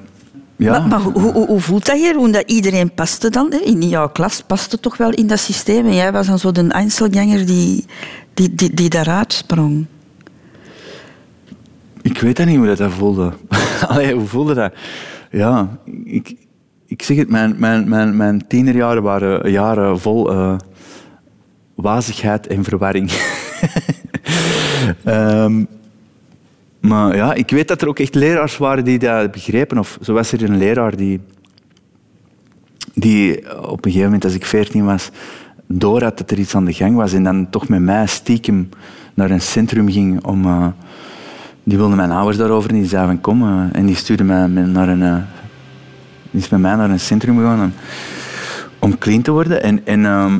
ja, 0.56 0.80
Maar, 0.80 0.88
maar 0.88 1.00
hoe, 1.00 1.32
hoe, 1.32 1.46
hoe 1.46 1.60
voelt 1.60 1.86
dat, 1.86 2.00
Jeroen? 2.00 2.32
Dat 2.32 2.52
iedereen 2.52 2.94
paste 2.94 3.30
dan? 3.30 3.52
Hè? 3.52 3.58
In 3.58 3.82
jouw 3.82 4.10
klas 4.10 4.44
paste 4.48 4.80
toch 4.80 4.98
wel 4.98 5.10
in 5.10 5.28
dat 5.28 5.40
systeem? 5.40 5.86
En 5.86 5.96
jij 5.96 6.12
was 6.12 6.28
dan 6.28 6.40
zo 6.40 6.52
de 6.52 6.68
Einzelganger 6.68 7.46
die, 7.46 7.86
die, 8.34 8.56
die, 8.56 8.74
die 8.74 8.90
daaruit 8.90 9.34
sprong. 9.34 9.86
ik 12.02 12.20
weet 12.20 12.38
dat 12.38 12.46
niet 12.46 12.58
hoe 12.58 12.76
dat, 12.76 12.92
voelde. 12.92 13.34
Allee, 13.88 14.14
hoe 14.14 14.28
voelde 14.28 14.54
dat? 14.54 14.74
Ja, 15.32 15.78
ik, 16.04 16.36
ik 16.88 17.02
zeg 17.02 17.18
het, 17.18 17.30
mijn, 17.30 17.56
mijn, 17.58 17.90
mijn, 17.90 18.18
mijn 18.18 18.48
tienerjaren 18.48 19.04
waren 19.04 19.52
jaren 19.52 20.00
vol 20.00 20.32
eh, 20.32 20.56
wazigheid 21.76 22.48
en 22.48 22.64
verwarring. 22.64 23.12
Ehm, 25.04 25.64
maar 26.84 27.16
ja, 27.16 27.34
ik 27.34 27.50
weet 27.50 27.68
dat 27.68 27.82
er 27.82 27.88
ook 27.88 28.00
echt 28.00 28.16
leraars 28.16 28.58
waren 28.58 28.84
die 28.84 29.00
dat 29.00 29.32
begrepen. 29.32 29.78
Of 29.78 29.98
zo 30.02 30.14
was 30.14 30.32
er 30.32 30.44
een 30.44 30.58
leraar 30.58 30.96
die, 30.96 31.20
die 32.94 33.38
op 33.62 33.86
een 33.86 33.92
gegeven 33.92 34.06
moment, 34.06 34.24
als 34.24 34.34
ik 34.34 34.46
veertien 34.46 34.86
was, 34.86 35.10
door 35.68 36.04
had 36.04 36.18
dat 36.18 36.32
er 36.32 36.40
iets 36.40 36.56
aan 36.56 36.66
de 36.66 36.74
gang 36.74 36.96
was 36.96 37.14
en 37.14 37.24
dan 37.24 37.50
toch 37.50 37.68
met 37.68 37.82
mij 37.82 38.08
stiekem 38.08 38.70
naar 39.14 39.32
een 39.32 39.42
centrum 39.42 39.90
ging 39.92 40.24
om... 40.26 40.46
eh, 40.46 40.68
die 41.64 41.78
wilde 41.78 41.96
mijn 41.96 42.12
ouders 42.12 42.38
daarover 42.38 42.72
niet. 42.72 42.82
Die 42.82 42.90
zei 42.90 43.20
kom. 43.20 43.42
eh, 43.42 43.80
en 43.80 43.86
die 43.86 43.96
stuurde 43.96 44.24
mij 44.24 44.48
naar 44.48 44.88
een... 44.88 45.02
eh, 45.02 45.16
die 46.32 46.42
is 46.42 46.50
met 46.50 46.60
mij 46.60 46.76
naar 46.76 46.90
een 46.90 47.00
centrum 47.00 47.38
gegaan 47.38 47.62
om, 47.64 47.74
om 48.80 48.98
clean 48.98 49.22
te 49.22 49.32
worden. 49.32 49.64
En, 49.64 49.86
en, 49.86 50.06
ehm, 50.06 50.40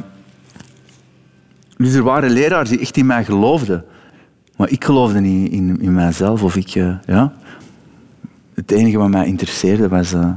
dus 1.78 1.94
er 1.94 2.04
waren 2.04 2.30
leraars 2.30 2.70
die 2.70 2.80
echt 2.80 2.98
in 2.98 3.06
mij 3.06 3.26
geloofden. 3.26 3.86
Maar 4.58 4.70
ik 4.70 4.84
geloofde 4.86 5.20
niet 5.20 5.52
in, 5.52 5.82
in 5.82 5.94
mijzelf. 5.94 6.44
Of 6.44 6.56
ik, 6.56 6.76
eh, 6.76 6.96
ja. 7.06 7.34
Het 8.56 8.72
enige 8.72 8.98
wat 8.98 9.10
mij 9.10 9.26
interesseerde 9.26 9.88
was 9.88 10.14
eh, 10.14 10.30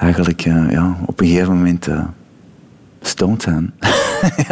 eigenlijk 0.00 0.44
eh, 0.44 0.70
ja, 0.70 0.96
op 1.06 1.20
een 1.20 1.26
gegeven 1.26 1.54
moment 1.56 1.88
stoned 3.00 3.42
zijn. 3.42 3.74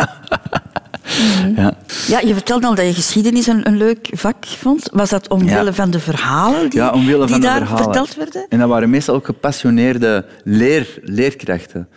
ja. 1.56 1.74
Ja, 2.06 2.20
je 2.20 2.32
vertelde 2.34 2.66
al 2.66 2.74
dat 2.74 2.86
je 2.86 2.94
geschiedenis 2.94 3.46
een, 3.46 3.66
een 3.66 3.76
leuk 3.76 4.08
vak 4.12 4.44
vond. 4.46 4.88
Was 4.92 5.10
dat 5.10 5.28
omwille 5.28 5.64
Ja. 5.64 5.72
van 5.72 5.90
de 5.90 6.00
verhalen 6.00 6.70
die, 6.70 6.78
ja, 6.80 6.90
omwille 6.90 7.18
die 7.18 7.28
van 7.28 7.40
de 7.40 7.46
daar 7.46 7.56
verhalen. 7.58 7.82
verteld 7.84 8.14
werden? 8.14 8.46
En 8.48 8.58
dat 8.58 8.68
waren 8.68 8.90
meestal 8.90 9.14
ook 9.14 9.26
gepassioneerde 9.26 10.24
leer, 10.44 10.98
leerkrachten. 11.02 11.88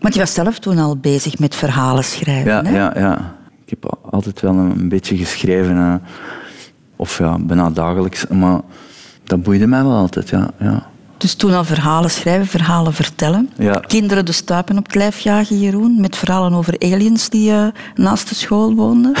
Want 0.00 0.14
je 0.14 0.20
was 0.20 0.34
zelf 0.34 0.58
toen 0.58 0.78
al 0.78 0.96
bezig 0.96 1.38
met 1.38 1.54
verhalen 1.54 2.04
schrijven. 2.04 2.50
Ja, 2.52 2.62
hè? 2.62 2.76
ja, 2.76 2.92
ja. 2.96 3.34
Ik 3.64 3.70
heb 3.70 3.84
al- 3.90 4.10
altijd 4.10 4.40
wel 4.40 4.54
een, 4.54 4.70
een 4.80 4.88
beetje 4.88 5.16
geschreven. 5.16 6.02
Of 7.02 7.18
ja, 7.18 7.38
bijna 7.38 7.70
dagelijks. 7.70 8.26
Maar 8.26 8.60
dat 9.24 9.42
boeide 9.42 9.66
mij 9.66 9.82
wel 9.82 9.96
altijd, 9.96 10.28
ja. 10.28 10.50
ja. 10.58 10.86
Dus 11.16 11.34
toen 11.34 11.54
al 11.54 11.64
verhalen 11.64 12.10
schrijven, 12.10 12.46
verhalen 12.46 12.92
vertellen. 12.94 13.50
Ja. 13.58 13.82
Kinderen 13.86 14.24
de 14.24 14.32
stuipen 14.32 14.78
op 14.78 14.84
het 14.86 14.94
lijf 14.94 15.18
jagen, 15.18 15.58
Jeroen. 15.58 16.00
Met 16.00 16.16
verhalen 16.16 16.52
over 16.54 16.74
aliens 16.78 17.28
die 17.28 17.52
eh, 17.52 17.66
naast 17.94 18.28
de 18.28 18.34
school 18.34 18.74
woonden. 18.74 19.12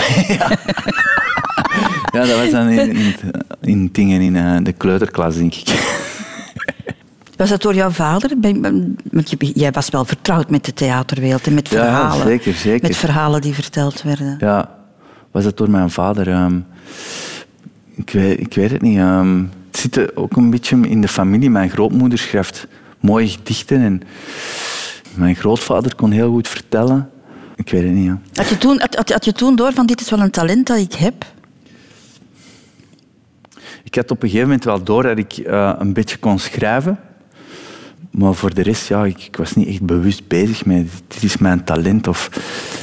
Ja, 2.12 2.24
dat 2.26 2.38
was 2.38 2.50
dan 2.50 2.68
in, 2.68 3.14
in, 3.60 3.88
dingen 3.92 4.20
in 4.20 4.36
eh, 4.36 4.56
de 4.62 4.72
kleuterklas, 4.72 5.34
denk 5.34 5.54
ik. 5.54 5.68
Was 7.36 7.48
dat 7.48 7.62
door 7.62 7.74
jouw 7.74 7.90
vader? 7.90 8.30
Want 9.10 9.34
jij 9.38 9.70
was 9.70 9.88
wel 9.88 10.04
vertrouwd 10.04 10.50
met 10.50 10.64
de 10.64 10.74
theaterwereld 10.74 11.46
en 11.46 11.54
met 11.54 11.68
Ja, 11.68 11.84
verhalen. 11.84 12.26
zeker, 12.26 12.54
zeker. 12.54 12.88
Met 12.88 12.96
verhalen 12.96 13.40
die 13.40 13.54
verteld 13.54 14.02
werden. 14.02 14.36
Ja, 14.40 14.68
was 15.30 15.44
dat 15.44 15.56
door 15.56 15.70
mijn 15.70 15.90
vader? 15.90 16.28
ehm, 16.28 16.58
ik, 17.94 18.10
weet, 18.10 18.40
ik 18.40 18.54
weet 18.54 18.70
het 18.70 18.82
niet. 18.82 18.98
ehm, 18.98 19.44
het 19.70 19.76
zit 19.80 20.16
ook 20.16 20.36
een 20.36 20.50
beetje 20.50 20.88
in 20.88 21.00
de 21.00 21.08
familie. 21.08 21.50
Mijn 21.50 21.70
grootmoeder 21.70 22.18
schrijft 22.18 22.66
mooie 23.00 23.28
gedichten 23.28 23.80
en 23.80 24.02
mijn 25.14 25.34
grootvader 25.34 25.94
kon 25.94 26.10
heel 26.10 26.30
goed 26.30 26.48
vertellen. 26.48 27.10
Ik 27.56 27.70
weet 27.70 27.82
het 27.82 27.92
niet. 27.92 28.04
Ja. 28.04 28.18
Had 28.32 28.48
je, 28.48 28.58
toen, 28.58 28.80
had, 28.80 28.94
had, 28.94 29.10
had 29.12 29.24
je 29.24 29.32
toen 29.32 29.56
door 29.56 29.72
van 29.72 29.86
dit 29.86 30.00
is 30.00 30.10
wel 30.10 30.20
een 30.20 30.30
talent 30.30 30.66
dat 30.66 30.78
ik 30.78 30.92
heb? 30.92 31.24
Ik 33.84 33.94
had 33.94 34.10
op 34.10 34.22
een 34.22 34.28
gegeven 34.28 34.46
moment 34.48 34.64
wel 34.64 34.82
door 34.82 35.02
dat 35.02 35.18
ik 35.18 35.32
eh, 35.32 35.72
een 35.78 35.92
beetje 35.92 36.16
kon 36.16 36.38
schrijven. 36.38 36.98
Maar 38.10 38.34
voor 38.34 38.54
de 38.54 38.62
rest, 38.62 38.88
ja, 38.88 39.04
ik, 39.04 39.22
ik 39.22 39.36
was 39.36 39.54
niet 39.54 39.68
echt 39.68 39.82
bewust 39.82 40.28
bezig 40.28 40.64
met 40.64 40.88
dit 41.08 41.22
is 41.22 41.36
mijn 41.36 41.64
talent. 41.64 42.08
Of, 42.08 42.30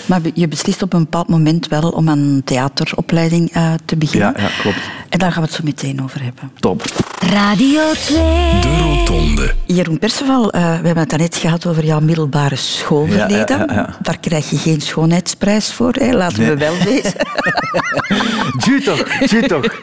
Maar 0.05 0.21
je 0.33 0.47
beslist 0.47 0.81
op 0.81 0.93
een 0.93 1.03
bepaald 1.03 1.27
moment 1.29 1.67
wel 1.67 1.89
om 1.89 2.07
een 2.07 2.41
theateropleiding 2.45 3.51
eh, 3.51 3.73
te 3.85 3.95
beginnen. 3.95 4.33
ja, 4.35 4.41
ja, 4.41 4.49
klopt. 4.61 4.79
En 5.09 5.19
daar 5.19 5.31
gaan 5.31 5.41
we 5.41 5.47
het 5.47 5.57
zo 5.57 5.63
meteen 5.63 6.03
over 6.03 6.23
hebben. 6.23 6.51
Top. 6.59 6.83
Radio 7.19 7.81
2. 7.91 8.17
De 8.61 8.77
Rotonde. 8.81 9.53
Jeroen 9.65 9.99
Perceval, 9.99 10.51
eh, 10.51 10.61
we 10.61 10.67
hebben 10.67 10.97
het 10.97 11.09
daarnet 11.09 11.35
gehad 11.35 11.65
over 11.65 11.85
jouw 11.85 11.99
middelbare 11.99 12.55
schoolverleden. 12.55 13.57
Ja, 13.57 13.57
ja, 13.57 13.65
ja, 13.67 13.73
ja. 13.73 13.97
Daar 14.01 14.19
krijg 14.19 14.49
je 14.49 14.57
geen 14.57 14.81
schoonheidsprijs 14.81 15.73
voor, 15.73 15.93
hè? 15.93 16.11
laten 16.11 16.45
we 16.47 16.57
wel 16.57 16.73
wezen. 16.83 17.13
Ju 18.65 18.81
toch, 18.81 19.29
ju 19.29 19.41
toch. 19.41 19.81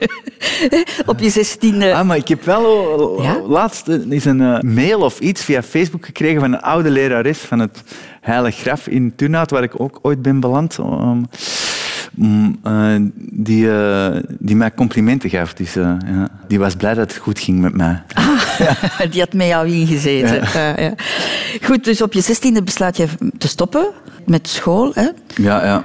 op 1.07 1.21
je 1.21 1.31
zestiende. 1.31 1.95
Ah, 1.95 2.07
maar 2.07 2.17
ik 2.17 2.29
heb 2.29 2.45
wel 2.45 3.23
Ja? 3.23 3.41
laatst 3.47 3.89
eens 3.89 4.25
een 4.25 4.41
eh, 4.41 4.61
mail 4.61 5.01
of 5.01 5.19
iets 5.19 5.45
via 5.45 5.63
Facebook 5.63 6.05
gekregen 6.07 6.41
van 6.41 6.53
een 6.53 6.61
oude 6.61 6.91
lerares 6.91 7.39
van 7.39 7.59
het 7.59 7.83
Heilig 8.21 8.57
Graf 8.57 8.87
in 8.89 9.13
Turnhout, 9.17 9.51
waar 9.51 9.63
ik 9.63 9.81
ook 9.81 9.99
ooit 10.03 10.23
ben 10.23 10.41
beland. 10.41 10.79
Um, 10.79 11.27
eh, 12.63 12.95
die, 13.33 13.71
eh, 13.71 14.17
die 14.39 14.57
mij 14.57 14.75
complimenten 14.75 15.31
gaf. 15.31 15.55
Dus, 15.55 15.77
eh, 15.77 15.95
ja, 16.07 16.29
die 16.49 16.59
was 16.59 16.75
blij 16.75 16.95
dat 16.95 17.13
het 17.13 17.23
goed 17.23 17.39
ging 17.39 17.61
met 17.61 17.75
mij. 17.75 18.03
Die 19.11 19.21
had 19.21 19.33
met 19.33 19.47
jou 19.47 19.69
ingezeten. 19.69 20.61
Ja, 20.61 20.81
ja. 20.81 20.95
Goed, 21.63 21.85
dus 21.85 22.03
op 22.03 22.13
je 22.13 22.21
zestiende 22.21 22.63
besluit 22.63 22.97
je 22.97 23.07
te 23.39 23.49
stoppen 23.49 23.87
met 24.27 24.49
school. 24.49 24.91
Hè? 24.95 25.09
Ja, 25.35 25.65
ja. 25.65 25.85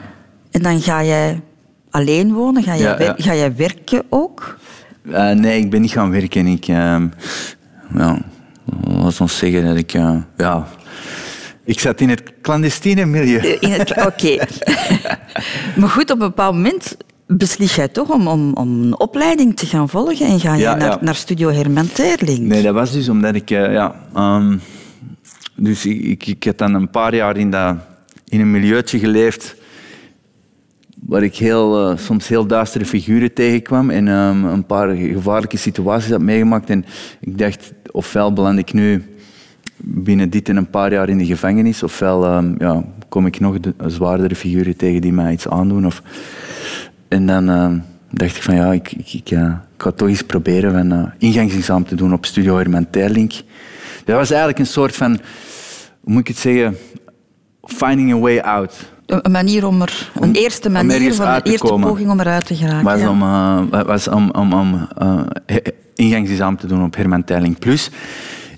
En 0.51 0.61
dan 0.61 0.82
ga 0.82 1.03
jij 1.03 1.41
alleen 1.89 2.34
wonen, 2.34 2.63
ga 2.63 2.77
jij, 2.77 3.13
ga 3.17 3.36
jij 3.36 3.55
werken 3.55 4.03
ook. 4.09 4.57
Nee, 5.34 5.59
ik 5.59 5.69
ben 5.69 5.82
niet 5.82 5.91
gaan 5.91 6.11
werken. 6.11 6.47
Ik, 6.47 6.67
ehm 6.67 7.07
ja, 7.95 8.17
laat 8.88 9.21
ons 9.21 9.38
zeggen 9.38 9.65
dat 9.65 9.75
ik... 9.77 9.91
ja, 10.38 10.67
ik 11.72 11.80
zat 11.80 12.01
in 12.01 12.09
het 12.09 12.24
clandestine 12.41 13.05
milieu. 13.05 13.57
Het- 13.59 14.05
Oké. 14.05 14.38
maar 15.80 15.89
goed, 15.89 16.11
op 16.11 16.19
een 16.22 16.28
bepaald 16.28 16.55
moment 16.55 16.97
beslis 17.28 17.76
jij 17.76 17.88
toch 17.88 18.09
om, 18.09 18.28
om, 18.28 18.53
om 18.53 18.82
een 18.84 18.99
opleiding 18.99 19.55
te 19.57 19.65
gaan 19.65 19.89
volgen 19.89 20.26
en 20.26 20.39
ga 20.39 20.53
je 20.55 20.61
Ja, 20.61 20.76
naar, 20.76 20.89
ja. 20.89 20.97
naar 21.01 21.15
Studio 21.15 21.49
Herman 21.49 21.88
Terling. 21.91 22.39
Nee, 22.39 22.61
dat 22.63 22.74
was 22.74 22.91
dus 22.91 23.09
omdat 23.09 23.36
ik... 23.36 23.49
eh, 23.51 23.72
ja, 23.74 23.95
ehm, 24.15 24.57
dus 25.55 25.86
ik, 25.86 26.26
ik, 26.28 26.57
dan 26.57 26.74
een 26.74 26.89
paar 26.89 27.15
jaar 27.15 27.38
in, 27.38 27.49
dat, 27.51 27.76
in 28.28 28.39
een 28.39 28.51
milieutje 28.51 28.99
geleefd 28.99 29.55
waar 31.07 31.24
ik 31.24 31.36
heel, 31.36 31.89
eh, 31.89 31.97
soms 31.97 32.28
heel 32.28 32.45
duistere 32.45 32.86
figuren 32.86 33.34
tegenkwam 33.34 33.89
en 33.89 34.07
ehm, 34.07 34.43
een 34.45 34.65
paar 34.65 34.95
gevaarlijke 34.95 35.57
situaties 35.57 36.11
had 36.11 36.22
meegemaakt. 36.22 36.69
En 36.69 36.86
ik 37.19 37.38
dacht, 37.38 37.72
ofwel 37.91 38.34
beland 38.34 38.59
ik 38.59 38.74
nu 38.74 39.03
binnen 39.84 40.29
dit 40.29 40.49
en 40.49 40.57
een 40.57 40.69
paar 40.69 40.91
jaar 40.91 41.09
in 41.09 41.17
de 41.17 41.25
gevangenis, 41.25 41.84
ofwel 41.84 42.25
ehm, 42.25 42.53
ja, 42.57 42.84
kom 43.09 43.25
ik 43.25 43.39
nog 43.39 43.59
de, 43.59 43.73
zwaardere 43.88 44.36
figuren 44.36 44.75
tegen 44.75 45.01
die 45.01 45.13
mij 45.13 45.32
iets 45.34 45.47
aandoen. 45.47 45.86
Of, 45.86 46.01
en 47.07 47.25
dan 47.25 47.49
ehm, 47.49 47.77
dacht 48.09 48.36
ik 48.36 48.43
van 48.43 48.55
ja, 48.55 48.71
ik, 48.71 48.91
ik, 48.91 49.13
ik, 49.13 49.32
eh, 49.32 49.53
ik 49.75 49.82
ga 49.84 49.91
toch 49.91 50.07
eens 50.07 50.21
proberen 50.21 50.71
van 50.73 50.93
uh, 50.93 51.05
ingangsexamen 51.17 51.88
te 51.88 51.95
doen 51.95 52.13
op 52.13 52.25
Studio 52.25 52.57
Herman 52.57 52.89
Terlink. 52.89 53.32
Dat 54.05 54.15
was 54.15 54.29
eigenlijk 54.29 54.59
een 54.59 54.65
soort 54.65 54.95
van, 54.95 55.11
hoe 56.01 56.13
moet 56.13 56.21
ik 56.21 56.27
het 56.27 56.38
zeggen, 56.38 56.77
finding 57.63 58.13
a 58.13 58.17
way 58.17 58.39
out. 58.39 58.91
Een 59.05 59.19
een 59.21 59.32
manier 59.32 59.67
om 59.67 59.82
er, 59.82 60.11
een 60.15 60.21
Om- 60.21 60.34
eerste 60.34 60.69
manier, 60.69 61.13
van 61.13 61.34
de 61.34 61.41
te 61.41 61.51
eerste 61.51 61.67
komen. 61.67 61.88
poging 61.88 62.09
om 62.09 62.19
eruit 62.19 62.45
te 62.45 62.55
geraken. 62.55 62.84
was 62.84 62.99
ja. 62.99 63.09
om, 63.09 63.21
eh, 63.21 63.82
was 63.82 64.07
om, 64.07 64.29
om, 64.32 64.53
om 64.53 64.88
eh, 64.97 65.57
ingangsexamen 65.95 66.59
te 66.59 66.67
doen 66.67 66.84
op 66.84 66.95
Herman 66.95 67.23
Teiling 67.23 67.59
Plus. 67.59 67.89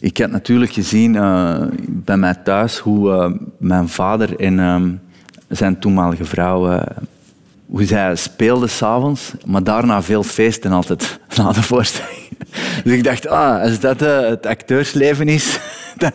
Ik 0.03 0.17
had 0.17 0.31
natuurlijk 0.31 0.71
gezien 0.71 1.15
eh, 1.15 1.61
bij 1.87 2.17
mij 2.17 2.33
thuis 2.33 2.77
hoe 2.77 3.11
eh, 3.11 3.31
mijn 3.57 3.89
vader 3.89 4.39
en 4.39 4.59
ehm, 4.59 4.91
zijn 5.47 5.79
toenmalige 5.79 6.25
vrouw... 6.25 6.69
eh, 6.69 6.97
hoe 7.65 7.85
zij 7.85 8.15
speelden 8.15 8.69
s'avonds, 8.69 9.33
maar 9.45 9.63
daarna 9.63 10.01
veel 10.01 10.23
feesten 10.23 10.71
altijd 10.71 11.19
na 11.37 11.51
de 11.51 11.61
voorstelling. 11.61 12.27
Dus 12.83 12.93
ik 12.93 13.03
dacht, 13.03 13.27
ah, 13.27 13.61
als 13.61 13.79
dat 13.79 13.99
het 13.99 14.45
acteursleven 14.45 15.27
is, 15.27 15.59
dan... 15.97 16.11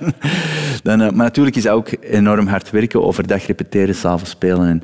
dan 0.83 0.99
maar 0.99 1.13
natuurlijk 1.13 1.57
is 1.57 1.63
dat 1.63 1.75
ook 1.75 1.89
enorm 2.01 2.47
hard 2.47 2.71
werken, 2.71 3.03
overdag 3.05 3.47
repeteren, 3.47 3.95
s'avonds 3.95 4.31
spelen. 4.31 4.69
En, 4.69 4.83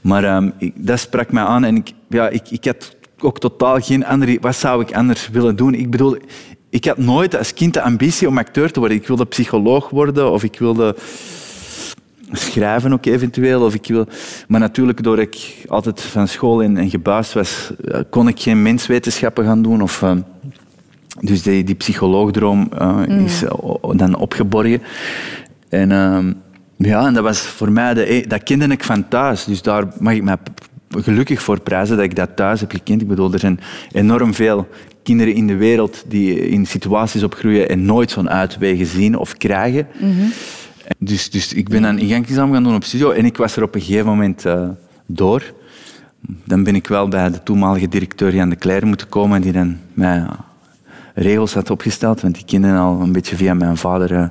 maar 0.00 0.24
ehm, 0.24 0.50
ik, 0.58 0.72
dat 0.76 0.98
sprak 0.98 1.32
mij 1.32 1.44
aan 1.44 1.64
en 1.64 1.76
ik, 1.76 1.92
ja, 2.08 2.28
ik, 2.28 2.50
ik 2.50 2.64
had 2.64 2.96
ook 3.18 3.38
totaal 3.38 3.80
geen 3.80 4.06
andere... 4.06 4.38
Wat 4.40 4.56
zou 4.56 4.82
ik 4.82 4.94
anders 4.94 5.28
willen 5.28 5.56
doen? 5.56 5.74
Ik 5.74 5.90
bedoel, 5.90 6.16
ik 6.70 6.84
had 6.84 6.98
nooit 6.98 7.36
als 7.38 7.54
kind 7.54 7.74
de 7.74 7.82
ambitie 7.82 8.28
om 8.28 8.38
acteur 8.38 8.70
te 8.72 8.78
worden. 8.80 8.96
Ik 8.98 9.06
wilde 9.06 9.24
psycholoog 9.24 9.88
worden 9.90 10.32
of 10.32 10.42
ik 10.44 10.58
wilde 10.58 10.96
schrijven 12.32 12.92
ook 12.92 13.06
eventueel. 13.06 13.62
Of 13.62 13.74
ik 13.74 13.86
wil... 13.86 14.06
Maar 14.48 14.60
natuurlijk, 14.60 15.02
doordat 15.02 15.24
ik 15.24 15.64
altijd 15.68 16.00
van 16.00 16.28
school 16.28 16.62
en, 16.62 16.76
en 16.76 16.90
gebuist 16.90 17.32
was, 17.32 17.70
eh, 17.84 18.00
kon 18.10 18.28
ik 18.28 18.40
geen 18.40 18.62
menswetenschappen 18.62 19.44
gaan 19.44 19.62
doen. 19.62 19.82
Of, 19.82 20.02
eh, 20.02 20.16
dus 21.20 21.42
die, 21.42 21.64
die 21.64 21.74
psycholoogdroom 21.74 22.68
eh, 22.78 23.02
is 23.24 23.42
eh, 23.42 23.50
o- 23.60 23.94
dan 23.94 24.14
opgeborgen. 24.14 24.82
En, 25.68 25.92
ehm, 25.92 26.32
ja, 26.76 27.06
en 27.06 27.14
dat 27.14 27.22
was 27.22 27.40
voor 27.40 27.72
mij, 27.72 27.94
de, 27.94 28.12
e- 28.12 28.26
dat 28.26 28.42
kende 28.42 28.66
ik 28.66 28.84
van 28.84 29.08
thuis. 29.08 29.44
Dus 29.44 29.62
daar 29.62 29.84
mag 29.98 30.14
ik 30.14 30.22
me 30.22 30.36
gelukkig 30.98 31.42
voor 31.42 31.60
prijzen 31.60 31.96
dat 31.96 32.04
ik 32.04 32.16
dat 32.16 32.36
thuis 32.36 32.60
heb 32.60 32.70
gekend. 32.70 33.00
Ik 33.02 33.08
bedoel, 33.08 33.32
er 33.32 33.38
zijn 33.38 33.60
enorm 33.92 34.34
veel 34.34 34.68
kinderen 35.02 35.34
in 35.34 35.46
de 35.46 35.56
wereld 35.56 36.04
die 36.08 36.48
in 36.48 36.66
situaties 36.66 37.22
opgroeien 37.22 37.68
en 37.68 37.84
nooit 37.84 38.10
zo'n 38.10 38.30
uitwegen 38.30 38.86
zien 38.86 39.16
of 39.18 39.36
krijgen. 39.36 39.86
Dus, 40.98 41.30
dus 41.30 41.52
ik 41.52 41.68
ben 41.68 41.82
dan 41.82 41.98
ingangsexamen 41.98 42.54
gaan 42.54 42.62
doen 42.64 42.74
op 42.74 42.84
studio 42.84 43.10
en 43.10 43.24
ik 43.24 43.36
was 43.36 43.56
er 43.56 43.62
op 43.62 43.74
een 43.74 43.80
gegeven 43.80 44.06
moment 44.06 44.44
eh, 44.44 44.68
door. 45.06 45.42
Dan 46.44 46.62
ben 46.62 46.74
ik 46.74 46.86
wel 46.86 47.08
bij 47.08 47.30
de 47.30 47.42
toenmalige 47.42 47.88
directeur 47.88 48.34
Jan 48.34 48.48
de 48.48 48.56
Cler 48.56 48.86
moeten 48.86 49.08
komen, 49.08 49.40
die 49.42 49.52
dan 49.52 49.76
mij 49.94 50.16
eh, 50.16 50.28
regels 51.14 51.54
had 51.54 51.70
opgesteld, 51.70 52.20
want 52.20 52.34
die 52.34 52.44
kende 52.44 52.72
al 52.72 53.00
een 53.00 53.12
beetje 53.12 53.36
via 53.36 53.54
mijn 53.54 53.76
vader 53.76 54.14
eh, 54.14 54.24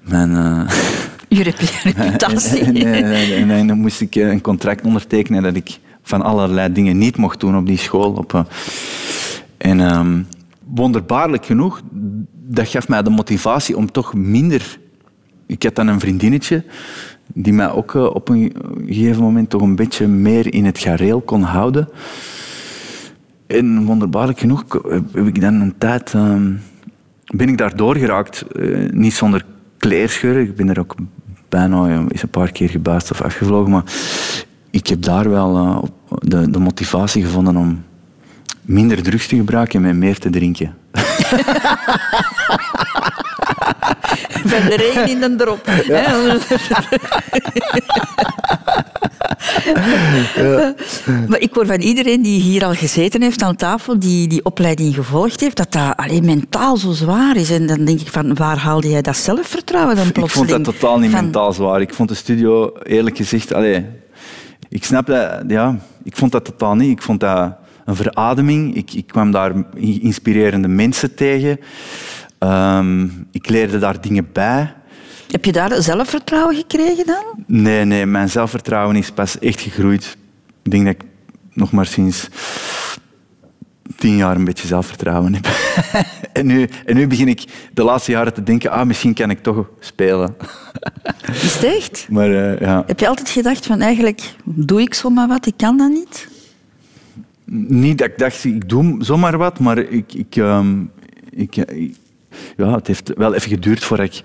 mijn... 0.00 0.34
eh, 0.36 0.68
Je 1.28 1.42
rep- 1.42 1.58
reputatie. 1.84 2.60
en, 2.84 3.04
en- 3.12 3.50
en 3.50 3.66
dan 3.66 3.78
moest 3.78 4.00
ik 4.00 4.14
een 4.14 4.40
contract 4.40 4.84
ondertekenen 4.84 5.42
dat 5.42 5.56
ik 5.56 5.78
van 6.02 6.22
allerlei 6.22 6.72
dingen 6.72 6.98
niet 6.98 7.16
mocht 7.16 7.40
doen 7.40 7.56
op 7.56 7.66
die 7.66 7.78
school. 7.78 8.12
Op, 8.12 8.46
en 9.66 9.80
ehm, 9.80 10.22
wonderbaarlijk 10.74 11.46
genoeg, 11.46 11.80
dat 12.32 12.68
gaf 12.68 12.88
mij 12.88 13.02
de 13.02 13.10
motivatie 13.10 13.76
om 13.76 13.92
toch 13.92 14.14
minder... 14.14 14.78
Ik 15.46 15.62
had 15.62 15.74
dan 15.74 15.86
een 15.86 16.00
vriendinnetje 16.00 16.64
die 17.32 17.52
mij 17.52 17.70
ook 17.70 17.94
eh, 17.94 18.14
op 18.14 18.28
een 18.28 18.52
gegeven 18.86 19.22
moment 19.22 19.50
toch 19.50 19.62
een 19.62 19.76
beetje 19.76 20.06
meer 20.06 20.54
in 20.54 20.64
het 20.64 20.78
gareel 20.78 21.20
kon 21.20 21.42
houden. 21.42 21.88
En 23.46 23.84
wonderbaarlijk 23.84 24.38
genoeg 24.38 24.64
heb 25.12 25.26
ik 25.26 25.40
dan 25.40 25.54
een 25.54 25.78
tijd... 25.78 26.14
ehm, 26.14 26.52
ben 27.34 27.48
ik 27.48 27.58
daar 27.58 27.76
doorgeraakt. 27.76 28.42
eh, 28.42 28.90
niet 28.90 29.14
zonder 29.14 29.44
kleerscheuren. 29.78 30.42
Ik 30.42 30.56
ben 30.56 30.68
er 30.68 30.78
ook 30.78 30.94
bijna 31.48 31.88
eens 32.08 32.22
een 32.22 32.28
paar 32.28 32.52
keer 32.52 32.68
gebuist 32.68 33.10
of 33.10 33.22
afgevlogen. 33.22 33.70
Maar 33.70 33.84
ik 34.70 34.86
heb 34.86 35.02
daar 35.02 35.30
wel 35.30 35.56
eh, 35.56 35.82
de, 36.18 36.50
de 36.50 36.58
motivatie 36.58 37.22
gevonden 37.22 37.56
om 37.56 37.84
minder 38.66 39.02
drugs 39.02 39.26
te 39.26 39.36
gebruiken 39.36 39.84
en 39.84 39.98
meer 39.98 40.18
te 40.18 40.30
drinken. 40.30 40.74
Van 44.46 44.68
de 44.68 44.76
regen 44.76 45.08
in 45.08 45.20
de 45.20 45.36
drop. 45.36 45.66
Maar 51.28 51.38
ik 51.40 51.54
hoor 51.54 51.66
van 51.66 51.80
iedereen 51.80 52.22
die 52.22 52.40
hier 52.40 52.64
al 52.64 52.74
gezeten 52.74 53.22
heeft 53.22 53.42
aan 53.42 53.56
tafel, 53.56 53.98
die 53.98 54.28
die 54.28 54.44
opleiding 54.44 54.94
gevolgd 54.94 55.40
heeft, 55.40 55.56
dat 55.56 55.72
dat 55.72 55.96
alleen 55.96 56.24
mentaal 56.24 56.76
zo 56.76 56.92
zwaar 56.92 57.36
is. 57.36 57.50
En 57.50 57.66
dan 57.66 57.84
denk 57.84 58.00
ik 58.00 58.08
van, 58.10 58.34
waar 58.34 58.56
haalde 58.58 58.88
jij 58.90 59.02
dat 59.02 59.16
zelfvertrouwen 59.16 59.96
dan 59.96 60.06
Ik 60.06 60.12
plotseling? 60.12 60.50
vond 60.50 60.64
dat 60.64 60.74
totaal 60.74 60.98
niet 60.98 61.10
Van- 61.10 61.22
mentaal 61.22 61.52
zwaar. 61.52 61.80
Ik 61.80 61.94
vond 61.94 62.08
de 62.08 62.14
studio, 62.14 62.72
eerlijk 62.82 63.16
gezegd, 63.16 63.52
allee, 63.54 63.86
ik 64.68 64.84
snap 64.84 65.06
dat, 65.06 65.42
ja, 65.48 65.78
ik 66.02 66.16
vond 66.16 66.32
dat 66.32 66.44
totaal 66.44 66.74
niet. 66.74 66.90
Ik 66.90 67.02
vond 67.02 67.20
dat 67.20 67.52
een 67.86 67.96
verademing. 67.96 68.76
Ik, 68.76 68.92
ik 68.92 69.06
kwam 69.06 69.30
daar 69.30 69.52
inspirerende 69.78 70.68
mensen 70.68 71.14
tegen. 71.14 71.60
Ehm, 72.38 73.08
ik 73.30 73.48
leerde 73.48 73.78
daar 73.78 74.00
dingen 74.00 74.28
bij. 74.32 74.74
Heb 75.30 75.44
je 75.44 75.52
daar 75.52 75.82
zelfvertrouwen 75.82 76.56
gekregen 76.56 77.06
dan? 77.06 77.24
Nee, 77.46 77.84
nee, 77.84 78.06
mijn 78.06 78.28
zelfvertrouwen 78.28 78.96
is 78.96 79.10
pas 79.10 79.38
echt 79.38 79.60
gegroeid. 79.60 80.16
Ik 80.62 80.70
denk 80.70 80.84
dat 80.84 80.94
ik 80.94 81.02
nog 81.52 81.72
maar 81.72 81.86
sinds 81.86 82.28
tien 83.96 84.16
jaar 84.16 84.36
een 84.36 84.44
beetje 84.44 84.66
zelfvertrouwen 84.66 85.34
heb. 85.34 85.46
en, 86.32 86.46
nu, 86.46 86.68
en 86.84 86.96
nu 86.96 87.06
begin 87.06 87.28
ik 87.28 87.44
de 87.74 87.82
laatste 87.82 88.10
jaren 88.10 88.34
te 88.34 88.42
denken, 88.42 88.70
ah, 88.70 88.86
misschien 88.86 89.14
kan 89.14 89.30
ik 89.30 89.42
toch 89.42 89.68
spelen. 89.80 90.36
Is 91.32 91.54
het 91.54 91.64
echt? 91.64 92.06
maar 92.10 92.30
eh, 92.30 92.60
ja, 92.60 92.82
Heb 92.86 93.00
je 93.00 93.08
altijd 93.08 93.28
gedacht 93.28 93.66
van 93.66 93.80
eigenlijk 93.80 94.34
doe 94.44 94.80
ik 94.80 94.94
zomaar 94.94 95.28
wat, 95.28 95.46
ik 95.46 95.56
kan 95.56 95.76
dat 95.76 95.90
niet? 95.90 96.28
Niet 97.68 97.98
dat 97.98 98.06
ik 98.08 98.18
dacht, 98.18 98.44
ik 98.44 98.68
doe 98.68 98.96
zomaar 99.04 99.38
wat, 99.38 99.58
maar 99.58 99.78
ik, 99.78 100.12
ik, 100.14 100.36
ehm, 100.36 100.74
ik, 101.30 101.56
ik- 101.56 101.96
ja, 102.56 102.74
het 102.74 102.86
heeft 102.86 103.12
wel 103.16 103.34
even 103.34 103.50
geduurd 103.50 103.84
voordat 103.84 104.06
ik 104.06 104.22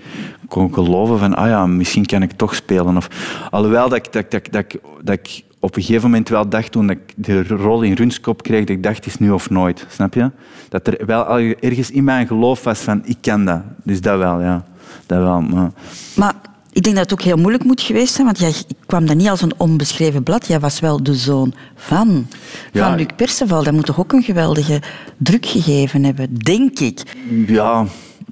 kon 0.48 0.74
geloven 0.74 1.20
van, 1.20 1.36
ah 1.36 1.48
ja, 1.48 1.66
misschien 1.66 2.06
kan 2.06 2.22
ik 2.22 2.32
toch 2.32 2.56
spelen. 2.56 2.98
Of, 2.98 3.08
alhoewel 3.52 3.90
dat 3.90 3.98
ik, 3.98 4.14
dat, 4.14 4.32
dat, 4.32 4.48
dat, 4.52 4.64
ik, 4.74 4.80
dat 5.04 5.16
ik 5.16 5.44
op 5.60 5.76
een 5.76 5.82
gegeven 5.84 6.10
moment 6.10 6.30
wel 6.30 6.50
dacht, 6.50 6.72
toen 6.72 6.90
ik 6.90 7.00
de 7.16 7.44
rol 7.48 7.82
in 7.82 7.94
Runskop 7.94 8.44
kreeg, 8.44 8.60
dat 8.60 8.70
ik 8.70 8.84
dacht, 8.84 8.96
het 8.96 9.06
is 9.06 9.18
nu 9.18 9.32
of 9.32 9.50
nooit. 9.50 9.86
Snap 9.90 10.14
je? 10.14 10.32
Dat 10.70 10.88
er 10.88 11.06
wel 11.06 11.40
ergens 11.60 11.92
in 11.92 12.04
mijn 12.04 12.28
geloof 12.28 12.64
was 12.64 12.80
van, 12.80 13.02
ik 13.06 13.18
kan 13.22 13.46
dat. 13.46 13.62
Dus 13.84 14.02
dat 14.02 14.18
wel, 14.18 14.42
ja. 14.42 14.64
Dat 15.06 15.20
wel. 15.20 15.42
Maar 16.16 16.34
ik 16.74 16.84
denk 16.84 16.96
dat 16.96 17.10
het 17.10 17.14
ook 17.20 17.26
heel 17.26 17.38
moeilijk 17.38 17.64
moet 17.64 17.82
geweest 17.82 18.14
zijn, 18.14 18.26
want 18.26 18.40
jij 18.40 18.54
kwam 18.86 19.06
dan 19.06 19.18
niet 19.18 19.30
als 19.30 19.42
een 19.42 19.54
onbeschreven 19.58 20.24
blad. 20.24 20.48
Jij 20.48 20.60
was 20.60 20.80
wel 20.80 21.04
de 21.04 21.16
zoon 21.16 21.54
van, 21.76 22.28
Ja. 22.72 22.88
van 22.88 22.98
Luc 22.98 23.08
Perceval. 23.16 23.64
Dat 23.64 23.74
moet 23.74 23.86
toch 23.86 24.00
ook 24.00 24.12
een 24.14 24.24
geweldige 24.24 24.82
druk 25.18 25.46
gegeven 25.46 26.04
hebben, 26.04 26.38
denk 26.38 26.80
ik. 26.80 27.02
Ja, 27.48 27.86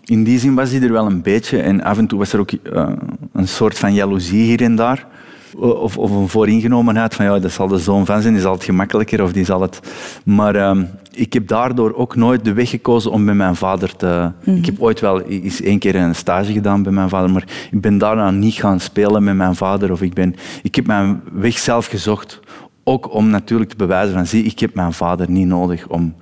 in 0.06 0.24
die 0.24 0.40
zin 0.40 0.56
was 0.56 0.72
hij 0.72 0.82
er 0.82 0.92
wel 0.92 1.06
een 1.06 1.22
beetje. 1.22 1.62
En 1.62 1.84
af 1.84 1.98
en 1.98 2.08
toe 2.08 2.20
was 2.20 2.34
er 2.34 2.40
ook 2.40 2.52
eh, 2.52 2.90
een 3.34 3.48
soort 3.48 3.78
van 3.78 3.94
jaloezie 3.94 4.44
hier 4.44 4.62
en 4.62 4.76
daar. 4.76 5.08
Of, 5.56 5.98
of 5.98 6.12
een 6.12 6.30
vooringenomenheid 6.30 7.16
van 7.16 7.26
ja, 7.26 7.40
dat 7.40 7.52
zal 7.52 7.68
de 7.68 7.78
zoon 7.78 8.06
van 8.06 8.22
zijn, 8.22 8.34
die 8.34 8.42
zal 8.42 8.54
het 8.54 8.64
gemakkelijker 8.64 9.24
of 9.24 9.32
die 9.34 9.46
zal 9.46 9.62
het. 9.62 9.80
Maar 10.24 10.56
ehm, 10.56 10.84
ik 11.12 11.34
heb 11.34 11.48
daardoor 11.48 11.94
ook 11.96 12.16
nooit 12.16 12.46
de 12.46 12.54
weg 12.54 12.70
gekozen 12.70 13.12
om 13.12 13.26
bij 13.26 13.34
mijn 13.34 13.56
vader 13.56 13.96
te. 13.96 14.32
Ik 14.44 14.66
heb 14.66 14.82
ooit 14.82 15.00
wel 15.00 15.22
eens 15.22 15.62
één 15.62 15.80
keer 15.80 15.96
een 15.96 16.16
stage 16.16 16.52
gedaan 16.52 16.84
bij 16.84 16.92
mijn 16.92 17.10
vader, 17.10 17.32
maar 17.32 17.48
ik 17.72 17.82
ben 17.82 17.98
daarna 17.98 18.32
niet 18.32 18.54
gaan 18.54 18.80
spelen 18.80 19.24
met 19.24 19.36
mijn 19.36 19.56
vader. 19.56 19.92
Of 19.92 20.02
ik, 20.02 20.14
ben, 20.14 20.36
ik 20.64 20.76
heb 20.76 20.88
mijn 20.88 21.22
weg 21.32 21.58
zelf 21.58 21.86
gezocht. 21.86 22.40
Ook 22.84 23.14
om 23.14 23.30
natuurlijk 23.30 23.70
te 23.70 23.76
bewijzen 23.76 24.14
van 24.14 24.26
zie, 24.26 24.44
ik 24.44 24.60
heb 24.60 24.74
mijn 24.74 24.94
vader 24.94 25.30
niet 25.30 25.48
nodig 25.48 25.88
om, 25.88 26.16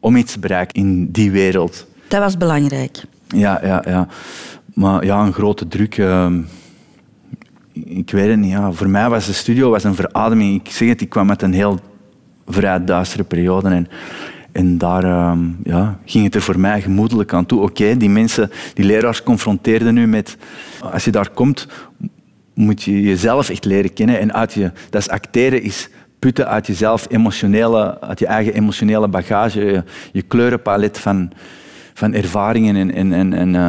om 0.00 0.16
iets 0.16 0.32
te 0.32 0.38
bereiken 0.38 0.82
in 0.82 1.10
die 1.10 1.30
wereld. 1.30 1.86
Dat 2.08 2.20
was 2.20 2.36
belangrijk. 2.36 3.04
Ja, 3.26 3.60
ja, 3.62 3.82
ja. 3.86 4.08
Maar 4.74 5.04
ja, 5.04 5.24
een 5.24 5.32
grote 5.32 5.68
druk. 5.68 5.98
ehm, 5.98 6.40
ik 7.72 8.10
weet 8.10 8.28
het 8.28 8.38
niet. 8.38 8.50
Ja. 8.50 8.72
Voor 8.72 8.88
mij 8.88 9.08
was 9.08 9.26
de 9.26 9.32
studio 9.32 9.70
was 9.70 9.84
een 9.84 9.94
verademing. 9.94 10.60
Ik 10.64 10.72
zeg 10.72 10.88
het, 10.88 11.00
ik 11.00 11.08
kwam 11.08 11.26
met 11.26 11.42
een 11.42 11.52
heel 11.52 11.78
vrij 12.46 12.84
duistere 12.84 13.24
periode. 13.24 13.68
En, 13.68 13.88
en 14.52 14.78
daar 14.78 15.04
ehm, 15.04 15.38
ja, 15.62 15.98
ging 16.04 16.24
het 16.24 16.34
er 16.34 16.42
voor 16.42 16.58
mij 16.58 16.80
gemoedelijk 16.80 17.32
aan 17.32 17.46
toe. 17.46 17.60
Oké, 17.60 17.96
die 17.96 18.10
mensen, 18.10 18.50
die 18.74 18.84
leraars 18.84 19.22
confronteerden 19.22 19.94
nu 19.94 20.06
met... 20.06 20.36
Als 20.92 21.04
je 21.04 21.10
daar 21.10 21.30
komt, 21.30 21.68
moet 22.54 22.82
je 22.82 23.00
jezelf 23.00 23.48
echt 23.48 23.64
leren 23.64 23.92
kennen. 23.92 24.18
En 24.18 24.34
uit 24.34 24.52
je, 24.52 24.70
dat 24.90 25.00
is 25.00 25.08
acteren 25.08 25.62
is 25.62 25.88
putten 26.18 26.48
uit 26.48 26.66
jezelf, 26.66 27.06
emotionele, 27.08 28.00
uit 28.00 28.18
je 28.18 28.26
eigen 28.26 28.54
emotionele 28.54 29.08
bagage, 29.08 29.84
je, 30.12 30.22
kleurenpalet 30.22 30.98
van, 30.98 31.30
van 31.94 32.14
ervaringen. 32.14 32.76
En, 32.76 32.94
en, 32.94 33.12
en, 33.12 33.32
en, 33.32 33.54
eh, 33.54 33.68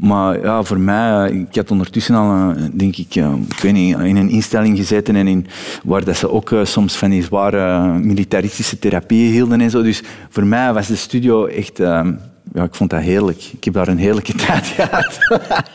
maar 0.00 0.40
ja, 0.40 0.62
voor 0.62 0.80
mij, 0.80 1.30
ik 1.30 1.54
had 1.54 1.70
ondertussen 1.70 2.14
al, 2.14 2.54
eh, 2.54 2.62
denk 2.72 2.96
ik, 2.96 3.14
eh, 3.14 3.32
ik 3.48 3.60
weet 3.60 3.72
niet, 3.72 3.98
in 3.98 4.16
een 4.16 4.28
instelling 4.28 4.76
gezeten 4.76 5.16
en 5.16 5.26
in, 5.26 5.46
waar 5.84 6.04
dat 6.04 6.16
ze 6.16 6.30
ook 6.30 6.52
eh, 6.52 6.64
soms 6.64 6.96
van 6.96 7.10
die 7.10 7.22
zware 7.22 7.88
militaristische 7.98 8.78
therapieën 8.78 9.32
hielden 9.32 9.60
en 9.60 9.70
zo. 9.70 9.82
Dus 9.82 10.02
voor 10.28 10.44
mij 10.46 10.72
was 10.72 10.86
de 10.86 10.96
studio 10.96 11.46
echt, 11.46 11.80
eh, 11.80 12.06
ja, 12.54 12.62
ik 12.62 12.74
vond 12.74 12.90
dat 12.90 13.00
heerlijk. 13.00 13.50
Ik 13.52 13.64
heb 13.64 13.74
daar 13.74 13.88
een 13.88 13.98
heerlijke 13.98 14.34
tijd 14.46 14.66
gehad. 14.66 15.18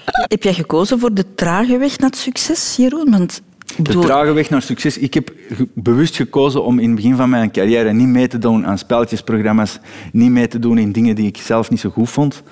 Heb 0.06 0.44
jij 0.44 0.54
gekozen 0.54 1.00
voor 1.00 1.14
de 1.14 1.36
trage 1.36 1.78
weg 1.78 1.98
naar 1.98 2.10
het 2.10 2.20
succes, 2.20 2.76
Jeroen? 2.78 3.12
Want, 3.12 3.42
De 3.78 4.00
trage 4.00 4.32
weg 4.32 4.50
naar 4.50 4.62
succes. 4.62 4.98
Ik 4.98 5.14
heb 5.14 5.32
bewust 5.74 6.16
gekozen 6.16 6.64
om 6.64 6.80
in 6.80 6.88
het 6.88 6.96
begin 6.96 7.16
van 7.16 7.30
mijn 7.30 7.52
carrière 7.52 7.94
niet 7.94 8.08
mee 8.08 8.28
te 8.28 8.38
doen 8.38 8.66
aan 8.66 8.78
spelletjesprogramma's, 8.78 9.80
niet 10.12 10.32
mee 10.32 10.48
te 10.48 10.60
doen 10.60 10.78
in 10.78 10.92
dingen 10.92 11.16
die 11.16 11.28
ik 11.28 11.38
zelf 11.38 11.70
niet 11.70 11.80
zo 11.80 11.90
goed 11.90 12.10
vond. 12.10 12.44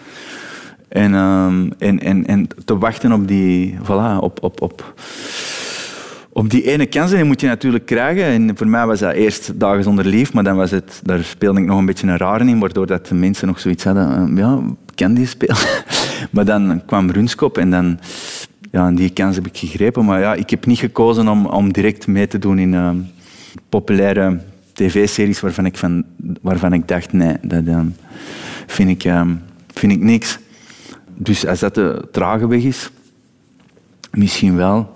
En, 0.92 1.14
ehm, 1.14 1.70
en, 1.78 2.00
en, 2.00 2.26
en 2.26 2.48
te 2.66 2.78
wachten 2.78 3.12
op 3.12 3.28
die, 3.28 3.78
voilà, 3.84 4.18
op, 4.20 4.44
op, 4.44 4.62
op, 4.62 4.94
op 6.30 6.50
die 6.50 6.72
ene 6.72 6.86
kans. 6.86 7.12
Die 7.12 7.24
moet 7.24 7.42
je 7.42 7.48
natuurlijk 7.48 7.86
krijgen. 7.86 8.24
En 8.24 8.58
voor 8.58 8.68
mij 8.68 8.86
was 8.86 9.00
dat 9.00 9.14
eerst 9.14 9.60
Dagen 9.60 9.84
zonder 9.84 10.06
lief, 10.06 10.34
maar 10.34 10.44
dan 10.44 10.56
was 10.56 10.72
het, 10.72 11.02
daar 11.04 11.24
speelde 11.24 11.60
ik 11.60 11.66
nog 11.66 11.78
een 11.78 11.86
beetje 11.86 12.08
een 12.08 12.18
rare 12.18 12.46
in, 12.46 12.60
waardoor 12.60 12.88
dat 12.88 13.08
de 13.08 13.16
mensen 13.16 13.48
nog 13.48 13.60
zoiets 13.60 13.84
hadden, 13.84 14.16
ehm, 14.16 14.38
ja, 14.38 14.60
kan 14.96 15.14
die 15.14 15.28
spelen? 15.28 15.58
maar 16.32 16.46
dan 16.46 16.82
kwam 16.86 17.12
Runskop 17.12 17.58
en 17.58 17.70
dan, 17.70 18.00
ja, 18.72 18.92
die 18.92 19.10
kans 19.10 19.36
heb 19.36 19.48
ik 19.48 19.58
gegrepen. 19.58 20.06
Maar 20.06 20.20
ja, 20.20 20.34
ik 20.34 20.50
heb 20.50 20.66
niet 20.66 20.80
gekozen 20.80 21.28
om, 21.28 21.46
om 21.46 21.74
direct 21.74 22.08
mee 22.08 22.28
te 22.28 22.40
doen 22.40 22.60
in 22.60 22.74
ehm, 22.74 22.98
populaire 23.70 24.40
tv-series 24.74 25.40
waarvan 25.40 25.66
ik, 25.66 25.78
van, 25.78 26.04
waarvan 26.42 26.74
ik 26.74 26.88
dacht, 26.88 27.14
nee, 27.14 27.36
dat 27.42 27.66
ehm, 27.66 27.88
vind, 28.68 28.90
ik, 28.90 29.04
ehm, 29.04 29.30
vind 29.74 29.92
ik 29.92 30.00
niks. 30.00 30.40
Dus 31.24 31.46
als 31.46 31.60
dat 31.60 31.76
de 31.76 32.08
trage 32.12 32.48
weg 32.48 32.64
is, 32.64 32.90
misschien 34.12 34.56
wel. 34.56 34.94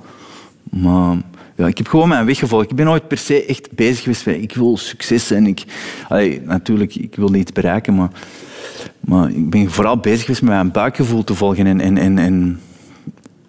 Maar 0.63 1.17
ja, 1.55 1.67
ik 1.67 1.77
heb 1.77 1.87
gewoon 1.87 2.07
mijn 2.07 2.25
weg 2.25 2.37
gevolgd. 2.37 2.69
Ik 2.69 2.75
ben 2.75 2.85
nooit 2.85 3.07
per 3.07 3.17
se 3.17 3.45
echt 3.45 3.71
bezig 3.71 4.03
geweest 4.03 4.25
met 4.25 4.35
ik 4.35 4.55
wil 4.55 4.77
succes 4.77 5.31
en 5.31 5.47
ik... 5.47 5.63
Allee, 6.07 6.41
natuurlijk, 6.41 6.95
ik 6.95 7.15
wil 7.15 7.33
iets 7.33 7.51
bereiken, 7.51 7.95
maar, 7.95 8.09
maar 8.99 9.29
ik 9.29 9.49
ben 9.49 9.71
vooral 9.71 9.97
bezig 9.97 10.21
geweest 10.21 10.41
met 10.41 10.51
mijn 10.51 10.71
buikgevoel 10.71 11.23
te 11.23 11.33
volgen 11.33 11.65
en, 11.65 11.81
en, 11.81 11.97
en, 11.97 12.17
en 12.17 12.59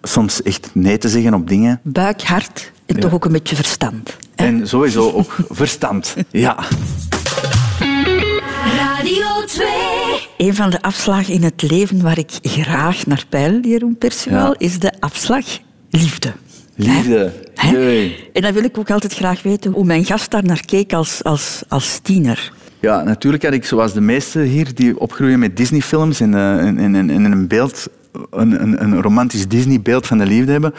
soms 0.01 0.43
echt 0.43 0.69
nee 0.73 0.97
te 0.97 1.09
zeggen 1.09 1.33
op 1.33 1.47
dingen. 1.47 1.79
buik, 1.83 2.21
hart 2.21 2.71
en 2.85 2.99
toch 2.99 3.13
ook 3.13 3.25
een 3.25 3.31
beetje 3.31 3.55
verstand. 3.55 4.17
En 4.35 4.67
sowieso 4.67 5.11
ook 5.11 5.35
verstand. 5.49 6.15
Ja. 6.31 6.57
Radio 9.47 9.65
2. 10.37 10.47
Een 10.47 10.55
van 10.55 10.69
de 10.69 10.81
afslagen 10.81 11.33
in 11.33 11.43
het 11.43 11.61
leven 11.61 12.01
waar 12.01 12.17
ik 12.17 12.29
graag 12.41 13.05
naar 13.05 13.25
peil, 13.29 13.59
Jeroen 13.61 13.97
Ja. 14.29 14.55
is 14.57 14.79
de 14.79 14.93
afslag 14.99 15.45
liefde. 15.89 16.33
Liefde. 16.75 17.33
Hè? 17.55 18.11
En 18.33 18.41
dan 18.41 18.53
wil 18.53 18.63
ik 18.63 18.77
ook 18.77 18.91
altijd 18.91 19.13
graag 19.13 19.41
weten 19.43 19.71
hoe 19.71 19.85
mijn 19.85 20.05
gast 20.05 20.31
daar 20.31 20.43
naar 20.43 20.65
keek 20.65 20.93
als, 20.93 21.23
als, 21.23 21.63
als 21.67 21.99
tiener. 21.99 22.51
Ja, 22.79 23.03
natuurlijk 23.03 23.43
had 23.43 23.53
ik 23.53 23.65
zoals 23.65 23.93
de 23.93 24.01
meesten 24.01 24.41
hier 24.41 24.75
die 24.75 24.99
opgroeien 24.99 25.39
met 25.39 25.57
Disney-films 25.57 26.19
en, 26.19 26.33
eh, 26.33 26.57
en, 26.57 26.77
en, 26.79 27.09
en 27.09 27.31
een 27.31 27.47
beeld, 27.47 27.87
een, 28.31 28.61
een, 28.61 28.81
een 28.83 29.01
romantisch 29.01 29.47
Disney-beeld 29.47 30.07
van 30.07 30.17
de 30.17 30.25
liefde 30.25 30.51
hebben, 30.51 30.73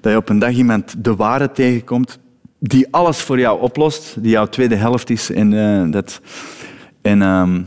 dat 0.00 0.12
je 0.12 0.18
op 0.18 0.28
een 0.28 0.38
dag 0.38 0.52
iemand 0.52 0.94
de 0.98 1.16
ware 1.16 1.52
tegenkomt 1.52 2.18
die 2.58 2.86
alles 2.90 3.18
voor 3.18 3.38
jou 3.38 3.60
oplost, 3.60 4.14
die 4.18 4.30
jouw 4.30 4.46
tweede 4.46 4.74
helft 4.74 5.10
is 5.10 5.30
en 5.30 5.52
eh, 5.52 5.92
dat 5.92 6.20
en 7.02 7.22
ehm, 7.22 7.60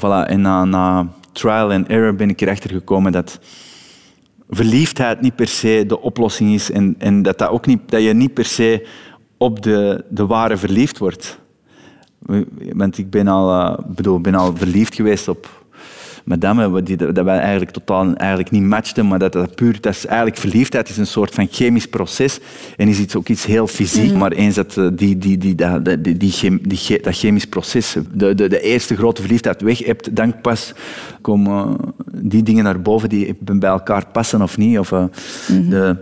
voilà 0.00 0.26
en 0.26 0.40
na, 0.40 0.64
na 0.64 1.08
trial 1.32 1.72
and 1.72 1.88
error 1.88 2.14
ben 2.14 2.28
ik 2.28 2.40
erachter 2.40 2.70
gekomen 2.70 3.12
dat 3.12 3.38
verliefdheid 4.48 5.20
niet 5.20 5.34
per 5.36 5.48
se 5.48 5.84
de 5.86 6.00
oplossing 6.00 6.54
is 6.54 6.70
en, 6.70 6.94
en 6.98 7.22
dat, 7.22 7.38
dat, 7.38 7.48
ook 7.48 7.66
niet, 7.66 7.80
dat 7.86 8.02
je 8.02 8.12
niet 8.12 8.34
per 8.34 8.44
se 8.44 8.86
op 9.36 9.62
de, 9.62 10.04
de 10.08 10.26
ware 10.26 10.56
verliefd 10.56 10.98
wordt. 10.98 11.38
Want 12.72 12.98
ik 12.98 13.10
ben 13.10 13.28
al, 13.28 13.50
eh, 13.50 13.84
bedoel, 13.86 14.20
ben 14.20 14.34
al 14.34 14.56
verliefd 14.56 14.94
geweest 14.94 15.28
op 15.28 15.55
madame, 16.26 16.82
die, 16.82 16.96
dat 16.96 17.24
wij 17.24 17.38
eigenlijk 17.38 17.70
totaal 17.70 18.14
eigenlijk 18.14 18.50
niet 18.50 18.62
matchten, 18.62 19.06
maar 19.06 19.18
dat 19.18 19.32
dat 19.32 19.54
puur, 19.54 19.80
dat 19.80 19.94
is 19.94 20.06
eigenlijk 20.06 20.38
verliefdheid 20.38 20.88
is 20.88 20.96
een 20.96 21.06
soort 21.06 21.34
van 21.34 21.48
chemisch 21.50 21.86
proces 21.86 22.38
en 22.76 22.88
is 22.88 22.98
iets, 22.98 23.16
ook 23.16 23.28
iets 23.28 23.46
heel 23.46 23.66
fysiek. 23.66 24.14
Maar 24.14 24.32
eens 24.32 24.54
dat 24.54 24.76
eh, 24.76 24.88
die, 24.92 25.18
die, 25.18 25.38
die, 25.38 25.54
dat, 25.54 25.84
die, 25.84 26.16
die, 26.16 26.32
chem- 26.32 26.60
dat 27.02 27.16
chemisch 27.16 27.46
proces, 27.46 27.96
de, 28.12 28.34
de, 28.34 28.48
de 28.48 28.60
eerste 28.60 28.96
grote 28.96 29.20
verliefdheid 29.20 29.60
weg 29.62 29.78
hebt, 29.78 30.16
dan 30.16 30.40
pas 30.40 30.72
komen 31.20 31.76
die 32.12 32.42
dingen 32.42 32.64
naar 32.64 32.80
boven 32.80 33.08
die 33.08 33.36
bij 33.40 33.70
elkaar 33.70 34.06
passen 34.12 34.42
of 34.42 34.56
niet. 34.56 34.78
Of, 34.78 34.92
eh, 34.92 35.04
de, 35.46 35.96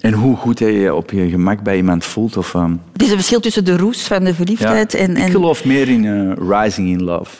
en 0.00 0.12
hoe 0.12 0.36
goed 0.36 0.58
je 0.58 0.72
je 0.72 0.94
op 0.94 1.10
je 1.10 1.28
gemak 1.28 1.62
bij 1.62 1.76
iemand 1.76 2.04
voelt. 2.04 2.36
Of, 2.36 2.54
eh, 2.54 2.68
Het 2.92 3.02
is 3.02 3.08
een 3.08 3.16
verschil 3.16 3.40
tussen 3.40 3.64
de 3.64 3.76
roes 3.76 4.02
van 4.02 4.24
de 4.24 4.34
verliefdheid 4.34 4.94
en... 4.94 5.10
ik 5.16 5.22
en... 5.22 5.30
geloof 5.30 5.64
meer 5.64 5.88
in 5.88 6.04
eh, 6.04 6.32
rising 6.48 6.88
in 6.88 7.02
love. 7.02 7.30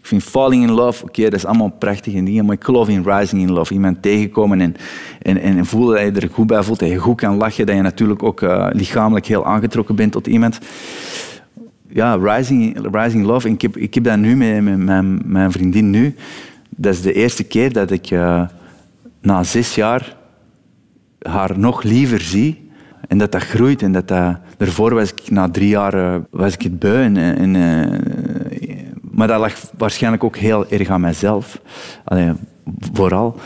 Ik 0.00 0.06
vind 0.06 0.22
falling 0.22 0.62
in 0.62 0.70
love, 0.70 1.04
oké, 1.04 1.22
dat 1.22 1.32
is 1.32 1.44
allemaal 1.44 1.68
prachtige 1.78 2.22
dingen, 2.22 2.44
maar 2.44 2.54
ik 2.54 2.64
geloof 2.64 2.88
in 2.88 3.02
rising 3.02 3.42
in 3.42 3.52
love. 3.52 3.72
Iemand 3.72 4.02
tegenkomen 4.02 4.60
en, 4.60 4.74
en, 5.22 5.38
en 5.38 5.66
voelen 5.66 5.94
dat 5.94 6.22
je 6.22 6.26
er 6.26 6.34
goed 6.34 6.46
bij 6.46 6.62
voelt, 6.62 6.78
dat 6.78 6.88
je 6.88 6.96
goed 6.96 7.16
kan 7.16 7.36
lachen, 7.36 7.66
dat 7.66 7.76
je 7.76 7.82
natuurlijk 7.82 8.22
ook 8.22 8.42
eh, 8.42 8.66
lichamelijk 8.70 9.26
heel 9.26 9.46
aangetrokken 9.46 9.96
bent 9.96 10.12
tot 10.12 10.26
iemand. 10.26 10.58
Ja, 11.88 12.14
rising, 12.14 12.88
rising 12.92 13.24
love. 13.24 13.46
En 13.46 13.54
ik, 13.54 13.62
heb, 13.62 13.76
ik 13.76 13.94
heb 13.94 14.04
dat 14.04 14.18
nu 14.18 14.36
met, 14.36 14.62
met 14.62 14.78
mijn, 14.78 15.20
mijn 15.24 15.52
vriendin 15.52 15.90
nu. 15.90 16.14
Dat 16.68 16.94
is 16.94 17.00
de 17.00 17.12
eerste 17.12 17.44
keer 17.44 17.72
dat 17.72 17.90
ik 17.90 18.10
eh, 18.10 18.42
na 19.20 19.42
zes 19.42 19.74
jaar 19.74 20.16
haar 21.18 21.58
nog 21.58 21.82
liever 21.82 22.20
zie. 22.20 22.70
En 23.08 23.18
dat 23.18 23.32
dat 23.32 23.42
groeit. 23.42 23.82
En 23.82 23.92
dat 23.92 24.08
dat... 24.08 24.36
Daarvoor 24.56 24.94
was 24.94 25.12
ik 25.12 25.30
na 25.30 25.50
drie 25.50 25.68
jaar 25.68 25.94
eh, 25.94 26.20
was 26.30 26.54
ik 26.54 26.62
het 26.62 26.78
beu. 26.78 27.02
En, 27.02 27.16
maar 29.18 29.28
dat 29.28 29.40
lag 29.40 29.52
waarschijnlijk 29.76 30.24
ook 30.24 30.36
heel 30.36 30.68
erg 30.68 30.88
aan 30.88 31.00
mijzelf. 31.00 31.60
Allee, 32.04 32.32
vooral. 32.92 33.36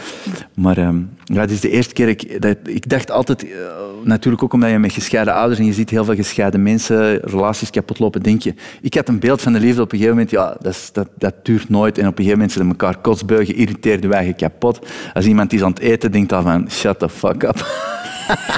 Maar 0.54 0.78
ehm, 0.78 0.98
ja, 1.24 1.40
het 1.40 1.50
is 1.50 1.60
de 1.60 1.70
eerste 1.70 1.94
keer... 1.94 2.08
Ik, 2.08 2.42
dat, 2.42 2.56
ik 2.64 2.88
dacht 2.88 3.10
altijd... 3.10 3.44
eh, 3.44 3.50
natuurlijk 4.04 4.42
ook 4.42 4.52
omdat 4.52 4.70
je 4.70 4.78
met 4.78 4.92
gescheiden 4.92 5.34
ouders... 5.34 5.60
en 5.60 5.66
je 5.66 5.72
ziet 5.72 5.90
heel 5.90 6.04
veel 6.04 6.14
gescheiden 6.14 6.62
mensen 6.62 7.16
relaties 7.16 7.70
kapot 7.70 7.98
lopen, 7.98 8.22
denk 8.22 8.42
je... 8.42 8.54
Ik 8.80 8.94
had 8.94 9.08
een 9.08 9.18
beeld 9.18 9.42
van 9.42 9.52
de 9.52 9.60
liefde 9.60 9.82
op 9.82 9.92
een 9.92 9.98
gegeven 9.98 10.16
moment... 10.16 10.30
Ja, 10.30 10.56
dat, 10.60 10.90
dat, 10.92 11.08
dat 11.18 11.34
duurt 11.42 11.68
nooit. 11.68 11.98
En 11.98 12.06
op 12.06 12.18
een 12.18 12.24
gegeven 12.24 12.38
moment 12.38 12.52
zijn 12.52 12.68
elkaar 12.68 12.96
kotsbeu, 12.98 13.44
geïrriteerd, 13.44 14.06
wij 14.06 14.26
je 14.26 14.32
kapot. 14.32 14.86
Als 15.14 15.26
iemand 15.26 15.52
is 15.52 15.62
aan 15.62 15.70
het 15.70 15.80
eten, 15.80 16.12
denkt 16.12 16.28
dan 16.28 16.42
van... 16.42 16.70
Shut 16.70 16.98
the 16.98 17.08
fuck 17.08 17.42
up. 17.42 17.66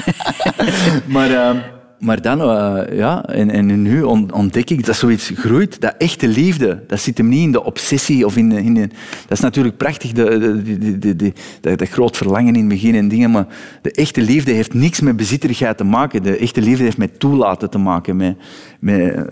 maar, 1.15 1.31
ehm, 1.31 1.57
maar 2.05 2.21
dan, 2.21 2.41
eh, 2.41 2.97
ja, 2.97 3.25
en, 3.25 3.81
nu 3.81 4.01
on- 4.03 4.33
ontdek 4.33 4.69
ik 4.69 4.85
dat 4.85 4.95
zoiets 4.95 5.31
groeit. 5.35 5.81
Dat 5.81 5.95
echte 5.97 6.27
liefde, 6.27 6.83
dat 6.87 6.99
zit 6.99 7.17
hem 7.17 7.27
niet 7.27 7.43
in 7.43 7.51
de 7.51 7.63
obsessie 7.63 8.25
of 8.25 8.37
in. 8.37 8.51
In 8.51 8.73
de 8.73 8.87
dat 9.27 9.37
is 9.37 9.39
natuurlijk 9.39 9.77
prachtig, 9.77 10.11
de, 10.11 10.61
de, 10.99 11.15
de, 11.15 11.33
dat 11.61 11.89
groot 11.89 12.17
verlangen 12.17 12.53
in 12.53 12.59
het 12.59 12.67
begin 12.67 12.95
en 12.95 13.07
dingen, 13.07 13.31
maar 13.31 13.47
de 13.81 13.91
echte 13.91 14.21
liefde 14.21 14.51
heeft 14.51 14.73
niks 14.73 14.99
met 14.99 15.15
bezitterigheid 15.17 15.77
te 15.77 15.83
maken. 15.83 16.23
De 16.23 16.37
echte 16.37 16.61
liefde 16.61 16.83
heeft 16.83 16.97
met 16.97 17.19
toelaten 17.19 17.69
te 17.69 17.77
maken, 17.77 18.15
met, 18.15 18.37
met 18.79 19.13
eh, 19.13 19.23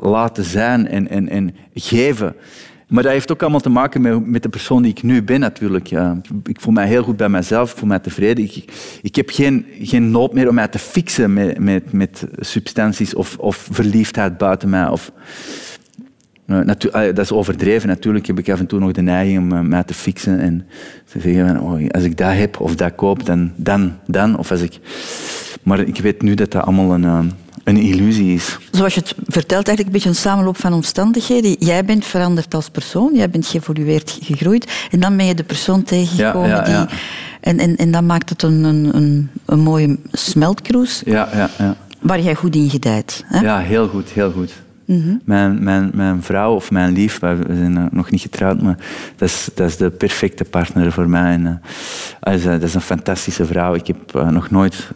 laten 0.00 0.44
zijn 0.44 0.88
en, 0.88 1.08
en, 1.08 1.28
en 1.28 1.54
geven. 1.74 2.34
Maar 2.94 3.02
dat 3.02 3.12
heeft 3.12 3.32
ook 3.32 3.42
allemaal 3.42 3.60
te 3.60 3.68
maken 3.68 4.00
met, 4.00 4.26
met 4.26 4.42
de 4.42 4.48
persoon 4.48 4.82
die 4.82 4.90
ik 4.90 5.02
nu 5.02 5.22
ben, 5.22 5.40
natuurlijk. 5.40 5.90
Ik 6.44 6.60
voel 6.60 6.72
mij 6.72 6.86
heel 6.86 7.02
goed 7.02 7.16
bij 7.16 7.28
mezelf, 7.28 7.70
ik 7.72 7.78
voel 7.78 7.88
mij 7.88 7.98
tevreden. 7.98 8.44
Ik, 8.44 8.64
ik 9.02 9.16
heb 9.16 9.30
geen, 9.30 9.66
geen 9.80 10.10
nood 10.10 10.32
meer 10.32 10.48
om 10.48 10.54
mij 10.54 10.68
te 10.68 10.78
fixen 10.78 11.32
met, 11.32 11.58
met, 11.58 11.92
met 11.92 12.26
substanties 12.38 13.14
of, 13.14 13.36
of 13.38 13.68
verliefdheid 13.70 14.38
buiten 14.38 14.68
mij. 14.68 14.88
Of, 14.88 15.12
eh, 16.46 16.58
ah, 16.90 17.04
dat 17.04 17.18
is 17.18 17.32
overdreven. 17.32 17.88
Natuurlijk 17.88 18.26
heb 18.26 18.38
ik 18.38 18.50
af 18.50 18.58
en 18.58 18.66
toe 18.66 18.78
nog 18.78 18.92
de 18.92 19.02
neiging 19.02 19.38
om 19.38 19.52
eh, 19.52 19.60
mij 19.60 19.82
te 19.82 19.94
fixen 19.94 20.40
en 20.40 20.66
te 21.04 21.20
zeggen, 21.20 21.60
oh, 21.60 21.88
als 21.90 22.02
ik 22.02 22.16
dat 22.16 22.32
heb 22.32 22.60
of 22.60 22.74
dat 22.74 22.94
koop, 22.94 23.26
dan, 23.26 23.52
dan, 23.56 23.92
dan. 24.06 24.38
Of 24.38 24.50
als 24.50 24.60
ik... 24.60 24.78
Maar 25.62 25.80
ik 25.80 25.98
weet 25.98 26.22
nu 26.22 26.34
dat 26.34 26.50
dat 26.50 26.62
allemaal 26.62 26.94
een, 26.94 27.04
eh, 27.04 27.24
een 27.64 27.76
illusie 27.76 28.34
is. 28.34 28.58
Zoals 28.70 28.94
je 28.94 29.00
het 29.00 29.14
vertelt, 29.26 29.68
eigenlijk 29.68 29.86
een 29.86 29.92
beetje 29.92 30.08
een 30.08 30.14
samenloop 30.14 30.56
van 30.56 30.72
omstandigheden. 30.72 31.56
Jij 31.58 31.84
bent 31.84 32.04
veranderd 32.04 32.54
als 32.54 32.68
persoon, 32.68 33.14
jij 33.14 33.30
bent 33.30 33.46
geëvolueerd, 33.46 34.18
gegroeid. 34.22 34.72
En 34.90 35.00
dan 35.00 35.16
ben 35.16 35.26
je 35.26 35.34
de 35.34 35.44
persoon 35.44 35.82
tegengekomen. 35.82 36.48
Ja, 36.48 36.66
ja, 36.66 36.72
ja. 36.72 36.86
Die, 36.86 36.96
en, 37.40 37.58
en, 37.58 37.76
en 37.76 37.90
dan 37.90 38.06
maakt 38.06 38.28
het 38.28 38.42
een, 38.42 38.64
een, 38.64 38.96
een, 38.96 39.30
een 39.44 39.60
mooie 39.60 39.98
smeltkroes 40.12 41.02
Ja, 41.04 41.28
ja, 41.32 41.50
ja. 41.58 41.76
waar 42.00 42.20
jij 42.20 42.34
goed 42.34 42.54
in 42.54 42.70
gedijt. 42.70 43.24
Hè? 43.26 43.40
Ja, 43.40 43.58
heel 43.58 43.88
goed, 43.88 44.08
heel 44.08 44.32
goed. 44.32 44.52
Mijn, 45.24 45.90
mijn, 45.94 46.22
vrouw 46.22 46.54
of 46.54 46.70
mijn 46.70 46.92
lief, 46.92 47.18
we 47.18 47.36
zijn 47.46 47.88
nog 47.92 48.10
niet 48.10 48.20
getrouwd, 48.20 48.62
maar 48.62 48.78
dat 49.16 49.28
is, 49.28 49.48
dat 49.54 49.72
de 49.78 49.90
perfecte 49.90 50.44
partner 50.44 50.92
voor 50.92 51.08
mij. 51.08 51.32
En, 51.32 51.46
eh, 51.46 51.54
dat, 52.20 52.34
is, 52.34 52.44
eh, 52.44 52.50
dat 52.50 52.62
is 52.62 52.74
een 52.74 52.80
fantastische 52.80 53.46
vrouw. 53.46 53.74
Ik 53.74 53.86
heb 53.86 54.14
eh, 54.14 54.28
nog 54.28 54.50
nooit 54.50 54.90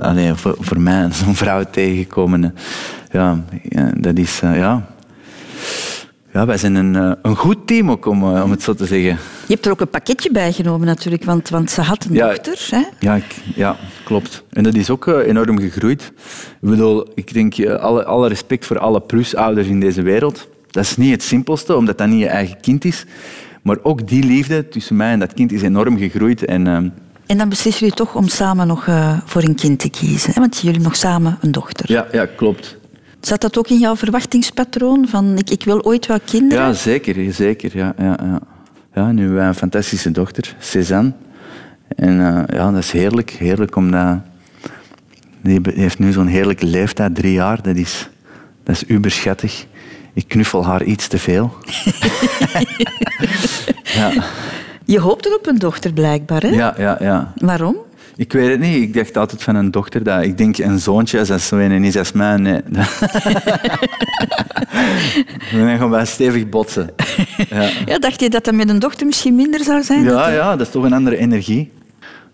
alleen 0.00 0.36
voor, 0.36 0.56
voor 0.58 0.80
mij 0.80 1.12
zo'n 1.24 1.34
vrouw 1.34 1.64
tegengekomen. 1.70 2.54
Ja, 3.10 3.44
dat 3.96 4.18
is, 4.18 4.40
ja. 4.40 4.86
Ja, 6.36 6.46
wij 6.46 6.56
zijn 6.56 6.74
een, 6.74 6.96
eh, 6.96 7.12
een 7.22 7.36
goed 7.36 7.66
team 7.66 7.90
ook, 7.90 8.06
om, 8.06 8.36
eh, 8.36 8.42
om 8.44 8.50
het 8.50 8.62
zo 8.62 8.74
te 8.74 8.86
zeggen. 8.86 9.08
Je 9.46 9.52
hebt 9.54 9.64
er 9.66 9.72
ook 9.72 9.80
een 9.80 9.88
pakketje 9.88 10.30
bij 10.32 10.52
genomen 10.52 10.86
natuurlijk, 10.86 11.24
want, 11.24 11.48
want 11.48 11.70
ze 11.70 11.80
had 11.80 12.04
een 12.04 12.14
Ja. 12.14 12.26
dochter. 12.28 12.66
Hè? 12.70 12.82
Ja, 12.98 13.14
ik, 13.14 13.36
ja, 13.54 13.76
klopt. 14.04 14.42
En 14.50 14.62
dat 14.62 14.74
is 14.74 14.90
ook 14.90 15.06
eh, 15.06 15.26
enorm 15.26 15.58
gegroeid. 15.58 16.02
Ik 16.60 16.68
bedoel, 16.68 17.06
ik 17.14 17.32
denk, 17.32 17.66
alle, 17.66 18.04
alle 18.04 18.28
respect 18.28 18.66
voor 18.66 18.78
alle 18.78 19.00
plusouders 19.00 19.66
in 19.66 19.80
deze 19.80 20.02
wereld. 20.02 20.48
Dat 20.70 20.84
is 20.84 20.96
niet 20.96 21.10
het 21.10 21.22
simpelste, 21.22 21.76
omdat 21.76 21.98
dat 21.98 22.08
niet 22.08 22.20
je 22.20 22.28
eigen 22.28 22.60
kind 22.60 22.84
is. 22.84 23.04
Maar 23.62 23.76
ook 23.82 24.08
die 24.08 24.24
liefde 24.24 24.68
tussen 24.68 24.96
mij 24.96 25.12
en 25.12 25.18
dat 25.18 25.34
kind 25.34 25.52
is 25.52 25.62
enorm 25.62 25.98
gegroeid. 25.98 26.44
En, 26.44 26.66
ehm, 26.66 26.88
En 27.26 27.38
dan 27.38 27.48
beslissen 27.48 27.80
jullie 27.80 28.04
toch 28.04 28.14
om 28.14 28.28
samen 28.28 28.66
nog 28.66 28.88
voor 29.24 29.42
een 29.42 29.54
kind 29.54 29.78
te 29.78 29.90
kiezen. 29.90 30.32
Hè? 30.34 30.40
Want 30.40 30.54
jullie 30.54 30.70
hebben 30.70 30.88
nog 30.88 30.96
samen 30.96 31.38
een 31.40 31.52
dochter. 31.52 31.92
ja, 31.92 32.06
ja, 32.12 32.26
klopt. 32.26 32.76
Zat 33.26 33.40
dat 33.40 33.58
ook 33.58 33.68
in 33.68 33.78
jouw 33.78 33.96
verwachtingspatroon? 33.96 35.08
Van 35.08 35.38
ik, 35.38 35.50
ik 35.50 35.64
wil 35.64 35.84
ooit 35.84 36.06
wel 36.06 36.20
kinderen? 36.24 36.64
Ja, 36.64 36.72
zeker. 36.72 37.32
zeker 37.32 37.76
ja, 37.76 37.94
ja, 37.98 38.18
ja. 38.22 38.40
ja, 38.94 39.12
nu 39.12 39.20
hebben 39.20 39.36
wij 39.38 39.46
een 39.46 39.54
fantastische 39.54 40.10
dochter, 40.10 40.56
Cézanne. 40.58 41.12
En 41.88 42.20
eh, 42.20 42.56
ja, 42.58 42.70
dat 42.70 42.82
is 42.82 42.90
heerlijk. 42.90 43.30
Heerlijk 43.30 43.76
omdat... 43.76 44.18
Die 45.42 45.60
heeft 45.64 45.98
nu 45.98 46.12
zo'n 46.12 46.26
heerlijke 46.26 46.66
leeftijd, 46.66 47.14
drie 47.14 47.32
jaar. 47.32 47.62
Dat 47.62 47.76
is, 47.76 48.08
dat 48.62 48.74
is 48.74 48.84
uberschattig. 48.88 49.66
Ik 50.14 50.28
knuffel 50.28 50.64
haar 50.64 50.82
iets 50.82 51.08
te 51.08 51.18
veel. 51.18 51.52
ja, 53.98 54.12
Je 54.84 55.00
hoopt 55.00 55.26
er 55.26 55.34
op 55.34 55.46
een 55.46 55.58
dochter 55.58 55.92
blijkbaar, 55.92 56.42
hè? 56.42 56.48
ja, 56.48 56.74
ja, 56.78 56.96
ja. 57.00 57.32
Waarom? 57.36 57.76
Ik 58.16 58.32
weet 58.32 58.50
het 58.50 58.60
niet. 58.60 58.82
Ik 58.82 58.94
dacht 58.94 59.16
altijd 59.16 59.42
van 59.42 59.54
een 59.54 59.70
dochter. 59.70 60.02
Dat, 60.04 60.22
ik 60.22 60.38
denk 60.38 60.58
een 60.58 60.78
zoontje, 60.78 61.18
als 61.18 61.28
dat 61.28 61.40
zo 61.40 61.56
een 61.56 61.84
is 61.84 61.96
als 61.96 62.12
mij. 62.12 62.36
Nee. 62.36 62.60
Dan 65.52 65.78
gaan 65.78 65.90
wij 65.90 66.04
stevig 66.06 66.48
botsen. 66.48 66.90
Ja. 67.48 67.68
Ja, 67.86 67.98
dacht 67.98 68.20
je 68.20 68.30
dat 68.30 68.44
dat 68.44 68.54
met 68.54 68.68
een 68.68 68.78
dochter 68.78 69.06
misschien 69.06 69.34
minder 69.34 69.64
zou 69.64 69.82
zijn? 69.82 70.02
Ja, 70.02 70.10
Dat- 70.24 70.32
ja, 70.34 70.56
dat 70.56 70.66
is 70.66 70.72
toch 70.72 70.84
een 70.84 70.92
andere 70.92 71.16
energie. 71.16 71.72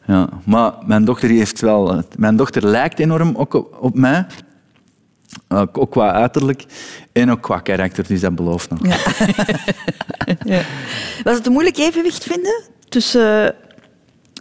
Ja, 0.06 0.28
maar 0.44 0.72
mijn 0.86 1.04
dochter 1.04 1.28
heeft 1.28 1.60
wel... 1.60 2.02
Mijn 2.16 2.36
dochter 2.36 2.66
lijkt 2.66 2.98
enorm 2.98 3.34
ook 3.36 3.54
op, 3.54 3.76
op 3.80 3.94
mij. 3.94 4.26
Ook, 5.48 5.78
ook 5.78 5.90
qua 5.90 6.12
uiterlijk 6.12 6.64
en 7.12 7.30
ook 7.30 7.40
qua 7.42 7.58
karakter, 7.58 8.06
dus 8.06 8.20
dat 8.20 8.34
belooft 8.34 8.70
nog. 8.70 8.86
Ja. 8.86 8.96
Ja. 10.44 10.60
Was 11.24 11.36
het 11.36 11.46
een 11.46 11.52
moeilijk 11.52 11.78
evenwicht 11.78 12.24
vinden 12.24 12.62
tussen, 12.88 13.54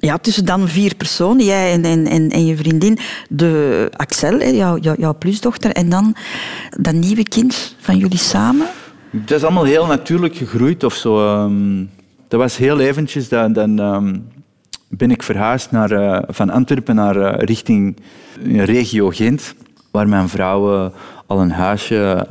ja, 0.01 0.17
tussen 0.17 0.45
dan 0.45 0.67
vier 0.67 0.95
personen, 0.95 1.45
jij 1.45 1.71
en, 1.71 1.83
en, 1.83 2.07
en, 2.07 2.29
en 2.29 2.45
je 2.45 2.55
vriendin, 2.55 2.97
de 3.29 3.87
Axel, 3.95 4.53
jouw, 4.53 4.77
jouw, 4.77 5.13
plusdochter, 5.13 5.71
en 5.71 5.89
dan 5.89 6.15
dat 6.79 6.93
nieuwe 6.93 7.23
kind 7.23 7.75
van 7.79 7.97
jullie 7.97 8.17
samen? 8.17 8.67
Het 9.09 9.31
is 9.31 9.43
allemaal 9.43 9.63
heel 9.63 9.85
natuurlijk 9.85 10.35
gegroeid 10.35 10.83
of 10.83 10.93
zo. 10.93 11.17
ehm. 11.17 11.85
dat 12.27 12.39
was 12.39 12.57
heel 12.57 12.79
eventjes. 12.79 13.29
Dan, 13.29 13.53
dan 13.53 13.79
ehm, 13.79 14.17
ben 14.87 15.11
ik 15.11 15.23
verhuisd 15.23 15.71
naar, 15.71 15.91
eh, 15.91 16.23
van 16.27 16.49
Antwerpen 16.49 16.95
naar 16.95 17.15
eh, 17.15 17.45
richting 17.45 17.97
eh, 18.45 18.63
regio 18.63 19.09
Gent, 19.09 19.55
waar 19.91 20.07
mijn 20.07 20.29
vrouw 20.29 20.91
al 21.25 21.41
een 21.41 21.51
huisje, 21.51 22.27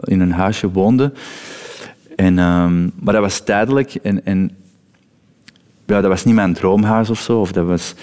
in 0.00 0.20
een 0.20 0.32
huisje 0.32 0.70
woonde. 0.70 1.12
En, 2.16 2.38
ehm, 2.38 2.82
maar 2.82 3.14
dat 3.14 3.22
was 3.22 3.40
tijdelijk 3.40 3.94
en, 3.94 4.24
en 4.24 4.50
ja, 5.94 6.00
dat 6.00 6.10
was 6.10 6.24
niet 6.24 6.34
mijn 6.34 6.54
droomhuis 6.54 7.10
of 7.10 7.20
zo. 7.20 7.40
Of 7.40 7.52
dat 7.52 7.66
was, 7.66 7.94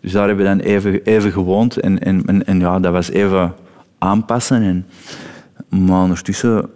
dus 0.00 0.12
daar 0.12 0.26
hebben 0.26 0.44
we 0.44 0.50
dan 0.56 0.60
even, 0.60 1.04
even 1.04 1.32
gewoond 1.32 1.76
en, 1.76 1.98
en, 2.02 2.22
en, 2.26 2.46
en 2.46 2.60
ja, 2.60 2.78
dat 2.80 2.92
was 2.92 3.10
even 3.10 3.54
aanpassen. 3.98 4.62
En, 4.62 4.86
maar 5.80 6.02
ondertussen 6.02 6.68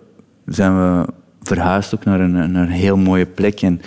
zijn 0.47 0.77
we 0.77 1.07
verhuisd 1.43 1.95
ook 1.95 2.05
naar 2.05 2.21
een, 2.21 2.33
naar 2.53 2.63
een 2.63 2.69
heel 2.69 2.97
mooie 2.97 3.27
plek. 3.27 3.61
En, 3.63 3.81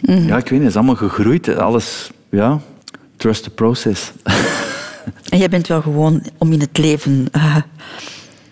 Ja, 0.00 0.36
ik 0.36 0.48
weet 0.48 0.50
niet, 0.50 0.58
het 0.60 0.68
is 0.68 0.76
allemaal 0.76 0.94
gegroeid. 0.96 1.56
Alles, 1.56 2.10
ja, 2.30 2.58
trust 3.16 3.42
the 3.42 3.50
process. 3.50 4.12
En 5.28 5.38
jij 5.38 5.48
bent 5.48 5.66
wel 5.66 5.82
gewoon 5.82 6.22
om 6.38 6.52
in 6.52 6.60
het 6.60 6.78
leven 6.78 7.26
eh, 7.32 7.56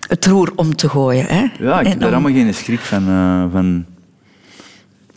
het 0.08 0.26
roer 0.26 0.52
om 0.56 0.76
te 0.76 0.88
gooien. 0.88 1.24
Hè? 1.26 1.46
Ja, 1.58 1.80
ik 1.80 1.86
heb 1.86 1.98
daar 2.00 2.08
om- 2.08 2.14
allemaal 2.14 2.32
geen 2.42 2.54
schrik 2.54 2.78
van, 2.80 3.08
eh, 3.08 3.44
van, 3.52 3.84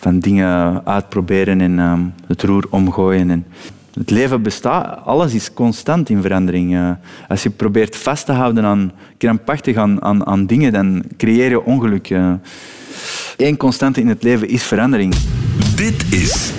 van 0.03 0.19
dingen 0.19 0.81
uitproberen 0.85 1.61
en 1.61 1.79
ehm, 1.79 1.99
het 2.27 2.43
roer 2.43 2.65
omgooien. 2.69 3.29
En 3.29 3.45
het 3.93 4.09
leven 4.09 4.41
bestaat, 4.41 4.99
alles 5.05 5.33
is 5.33 5.53
constant 5.53 6.09
in 6.09 6.21
verandering. 6.21 6.75
Eh, 6.75 6.89
als 7.27 7.43
je 7.43 7.49
probeert 7.49 7.95
vast 7.95 8.25
te 8.25 8.31
houden 8.31 8.63
aan, 8.65 8.91
krampachtig 9.17 9.75
aan, 9.77 10.01
aan, 10.01 10.25
aan 10.25 10.45
dingen, 10.45 10.71
dan 10.73 11.03
creëer 11.17 11.49
je 11.49 11.63
ongeluk. 11.65 12.09
eh. 12.09 12.31
Eén 13.37 13.57
constante 13.57 13.99
in 14.01 14.07
het 14.07 14.23
leven 14.23 14.47
is 14.49 14.63
verandering. 14.63 15.15
Dit 15.75 16.13
is 16.13 16.51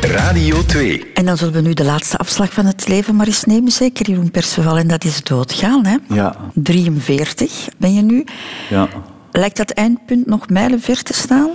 Radio 0.00 0.62
2. 0.64 1.12
En 1.14 1.24
dan 1.24 1.36
zullen 1.36 1.52
we 1.54 1.60
nu 1.60 1.72
de 1.74 1.84
laatste 1.84 2.16
afslag 2.16 2.52
van 2.52 2.66
het 2.66 2.88
leven 2.88 3.16
maar 3.16 3.26
eens 3.26 3.44
nemen, 3.44 3.72
zeker 3.72 4.08
Jeroen 4.10 4.30
Perceval. 4.30 4.78
En 4.78 4.86
dat 4.88 5.04
is 5.04 5.22
doodgaan. 5.22 5.86
Hè? 5.86 5.96
Ja, 6.14 6.36
43 6.54 7.68
ben 7.78 7.94
je 7.94 8.02
nu. 8.02 8.24
ja. 8.70 8.88
Lijkt 9.34 9.56
dat 9.56 9.70
eindpunt 9.70 10.26
nog 10.26 10.48
mijlenver 10.48 11.02
te 11.02 11.12
staan? 11.14 11.48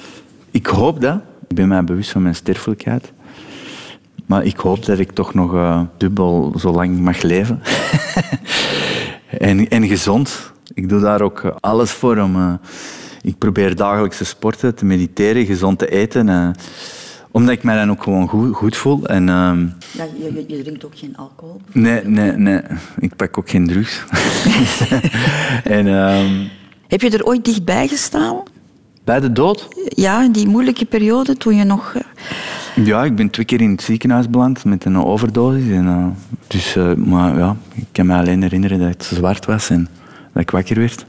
Ik 0.51 0.65
hoop 0.65 1.01
dat. 1.01 1.19
Ik 1.47 1.55
ben 1.55 1.67
mij 1.67 1.83
bewust 1.83 2.09
van 2.11 2.21
mijn 2.21 2.35
sterfelijkheid. 2.35 3.11
Maar 4.25 4.45
ik 4.45 4.57
hoop 4.57 4.85
dat 4.85 4.99
ik 4.99 5.11
toch 5.11 5.33
nog 5.33 5.53
eh, 5.53 5.81
dubbel 5.97 6.53
zo 6.59 6.71
lang 6.71 6.99
mag 6.99 7.21
leven. 7.21 7.61
en, 9.49 9.69
en 9.69 9.87
gezond. 9.87 10.51
Ik 10.73 10.89
doe 10.89 10.99
daar 11.01 11.21
ook 11.21 11.39
eh, 11.39 11.51
alles 11.59 11.91
voor. 11.91 12.17
Om, 12.17 12.35
eh, 12.35 12.53
ik 13.21 13.37
probeer 13.37 13.75
dagelijks 13.75 14.17
te 14.17 14.25
sporten, 14.25 14.75
te 14.75 14.85
mediteren, 14.85 15.45
gezond 15.45 15.79
te 15.79 15.89
eten. 15.89 16.53
omdat 17.31 17.53
ik 17.53 17.63
mij 17.63 17.75
dan 17.75 17.91
ook 17.91 18.03
gewoon 18.03 18.27
goed, 18.27 18.55
goed 18.55 18.75
voel. 18.77 19.05
En, 19.05 19.29
ehm, 19.29 19.67
Ja, 19.91 20.05
je, 20.17 20.43
je 20.47 20.61
drinkt 20.63 20.85
ook 20.85 20.97
geen 20.97 21.17
alcohol. 21.17 21.61
nee, 21.71 22.03
nee, 22.03 22.31
nee. 22.31 22.61
Ik 22.99 23.15
pak 23.15 23.37
ook 23.37 23.49
geen 23.49 23.67
drugs. 23.67 24.03
en 25.63 25.87
ehm, 25.87 26.45
Heb 26.87 27.01
je 27.01 27.09
er 27.09 27.25
ooit 27.25 27.45
dichtbij 27.45 27.87
gestaan? 27.87 28.43
Bij 29.07 29.19
de 29.19 29.31
dood? 29.31 29.67
Ja, 29.89 30.23
in 30.23 30.31
die 30.31 30.47
moeilijke 30.47 30.85
periode 30.85 31.37
toen 31.37 31.55
je 31.55 31.63
nog... 31.63 31.93
eh, 31.95 32.85
Ja, 32.85 33.03
ik 33.03 33.15
ben 33.15 33.29
twee 33.29 33.45
keer 33.45 33.61
in 33.61 33.71
het 33.71 33.81
ziekenhuis 33.81 34.29
beland 34.29 34.65
met 34.65 34.85
een 34.85 35.03
overdosis. 35.03 35.69
En, 35.69 35.87
eh, 35.87 36.05
dus, 36.47 36.75
eh, 36.75 36.93
maar 36.93 37.37
ja, 37.37 37.55
ik 37.75 37.85
kan 37.91 38.05
me 38.05 38.15
alleen 38.15 38.41
herinneren 38.41 38.79
dat 38.79 38.87
het 38.87 39.03
zwart 39.03 39.45
was 39.45 39.69
en 39.69 39.87
dat 40.33 40.41
ik 40.41 40.51
wakker 40.51 40.79
werd. 40.79 41.05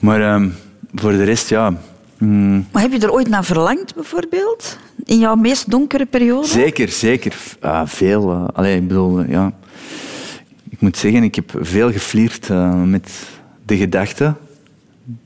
Maar 0.00 0.20
ehm, 0.20 0.48
voor 0.94 1.10
de 1.12 1.24
rest, 1.24 1.48
ja... 1.48 1.72
mm, 2.18 2.66
Maar 2.72 2.82
heb 2.82 2.92
je 2.92 2.98
er 2.98 3.12
ooit 3.12 3.28
naar 3.28 3.44
verlangd, 3.44 3.94
bijvoorbeeld? 3.94 4.78
In 5.04 5.18
jouw 5.18 5.34
meest 5.34 5.70
donkere 5.70 6.06
periode? 6.06 6.46
zeker, 6.46 6.88
zeker. 6.88 7.36
Ah, 7.60 7.86
veel. 7.86 8.32
allee, 8.54 8.76
ik 8.76 8.88
bedoel, 8.88 9.22
ja... 9.28 9.52
Ik 10.68 10.80
moet 10.80 10.96
zeggen, 10.96 11.22
ik 11.22 11.34
heb 11.34 11.52
veel 11.60 11.92
geflirt 11.92 12.48
met 12.84 13.10
de 13.66 13.76
gedachten 13.76 14.36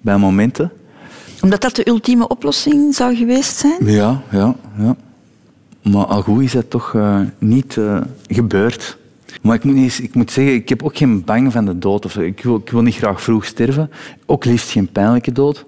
bij 0.01 0.17
momenten. 0.17 0.71
Omdat 1.45 1.61
dat 1.61 1.77
de 1.77 1.89
ultieme 1.89 2.29
oplossing 2.29 2.95
zou 2.95 3.17
geweest 3.17 3.57
zijn? 3.57 3.87
Ja, 3.87 4.23
ja, 4.31 4.55
ja. 4.79 4.97
Maar 5.83 6.05
al 6.05 6.23
goed 6.23 6.43
is 6.43 6.53
dat 6.53 6.71
toch 6.71 6.95
eh, 6.95 7.21
niet 7.39 7.77
eh, 7.77 8.01
gebeurd. 8.27 8.99
Maar 9.43 9.55
ik 9.55 9.65
moet, 9.65 9.75
niet, 9.75 9.99
ik 10.03 10.15
moet 10.15 10.31
zeggen, 10.31 10.55
ik 10.55 10.69
heb 10.69 10.83
ook 10.83 10.97
geen 10.97 11.25
bang 11.25 11.53
van 11.53 11.65
de 11.65 11.79
dood. 11.79 12.05
Of, 12.05 12.17
ik, 12.17 12.43
wil, 12.43 12.57
ik 12.57 12.71
wil 12.71 12.83
niet 12.83 12.95
graag 12.95 13.23
vroeg 13.23 13.45
sterven. 13.45 13.91
Ook 14.27 14.45
liefst 14.45 14.71
geen 14.71 14.93
pijnlijke 14.93 15.33
dood. 15.33 15.65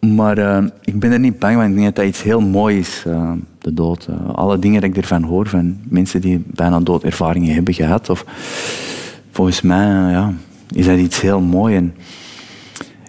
Maar 0.00 0.38
eh, 0.38 0.64
ik 0.84 0.98
ben 1.00 1.12
er 1.12 1.18
niet 1.18 1.38
bang 1.38 1.54
van. 1.54 1.64
Ik 1.64 1.72
denk 1.72 1.84
dat 1.84 1.96
dat 1.96 2.04
iets 2.04 2.22
heel 2.22 2.40
moois 2.40 2.78
is, 2.78 3.02
de 3.58 3.74
dood. 3.74 4.08
Alle 4.34 4.58
dingen 4.58 4.80
dat 4.80 4.90
ik 4.90 4.96
ervan 4.96 5.22
hoor, 5.22 5.46
van 5.46 5.78
mensen 5.88 6.20
die 6.20 6.42
bijna 6.46 6.80
doodervaringen 6.80 7.54
hebben 7.54 7.74
gehad. 7.74 8.10
Of, 8.10 8.24
volgens 9.30 9.60
mij 9.60 9.86
ja, 10.10 10.32
is 10.72 10.86
dat 10.86 10.98
iets 10.98 11.20
heel 11.20 11.40
moois. 11.40 11.74
En 11.74 11.94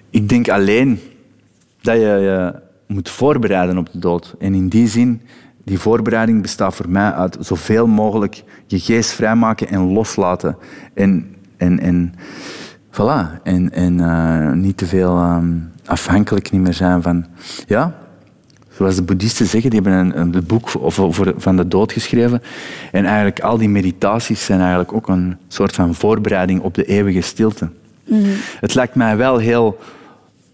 ik 0.10 0.30
denk 0.30 0.50
alleen 0.50 1.00
dat 1.82 1.96
je 1.96 2.02
je 2.02 2.54
moet 2.88 3.10
voorbereiden 3.10 3.78
op 3.78 3.92
de 3.92 4.00
dood. 4.00 4.36
En 4.40 4.54
in 4.54 4.70
die 4.70 4.88
zin, 4.88 5.22
die 5.64 5.80
voorbereiding 5.80 6.42
bestaat 6.42 6.76
voor 6.76 6.90
mij 6.90 7.12
uit 7.12 7.38
zoveel 7.40 7.88
mogelijk 7.88 8.44
je 8.68 8.80
geest 8.80 9.12
vrijmaken 9.12 9.68
en 9.68 9.82
loslaten. 9.82 10.58
En, 10.94 11.36
en, 11.58 11.80
en 11.80 12.14
voilà. 12.92 13.42
En, 13.44 13.72
en 13.72 14.00
eh, 14.00 14.52
niet 14.52 14.78
te 14.78 14.86
veel 14.86 15.18
ehm, 15.18 15.54
afhankelijk 15.86 16.52
niet 16.52 16.62
meer 16.62 16.74
zijn 16.74 17.02
van... 17.02 17.26
Ja, 17.68 17.96
zoals 18.72 18.96
de 18.96 19.02
boeddhisten 19.02 19.46
zeggen, 19.46 19.70
die 19.70 19.82
hebben 19.82 20.00
een, 20.00 20.36
een 20.36 20.44
boek 20.48 20.72
over, 20.80 21.04
over- 21.04 21.34
van 21.38 21.58
de 21.58 21.68
dood 21.68 21.92
geschreven. 21.92 22.42
En 22.92 23.06
eigenlijk 23.06 23.40
al 23.40 23.58
die 23.58 23.70
meditaties 23.70 24.46
zijn 24.46 24.60
eigenlijk 24.60 24.94
ook 24.94 25.08
een 25.08 25.38
soort 25.48 25.76
van 25.76 25.96
voorbereiding 25.96 26.62
op 26.62 26.74
de 26.74 26.86
eeuwige 26.86 27.22
stilte. 27.22 27.70
Het 28.60 28.76
lijkt 28.76 28.96
mij 28.96 29.18
wel 29.18 29.38
heel 29.38 29.78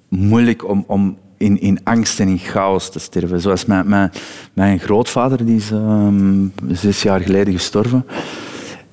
moeilijk 0.10 0.70
om, 0.70 0.84
om 0.88 1.18
in, 1.38 1.62
in 1.62 1.80
angst 1.84 2.20
en 2.20 2.28
in 2.28 2.38
chaos 2.38 2.89
te 2.89 2.99
sterven. 2.99 3.41
Zoals 3.41 3.66
mijn, 3.66 4.12
mijn, 4.53 4.80
grootvader, 4.80 5.45
die 5.45 5.56
is 5.56 5.72
ehm, 5.72 6.47
zes 6.68 7.01
jaar 7.01 7.22
geleden 7.22 7.53
gestorven. 7.53 8.06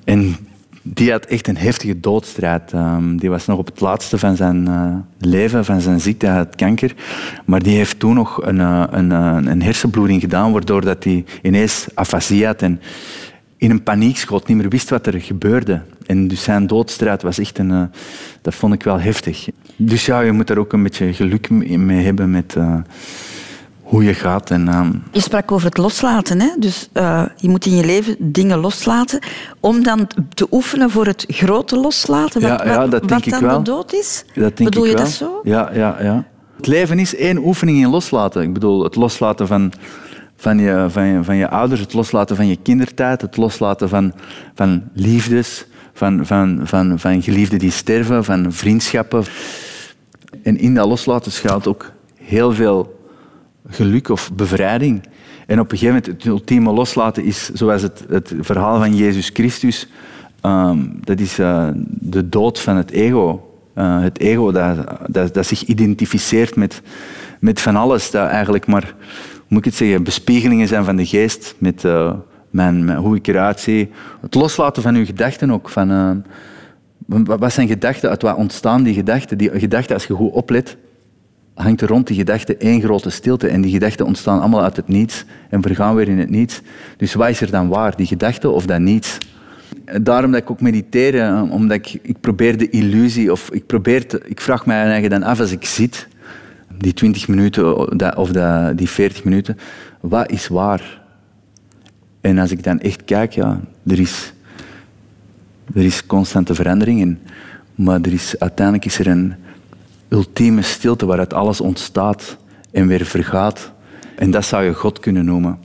En 0.03 0.35
die 0.81 1.11
had 1.11 1.25
echt 1.25 1.47
een 1.47 1.57
heftige 1.57 1.99
doodstrijd. 1.99 2.71
Ehm, 2.73 3.17
die 3.17 3.29
was 3.29 3.45
nog 3.45 3.57
op 3.57 3.65
het 3.65 3.79
laatste 3.79 4.17
van 4.17 4.35
zijn 4.35 4.67
eh, 4.67 4.95
leven, 5.17 5.65
van 5.65 5.81
zijn 5.81 6.01
ziekte, 6.01 6.25
hij 6.25 6.47
kanker. 6.55 6.95
Maar 7.45 7.63
die 7.63 7.75
heeft 7.75 7.99
toen 7.99 8.13
nog 8.13 8.45
een, 8.45 8.59
eh, 8.59 8.83
een, 8.89 9.11
eh, 9.11 9.37
een 9.43 9.61
hersenbloeding 9.61 10.21
gedaan, 10.21 10.51
waardoor 10.51 10.81
hij 10.81 11.25
ineens 11.41 11.87
afasie 11.93 12.45
had 12.45 12.61
en 12.61 12.81
in 13.57 13.69
een 13.69 13.83
paniekschot 13.83 14.47
niet 14.47 14.57
meer 14.57 14.69
wist 14.69 14.89
wat 14.89 15.07
er 15.07 15.21
gebeurde. 15.21 15.81
En 16.05 16.27
dus 16.27 16.43
zijn 16.43 16.67
doodstrijd 16.67 17.21
was 17.21 17.39
echt 17.39 17.57
een... 17.57 17.71
eh, 17.71 17.81
dat 18.41 18.55
vond 18.55 18.73
ik 18.73 18.83
wel 18.83 18.99
heftig. 18.99 19.47
Dus 19.75 20.05
ja, 20.05 20.19
je 20.21 20.31
moet 20.31 20.47
daar 20.47 20.57
ook 20.57 20.73
een 20.73 20.83
beetje 20.83 21.13
geluk 21.13 21.49
mee 21.49 22.05
hebben 22.05 22.31
met 22.31 22.55
eh, 22.55 22.75
hoe 23.81 24.03
je 24.03 24.13
gaat. 24.13 24.51
En, 24.51 24.67
ehm, 24.67 24.91
Je 25.11 25.19
sprak 25.21 25.51
over 25.51 25.65
het 25.67 25.77
loslaten. 25.77 26.39
Hè? 26.41 26.47
Dus 26.59 26.89
eh, 26.93 27.25
je 27.37 27.49
moet 27.49 27.65
in 27.65 27.75
je 27.75 27.85
leven 27.85 28.15
dingen 28.19 28.57
loslaten 28.59 29.19
om 29.59 29.83
dan 29.83 30.07
te 30.33 30.47
oefenen 30.51 30.89
voor 30.89 31.05
het 31.05 31.25
grote 31.27 31.77
loslaten. 31.77 32.41
Wat, 32.41 32.49
Ja, 32.49 32.65
ja, 32.65 32.77
wat- 32.77 32.91
dat 32.91 32.99
wat 32.99 33.09
denk 33.09 33.25
ik 33.25 33.31
dan 33.31 33.41
wel. 33.41 33.57
de 33.57 33.63
dood 33.71 33.93
is. 33.93 34.25
Dat 34.33 34.57
denk 34.57 34.69
Bedoel 34.69 34.83
ik 34.83 34.89
je 34.89 34.95
wel. 34.95 35.05
dat 35.05 35.13
zo? 35.13 35.39
Ja, 35.43 35.69
ja, 35.73 35.97
ja. 36.01 36.25
Het 36.57 36.67
leven 36.67 36.99
is 36.99 37.15
één 37.15 37.37
oefening 37.45 37.77
in 37.77 37.89
loslaten. 37.89 38.41
Ik 38.41 38.53
bedoel, 38.53 38.83
het 38.83 38.95
loslaten 38.95 39.47
van, 39.47 39.71
van, 40.35 40.59
je, 40.59 40.85
van, 40.89 41.05
je, 41.05 41.23
van 41.23 41.35
je 41.35 41.49
ouders, 41.49 41.79
het 41.81 41.93
loslaten 41.93 42.35
van 42.35 42.47
je 42.47 42.57
kindertijd, 42.63 43.21
het 43.21 43.37
loslaten 43.37 43.89
van, 43.89 44.13
van 44.55 44.83
liefdes, 44.93 45.65
van, 45.93 46.25
van, 46.25 46.61
van, 46.63 46.99
van 46.99 47.21
geliefden 47.21 47.59
die 47.59 47.71
sterven, 47.71 48.23
van 48.23 48.51
vriendschappen. 48.51 49.23
En 50.43 50.57
in 50.57 50.73
dat 50.73 50.87
loslaten 50.87 51.31
schuilt 51.31 51.67
ook 51.67 51.91
heel 52.15 52.53
veel 52.53 52.99
geluk 53.67 54.09
of 54.09 54.31
bevrijding. 54.33 55.03
En 55.47 55.59
op 55.59 55.71
een 55.71 55.77
gegeven 55.77 55.95
moment, 55.95 56.05
het 56.05 56.25
ultieme 56.25 56.71
loslaten 56.71 57.23
is 57.23 57.49
zoals 57.53 57.81
het, 57.81 58.05
het 58.09 58.33
verhaal 58.39 58.79
van 58.79 58.95
Jezus 58.95 59.29
Christus. 59.33 59.87
ehm, 60.41 60.79
dat 60.99 61.19
is 61.19 61.39
eh, 61.39 61.67
de 61.85 62.29
dood 62.29 62.59
van 62.59 62.75
het 62.75 62.91
ego. 62.91 63.53
Eh, 63.73 64.01
het 64.01 64.19
ego 64.19 64.51
dat, 64.51 64.77
dat, 65.07 65.33
dat 65.33 65.45
zich 65.45 65.63
identificeert 65.63 66.55
met, 66.55 66.81
met 67.39 67.61
van 67.61 67.75
alles. 67.75 68.11
Dat 68.11 68.27
eigenlijk 68.27 68.67
maar, 68.67 68.95
moet 69.47 69.59
ik 69.59 69.65
het 69.65 69.75
zeggen, 69.75 70.03
bespiegelingen 70.03 70.67
zijn 70.67 70.85
van 70.85 70.95
de 70.95 71.05
geest. 71.05 71.55
Met 71.57 71.85
eh, 71.85 72.13
hoe 72.95 73.15
ik 73.15 73.27
eruit 73.27 73.59
zie. 73.59 73.89
Het 74.21 74.35
loslaten 74.35 74.81
van 74.81 74.95
uw 74.95 75.05
gedachten 75.05 75.51
ook. 75.51 75.69
Van, 75.69 75.91
eh, 75.91 77.19
wat 77.37 77.53
zijn 77.53 77.67
gedachten? 77.67 78.09
Uit 78.09 78.21
wat 78.21 78.35
ontstaan 78.35 78.83
die 78.83 78.93
gedachten? 78.93 79.37
Die 79.37 79.59
gedachten, 79.59 79.93
als 79.93 80.05
je 80.05 80.13
goed 80.13 80.31
oplet, 80.31 80.77
hangt 81.53 81.81
er 81.81 81.87
rond 81.87 82.07
die 82.07 82.17
gedachte 82.17 82.57
één 82.57 82.81
grote 82.81 83.09
stilte. 83.09 83.47
En 83.47 83.61
die 83.61 83.71
gedachten 83.71 84.05
ontstaan 84.05 84.39
allemaal 84.39 84.63
uit 84.63 84.75
het 84.75 84.87
niets 84.87 85.25
en 85.49 85.61
vergaan 85.61 85.95
weer 85.95 86.07
in 86.07 86.19
het 86.19 86.29
niets. 86.29 86.61
Dus 86.97 87.13
wat 87.13 87.29
is 87.29 87.41
er 87.41 87.51
dan 87.51 87.67
waar? 87.67 87.95
Die 87.95 88.07
gedachte 88.07 88.49
of 88.49 88.65
dat 88.65 88.79
niets? 88.79 89.17
Daarom 90.01 90.31
dat 90.31 90.41
ik 90.41 90.51
ook 90.51 90.61
mediteer, 90.61 91.19
eh, 91.19 91.51
omdat 91.51 91.77
ik, 91.77 91.99
ik 92.01 92.19
probeer 92.19 92.57
de 92.57 92.69
illusie, 92.69 93.31
of 93.31 93.51
ik, 93.51 93.65
probeer 93.65 94.07
te, 94.07 94.21
ik 94.25 94.41
vraag 94.41 94.65
mij 94.65 94.83
eigen 94.83 95.09
dan 95.09 95.23
af 95.23 95.39
als 95.39 95.51
ik 95.51 95.65
zit, 95.65 96.07
die 96.77 96.93
20 96.93 97.27
minuten 97.27 98.17
of 98.17 98.31
die 98.75 98.89
40 98.89 99.23
minuten, 99.23 99.57
wat 99.99 100.31
is 100.31 100.47
waar? 100.47 101.02
En 102.23 102.39
als 102.39 102.51
ik 102.51 102.63
dan 102.63 102.79
echt 102.79 103.03
kijk, 103.03 103.33
ja, 103.33 103.59
er 103.87 103.99
is, 103.99 104.33
er 105.73 105.83
is 105.83 106.05
constante 106.05 106.55
verandering 106.55 106.99
in. 106.99 107.19
Maar 107.75 108.01
er 108.01 108.13
is, 108.13 108.35
uiteindelijk 108.39 108.85
is 108.85 108.99
er 108.99 109.07
een 109.07 109.33
ultieme 110.07 110.61
stilte 110.61 111.05
waaruit 111.05 111.33
alles 111.33 111.61
ontstaat 111.61 112.37
en 112.71 112.87
weer 112.87 113.05
vergaat. 113.05 113.71
En 114.15 114.31
dat 114.31 114.45
zou 114.45 114.63
je 114.63 114.73
God 114.73 114.99
kunnen 114.99 115.25
noemen. 115.25 115.59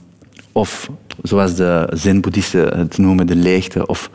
Of 0.51 0.89
zoals 1.21 1.55
de 1.55 1.89
zen-boeddhisten 1.93 2.77
het 2.77 2.97
noemen, 2.97 3.27
de 3.27 3.35
leegte. 3.35 3.87
Of, 3.87 4.09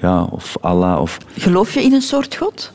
ja, 0.00 0.22
of 0.22 0.56
Allah. 0.60 1.00
Of... 1.00 1.18
Geloof 1.36 1.74
je 1.74 1.82
in 1.82 1.92
een 1.92 2.02
soort 2.02 2.36
God? 2.36 2.72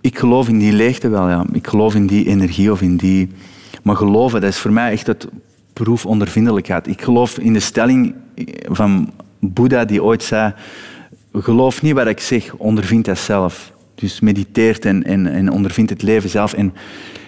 Ik 0.00 0.18
geloof 0.18 0.48
in 0.48 0.58
die 0.58 0.72
leegte 0.72 1.08
wel, 1.08 1.28
ja. 1.28 1.44
Ik 1.52 1.66
geloof 1.66 1.94
in 1.94 2.06
die 2.06 2.26
energie 2.26 2.72
of 2.72 2.82
in 2.82 2.96
die... 2.96 3.28
Maar 3.82 3.96
geloven, 3.96 4.40
dat 4.40 4.50
is 4.50 4.58
voor 4.58 4.72
mij 4.72 4.92
echt 4.92 5.06
het 5.06 5.28
proef 5.74 6.06
ondervindelijkheid. 6.06 6.86
Ik 6.86 7.02
geloof 7.02 7.38
in 7.38 7.52
de 7.52 7.60
stelling 7.60 8.14
van 8.70 9.10
Boeddha 9.38 9.84
die 9.84 10.02
ooit 10.02 10.22
zei... 10.22 10.54
Geloof 11.32 11.82
niet 11.82 11.94
wat 11.94 12.06
ik 12.06 12.20
zeg, 12.20 12.54
ondervind 12.54 13.04
dat 13.04 13.18
zelf. 13.18 13.72
Dus 13.94 14.20
mediteert 14.20 14.84
en, 14.84 15.04
en, 15.04 15.26
en 15.26 15.50
ondervind 15.50 15.90
het 15.90 16.02
leven 16.02 16.30
zelf 16.30 16.52
en, 16.52 16.74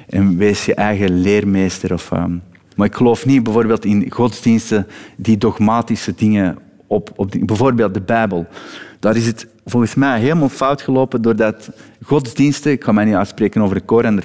en 0.09 0.37
wees 0.37 0.65
je 0.65 0.75
eigen 0.75 1.21
leermeester. 1.21 1.93
Of, 1.93 2.13
ehm, 2.13 2.37
Maar 2.77 2.87
ik 2.87 2.95
geloof 2.95 3.27
niet 3.27 3.43
bijvoorbeeld 3.43 3.85
in 3.85 4.11
godsdiensten 4.11 4.87
die 5.17 5.39
dogmatische 5.39 6.15
dingen 6.17 6.59
op, 6.87 7.11
op 7.17 7.35
bijvoorbeeld 7.41 7.95
de 7.95 8.01
Bijbel. 8.01 8.47
Daar 9.01 9.17
is 9.17 9.27
het 9.27 9.47
volgens 9.65 9.95
mij 9.95 10.21
helemaal 10.21 10.49
fout 10.49 10.83
gelopen 10.83 11.23
doordat 11.23 11.71
godsdiensten, 12.03 12.73
ik 12.73 12.85
ga 12.85 12.93
mij 12.93 13.05
niet 13.05 13.15
uitspreken 13.15 13.63
over 13.63 13.77
de 13.77 13.85
Koran, 13.85 14.23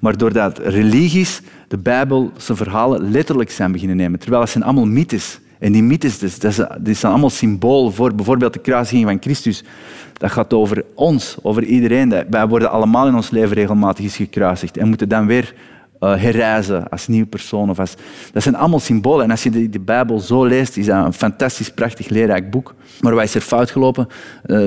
maar 0.00 0.16
doordat 0.16 0.58
religies 0.58 1.42
de 1.70 1.78
Bijbel 1.78 2.32
zijn 2.36 2.56
verhalen 2.56 3.10
letterlijk 3.10 3.50
zijn 3.50 3.72
beginnen 3.72 3.96
nemen. 3.96 4.18
Terwijl 4.18 4.42
het 4.42 4.50
zijn 4.50 4.64
allemaal 4.64 4.86
mythes. 4.86 5.40
En 5.58 5.72
die 5.72 5.82
mythes, 5.82 6.18
dus, 6.18 6.38
dat 6.38 6.54
zijn 6.54 7.12
allemaal 7.12 7.30
symbool 7.30 7.90
voor 7.90 8.14
bijvoorbeeld 8.14 8.52
de 8.52 8.58
kruisiging 8.58 9.06
van 9.06 9.16
Christus. 9.20 9.64
Dat 10.12 10.30
gaat 10.30 10.52
over 10.52 10.84
ons, 10.94 11.36
over 11.42 11.64
iedereen. 11.64 12.14
Wij 12.30 12.48
worden 12.48 12.70
allemaal 12.70 13.06
in 13.06 13.14
ons 13.14 13.30
leven 13.30 13.54
regelmatig 13.56 14.04
eens 14.04 14.16
gekruisigd 14.16 14.76
en 14.76 14.88
moeten 14.88 15.08
dan 15.08 15.26
weer 15.26 15.54
eh, 16.00 16.16
herreizen 16.16 16.88
als 16.88 17.08
nieuw 17.08 17.26
persoon. 17.26 17.70
Of 17.70 17.78
als, 17.78 17.94
dat 18.32 18.42
zijn 18.42 18.56
allemaal 18.56 18.80
symbolen. 18.80 19.24
En 19.24 19.30
als 19.30 19.42
je 19.42 19.68
de, 19.70 19.80
Bijbel 19.80 20.18
zo 20.20 20.44
leest, 20.44 20.76
is 20.76 20.86
dat 20.86 21.04
een 21.04 21.12
fantastisch, 21.12 21.70
prachtig, 21.70 22.08
leerrijk 22.08 22.50
boek. 22.50 22.74
Maar 23.00 23.14
wat 23.14 23.24
is 23.24 23.34
er 23.34 23.40
fout 23.40 23.70
gelopen? 23.70 24.06
Eh, 24.42 24.58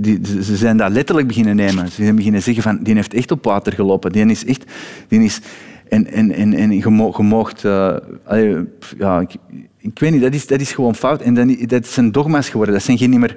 die- 0.00 0.20
ze 0.42 0.56
zijn 0.56 0.76
dat 0.76 0.90
letterlijk 0.92 1.26
beginnen 1.26 1.56
nemen. 1.56 1.88
Ze 1.88 2.02
zijn 2.02 2.16
beginnen 2.16 2.42
zeggen 2.42 2.62
van, 2.62 2.78
die 2.82 2.94
heeft 2.94 3.14
echt 3.14 3.30
op 3.30 3.44
water 3.44 3.72
gelopen. 3.72 4.12
Die 4.12 4.26
is 4.26 4.44
echt... 4.44 4.64
Die 5.08 5.24
is, 5.24 5.40
en 5.90 6.06
en, 6.12 6.32
en, 6.32 6.54
en 6.54 6.72
je 6.72 6.82
eh, 7.62 8.60
ja, 8.98 9.20
ik, 9.78 9.98
weet 9.98 10.12
niet, 10.12 10.20
dat 10.20 10.34
is, 10.34 10.46
dat 10.46 10.60
is 10.60 10.72
gewoon 10.72 10.94
fout. 10.94 11.20
En 11.20 11.34
dan, 11.34 11.56
dat 11.66 11.86
zijn 11.86 12.12
dogma's 12.12 12.48
geworden. 12.48 12.74
Dat 12.74 12.84
zijn 12.84 12.98
geen, 12.98 13.10
niet 13.10 13.18
meer, 13.18 13.36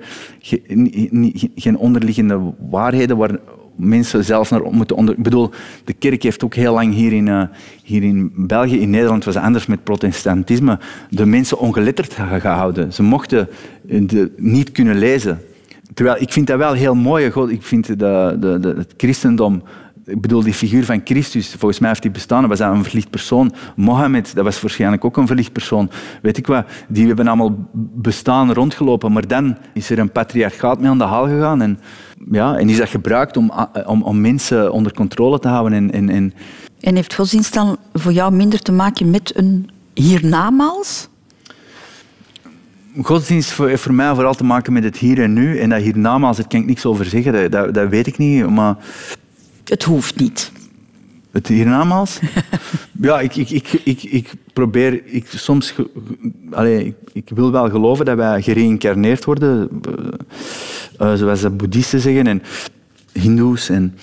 geen 1.56 1.78
onderliggende 1.78 2.54
waarheden 2.70 3.18
waar 3.18 3.40
mensen 3.76 4.24
zelfs 4.24 4.50
naar 4.50 4.62
moeten 4.72 4.96
onder... 4.96 5.18
Ik 5.18 5.24
bedoel, 5.24 5.50
de 5.84 5.94
kerk 5.94 6.24
heeft 6.24 6.44
ook 6.44 6.56
heel 6.56 6.74
lang 6.74 6.94
hier 6.94 7.14
in, 7.14 7.28
eh, 7.28 7.44
hier 7.84 8.04
in 8.04 8.32
België, 8.36 8.80
in 8.80 8.90
Nederland 8.90 9.24
was 9.24 9.36
het 9.36 9.44
anders 9.44 9.66
met 9.66 9.84
protestantisme, 9.84 10.80
de 11.10 11.26
mensen 11.26 11.60
ongeletterd 11.60 12.14
ge- 12.14 12.40
gehouden. 12.40 12.94
Ze 12.94 13.04
mochten 13.04 13.50
eh, 13.90 14.02
niet 14.38 14.72
kunnen 14.72 14.98
lezen. 14.98 15.42
Terwijl 15.94 16.22
ik 16.22 16.32
vind 16.32 16.48
dat 16.48 16.58
wel 16.58 16.74
heel 16.74 16.96
mooi. 16.96 17.32
God, 17.32 17.50
ik 17.50 17.64
vind 17.64 17.88
de, 17.88 18.38
de, 18.40 18.58
de, 18.60 18.74
het 18.78 18.94
christendom... 18.98 19.64
Ik 20.06 20.22
bedoel, 20.22 20.44
die 20.44 20.54
figuur 20.54 20.86
van 20.86 21.02
Christus, 21.04 21.50
volgens 21.50 21.80
mij 21.80 21.90
heeft 21.90 22.02
die 22.02 22.12
bestaan. 22.12 22.40
Dat 22.40 22.50
was 22.50 22.60
dat 22.60 22.74
een 22.74 22.84
verlicht 22.84 23.10
persoon. 23.10 23.54
Mohammed, 23.76 24.36
dat 24.36 24.44
was 24.44 24.62
waarschijnlijk 24.62 25.06
ook 25.06 25.18
een 25.18 25.28
verlicht 25.28 25.52
persoon. 25.52 25.90
Weet 26.22 26.38
ik 26.38 26.48
wat, 26.48 26.66
die 26.88 27.08
hebben 27.08 27.28
allemaal 27.28 27.68
bestaan, 27.94 28.54
rondgelopen. 28.54 29.12
Maar 29.12 29.28
dan 29.28 29.58
is 29.74 29.90
er 29.90 30.00
een 30.00 30.12
patriarchaat 30.12 30.80
mee 30.80 30.90
aan 30.90 30.98
de 30.98 31.04
haal 31.04 31.28
gegaan. 31.28 31.62
En, 31.62 31.80
ja, 32.32 32.56
en 32.58 32.70
is 32.70 32.78
dat 32.78 32.90
gebruikt 32.90 33.38
om, 33.38 33.52
om, 33.86 34.02
om 34.04 34.22
mensen 34.22 34.72
onder 34.72 34.94
controle 34.94 35.40
te 35.40 35.48
houden. 35.48 35.74
En, 35.78 35.92
en, 35.92 36.10
en 36.10 36.34
En 36.80 36.96
heeft 36.96 37.14
godsdienst 37.16 37.54
dan 37.54 37.78
voor 37.94 38.12
jou 38.12 38.34
minder 38.34 38.60
te 38.62 38.72
maken 38.72 39.10
met 39.10 39.38
een 39.38 39.70
hiernamaals? 39.94 41.08
Godsdienst 43.02 43.52
voor- 43.52 43.68
heeft 43.68 43.82
voor 43.82 43.94
mij 43.94 44.14
vooral 44.14 44.34
te 44.34 44.44
maken 44.44 44.74
met 44.74 44.84
het 44.84 44.98
hier 44.98 45.22
en 45.22 45.34
nu. 45.34 45.60
En 45.60 45.70
dat 45.70 45.82
hiernamaals, 45.82 46.38
daar 46.38 46.48
kan 46.48 46.60
ik 46.60 46.66
niks 46.66 46.86
over 46.86 47.06
zeggen. 47.06 47.34
Dat, 47.34 47.52
dat, 47.52 47.74
dat 47.74 47.90
weet 47.90 48.08
ik 48.08 48.18
niet. 48.18 48.50
Maar 48.50 48.76
Het 49.74 49.84
hoeft 49.84 50.20
niet. 50.20 50.52
Het 51.32 51.48
hiernamaals? 51.48 52.20
ja, 53.02 53.20
ik, 53.20 53.36
ik, 53.36 53.50
ik, 53.50 53.74
ik, 53.84 54.04
ik 54.04 54.34
probeer... 54.54 55.02
Ik, 55.06 55.28
soms... 55.28 55.74
allee, 56.52 56.86
ik, 56.86 56.96
ik 57.14 57.30
wil 57.36 57.52
wel 57.52 57.70
geloven 57.70 58.06
dat 58.06 58.18
wij 58.18 58.42
gereïncarneerd 58.42 59.26
worden. 59.26 59.70
eh, 60.98 61.12
eh, 61.12 61.18
zoals 61.18 61.42
de 61.42 61.50
boeddhisten 61.50 62.00
zeggen. 62.00 62.28
En 62.28 62.42
hindoes. 63.12 63.70
En, 63.70 63.98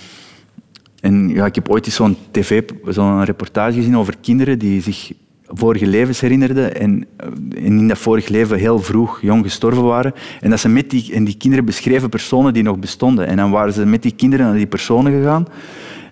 en 1.00 1.28
ja, 1.28 1.46
ik 1.46 1.54
heb 1.54 1.68
ooit 1.68 1.86
eens 1.86 1.94
zo'n 1.94 2.16
tv, 2.30 2.62
zo'n 2.86 3.24
reportage 3.24 3.76
gezien 3.76 3.96
over 3.96 4.14
kinderen 4.20 4.58
die 4.58 4.82
zich 4.82 5.12
vorige 5.52 5.86
levens 5.86 6.20
herinnerden 6.20 6.76
en, 6.76 7.06
eh, 7.16 7.64
in 7.64 7.88
dat 7.88 7.98
vorige 7.98 8.32
leven 8.32 8.58
heel 8.58 8.78
vroeg 8.78 9.20
jong 9.22 9.42
gestorven 9.44 9.82
waren. 9.82 10.14
En 10.40 10.50
dat 10.50 10.60
ze 10.60 10.68
met 10.68 10.90
die, 10.90 11.12
en 11.14 11.24
die 11.24 11.36
kinderen 11.36 11.64
beschreven 11.64 12.08
personen 12.08 12.52
die 12.52 12.62
nog 12.62 12.78
bestonden. 12.78 13.26
En 13.26 13.36
dan 13.36 13.50
waren 13.50 13.72
ze 13.72 13.86
met 13.86 14.02
die 14.02 14.14
kinderen 14.14 14.46
naar 14.46 14.56
die 14.56 14.66
personen 14.66 15.12
gegaan 15.12 15.46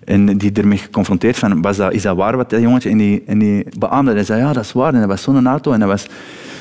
en 0.09 0.39
die 0.39 0.53
ermee 0.53 0.79
geconfronteerd 0.79 1.39
van, 1.39 1.63
was 1.63 1.77
dat, 1.77 1.93
is 1.93 2.03
dat 2.03 2.17
waar 2.17 2.37
wat 2.37 2.51
dat 2.51 2.61
jongetje? 2.61 2.91
En 2.91 2.99
die, 2.99 3.23
en 3.27 3.39
die 3.39 3.67
beaamde, 3.79 4.13
en 4.13 4.25
zei, 4.25 4.41
ja, 4.41 4.53
dat 4.53 4.65
is 4.65 4.73
waar. 4.73 4.95
En 4.95 5.01
dat 5.01 5.09
was 5.09 5.23
zo'n 5.23 5.47
auto. 5.47 5.73
En 5.73 5.81
dat 5.81 5.89
was... 5.89 6.07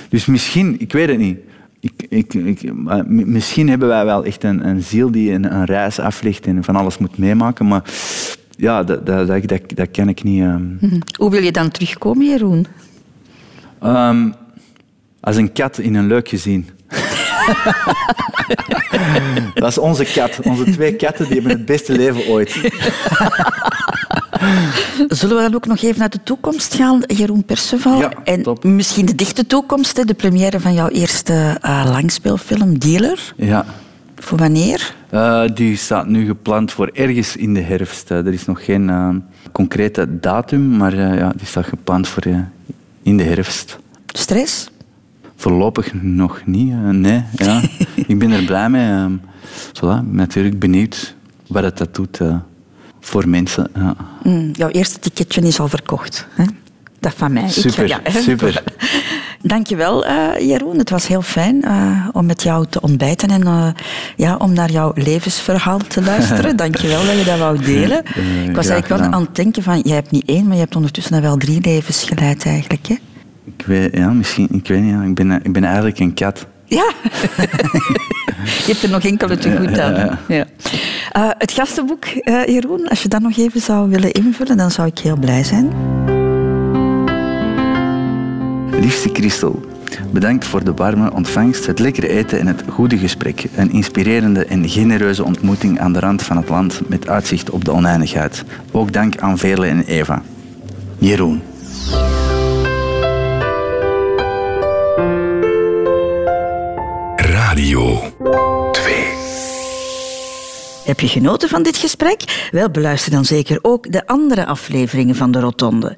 Dus 0.10 0.26
misschien, 0.26 0.76
ik 0.80 0.92
weet 0.92 1.08
het 1.08 1.18
niet. 1.18 1.38
Ik, 1.80 2.26
ik, 2.44 2.74
misschien 3.08 3.70
hebben 3.70 3.88
wij 3.88 4.06
wel 4.06 4.26
echt 4.26 4.44
een, 4.44 4.68
een 4.68 4.82
ziel 4.82 5.12
die 5.12 5.32
een, 5.32 5.54
een 5.54 5.66
reis 5.66 6.00
aflegt 6.00 6.46
en 6.46 6.64
van 6.64 6.76
alles 6.76 6.98
moet 6.98 7.18
meemaken. 7.18 7.68
Maar 7.68 7.84
ja, 8.58 8.84
dat, 8.84 9.06
dat, 9.06 9.28
dat, 9.76 9.92
kan 9.92 10.10
ik 10.10 10.24
niet... 10.24 10.42
ehm. 10.42 10.76
Mhm. 10.80 11.00
Hoe 11.18 11.30
wil 11.30 11.44
je 11.44 11.52
dan 11.52 11.72
terugkomen, 11.72 12.26
Jeroen? 12.26 12.68
Ehm, 13.82 14.32
als 15.20 15.36
een 15.36 15.54
kat 15.54 15.78
in 15.78 15.96
een 15.96 16.08
leuk 16.08 16.30
gezien. 16.30 16.70
dat 19.54 19.70
is 19.70 19.78
onze 19.78 20.04
kat. 20.04 20.40
Onze 20.44 20.72
twee 20.72 20.96
katten 20.96 21.26
die 21.26 21.34
hebben 21.34 21.52
het 21.52 21.66
beste 21.66 21.94
leven 21.94 22.28
ooit. 22.28 22.52
Zullen 25.08 25.36
we 25.36 25.42
dan 25.42 25.56
ook 25.56 25.66
nog 25.66 25.82
even 25.82 26.00
naar 26.00 26.10
de 26.10 26.24
toekomst 26.24 26.74
gaan, 26.74 27.04
Jeroen 27.08 27.46
Perceval? 27.46 28.00
Ja, 28.00 28.12
en 28.24 28.44
top. 28.44 28.64
misschien 28.64 29.06
de 29.06 29.16
dichte 29.16 29.48
toekomst, 29.48 30.08
de 30.08 30.14
première 30.14 30.60
van 30.60 30.74
jouw 30.74 30.88
eerste 30.88 31.58
eh, 31.62 31.84
langspeelfilm, 31.92 32.80
Dealer. 32.80 33.34
Ja. 33.36 33.66
Voor 34.20 34.38
wanneer? 34.38 34.96
Eh, 35.10 35.44
die 35.54 35.76
staat 35.76 36.08
nu 36.08 36.26
gepland 36.26 36.72
voor 36.72 36.90
ergens 36.94 37.36
in 37.36 37.54
de 37.54 37.62
herfst. 37.62 38.12
Eh, 38.12 38.18
er 38.18 38.34
is 38.34 38.46
nog 38.46 38.66
geen 38.66 38.90
eh, 38.90 39.10
concrete 39.52 40.20
datum, 40.20 40.78
maar 40.78 40.96
ja, 40.96 41.34
die 41.36 41.48
staat 41.48 41.66
gepland 41.66 42.08
voor 42.08 42.24
in 43.02 43.18
de 43.18 43.24
herfst. 43.24 43.80
Stress? 44.06 44.70
Voorlopig 45.36 45.94
nog 45.94 46.42
niet, 46.46 46.74
nee. 46.92 47.24
Ja. 47.36 47.62
ik 48.08 48.20
ben 48.20 48.32
er 48.32 48.44
blij 48.44 48.70
mee. 48.70 49.20
voilà, 49.50 50.00
ik 50.00 50.08
ben 50.08 50.16
natuurlijk 50.16 50.60
benieuwd 50.60 51.16
wat 51.48 51.64
het 51.64 51.78
dat 51.78 51.96
doet 51.96 52.20
voor 53.00 53.30
mensen. 53.30 53.70
Ja. 53.76 53.96
Mm, 54.24 54.52
jouw 54.54 54.70
eerste 54.70 55.00
ticketje 55.00 55.42
is 55.42 55.60
al 55.60 55.68
verkocht. 55.68 56.28
Hè? 56.30 56.44
Dat 57.00 57.14
van 57.18 57.34
mij. 57.34 57.44
Ik- 57.44 57.50
Super, 57.52 57.88
ja, 57.88 58.00
hè. 58.04 58.22
super. 58.22 58.64
Dankjewel, 59.42 60.06
eh 60.06 60.48
Jeroen. 60.48 60.78
Het 60.78 60.90
was 60.90 61.08
heel 61.08 61.22
fijn 61.22 61.64
eh, 61.64 62.08
om 62.12 62.26
met 62.26 62.44
jou 62.44 62.66
te 62.70 62.82
ontbijten 62.82 63.30
en 63.30 63.44
eh, 63.44 63.68
ja, 64.16 64.36
om 64.36 64.54
naar 64.54 64.72
jouw 64.72 64.92
levensverhaal 64.96 65.78
te 65.88 66.02
luisteren. 66.04 66.56
Dankjewel 66.66 67.06
dat 67.06 67.18
je 67.18 67.24
dat 67.24 67.38
wou 67.40 67.60
delen. 67.64 68.04
Ik 68.48 68.56
was 68.56 68.68
eigenlijk 68.68 69.02
wel 69.02 69.12
aan 69.12 69.22
het 69.22 69.36
denken 69.36 69.64
van, 69.64 69.80
je 69.84 69.94
hebt 69.94 70.12
niet 70.12 70.26
één, 70.26 70.44
maar 70.46 70.54
je 70.56 70.62
hebt 70.62 70.76
ondertussen 70.76 71.22
wel 71.22 71.38
drie 71.38 71.62
levens 71.62 72.04
geleid 72.04 72.46
eigenlijk. 72.46 72.88
Hè? 72.88 72.96
Ik 73.58 73.66
weet, 73.66 73.96
ja, 73.96 74.10
misschien, 74.10 74.48
ik 74.52 74.68
weet 74.68 74.82
niet, 74.82 74.92
ja, 74.92 75.02
ik, 75.04 75.16
ben, 75.16 75.32
ik 75.44 75.54
ben 75.54 75.64
eigenlijk 75.64 76.00
een 76.00 76.14
kat. 76.14 76.46
Ja. 76.66 76.92
je 78.46 78.64
hebt 78.66 78.84
er 78.84 78.90
nog 78.90 79.04
enkele 79.04 79.38
te 79.38 79.58
goed 79.58 79.80
aan. 79.80 80.20
Ja. 80.28 80.46
Het 81.38 81.52
gastenboek, 81.52 82.06
Jeroen, 82.46 82.88
als 82.88 83.02
je 83.02 83.10
dat 83.10 83.22
nog 83.22 83.38
even 83.38 83.62
zou 83.62 83.90
willen 83.90 84.12
invullen, 84.12 84.58
dan 84.58 84.72
zou 84.72 84.88
ik 84.88 85.00
heel 85.00 85.18
blij 85.18 85.44
zijn. 85.44 85.70
Liefste 88.80 89.10
Christel, 89.14 89.60
bedankt 90.12 90.46
voor 90.46 90.64
de 90.64 90.74
warme 90.74 91.14
ontvangst, 91.14 91.66
het 91.66 91.80
lekkere 91.80 92.08
eten 92.08 92.40
en 92.40 92.48
het 92.48 92.64
goede 92.70 92.98
gesprek. 92.98 93.46
Een 93.56 93.72
inspirerende 93.72 94.46
en 94.46 94.70
genereuze 94.70 95.24
ontmoeting 95.24 95.80
aan 95.80 95.94
de 95.94 96.00
rand 96.00 96.24
van 96.24 96.38
het 96.38 96.50
land 96.50 96.90
met 96.90 97.08
uitzicht 97.08 97.50
op 97.50 97.66
de 97.66 97.72
oneindigheid. 97.72 98.44
Ook 98.72 98.94
dank 98.94 99.18
aan 99.18 99.38
Veerle 99.38 99.68
en 99.68 99.84
Eva. 99.84 100.22
Jeroen. 100.98 101.42
Radio 107.16 108.00
2. 108.72 108.96
Heb 110.86 111.00
je 111.00 111.08
genoten 111.08 111.50
van 111.50 111.64
dit 111.64 111.78
gesprek? 111.78 112.48
Wel, 112.52 112.70
beluister 112.70 113.12
dan 113.12 113.26
zeker 113.26 113.60
ook 113.62 113.92
de 113.92 114.08
andere 114.08 114.46
afleveringen 114.46 115.16
van 115.16 115.32
de 115.32 115.40
Rotonde. 115.40 115.96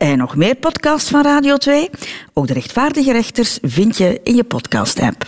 En 0.00 0.18
nog 0.18 0.36
meer 0.36 0.54
podcasts 0.54 1.10
van 1.10 1.22
Radio 1.22 1.56
2? 1.56 1.90
Ook 2.32 2.46
de 2.46 2.52
rechtvaardige 2.52 3.12
rechters 3.12 3.58
vind 3.62 3.96
je 3.96 4.20
in 4.22 4.34
je 4.34 4.44
podcast-app. 4.44 5.16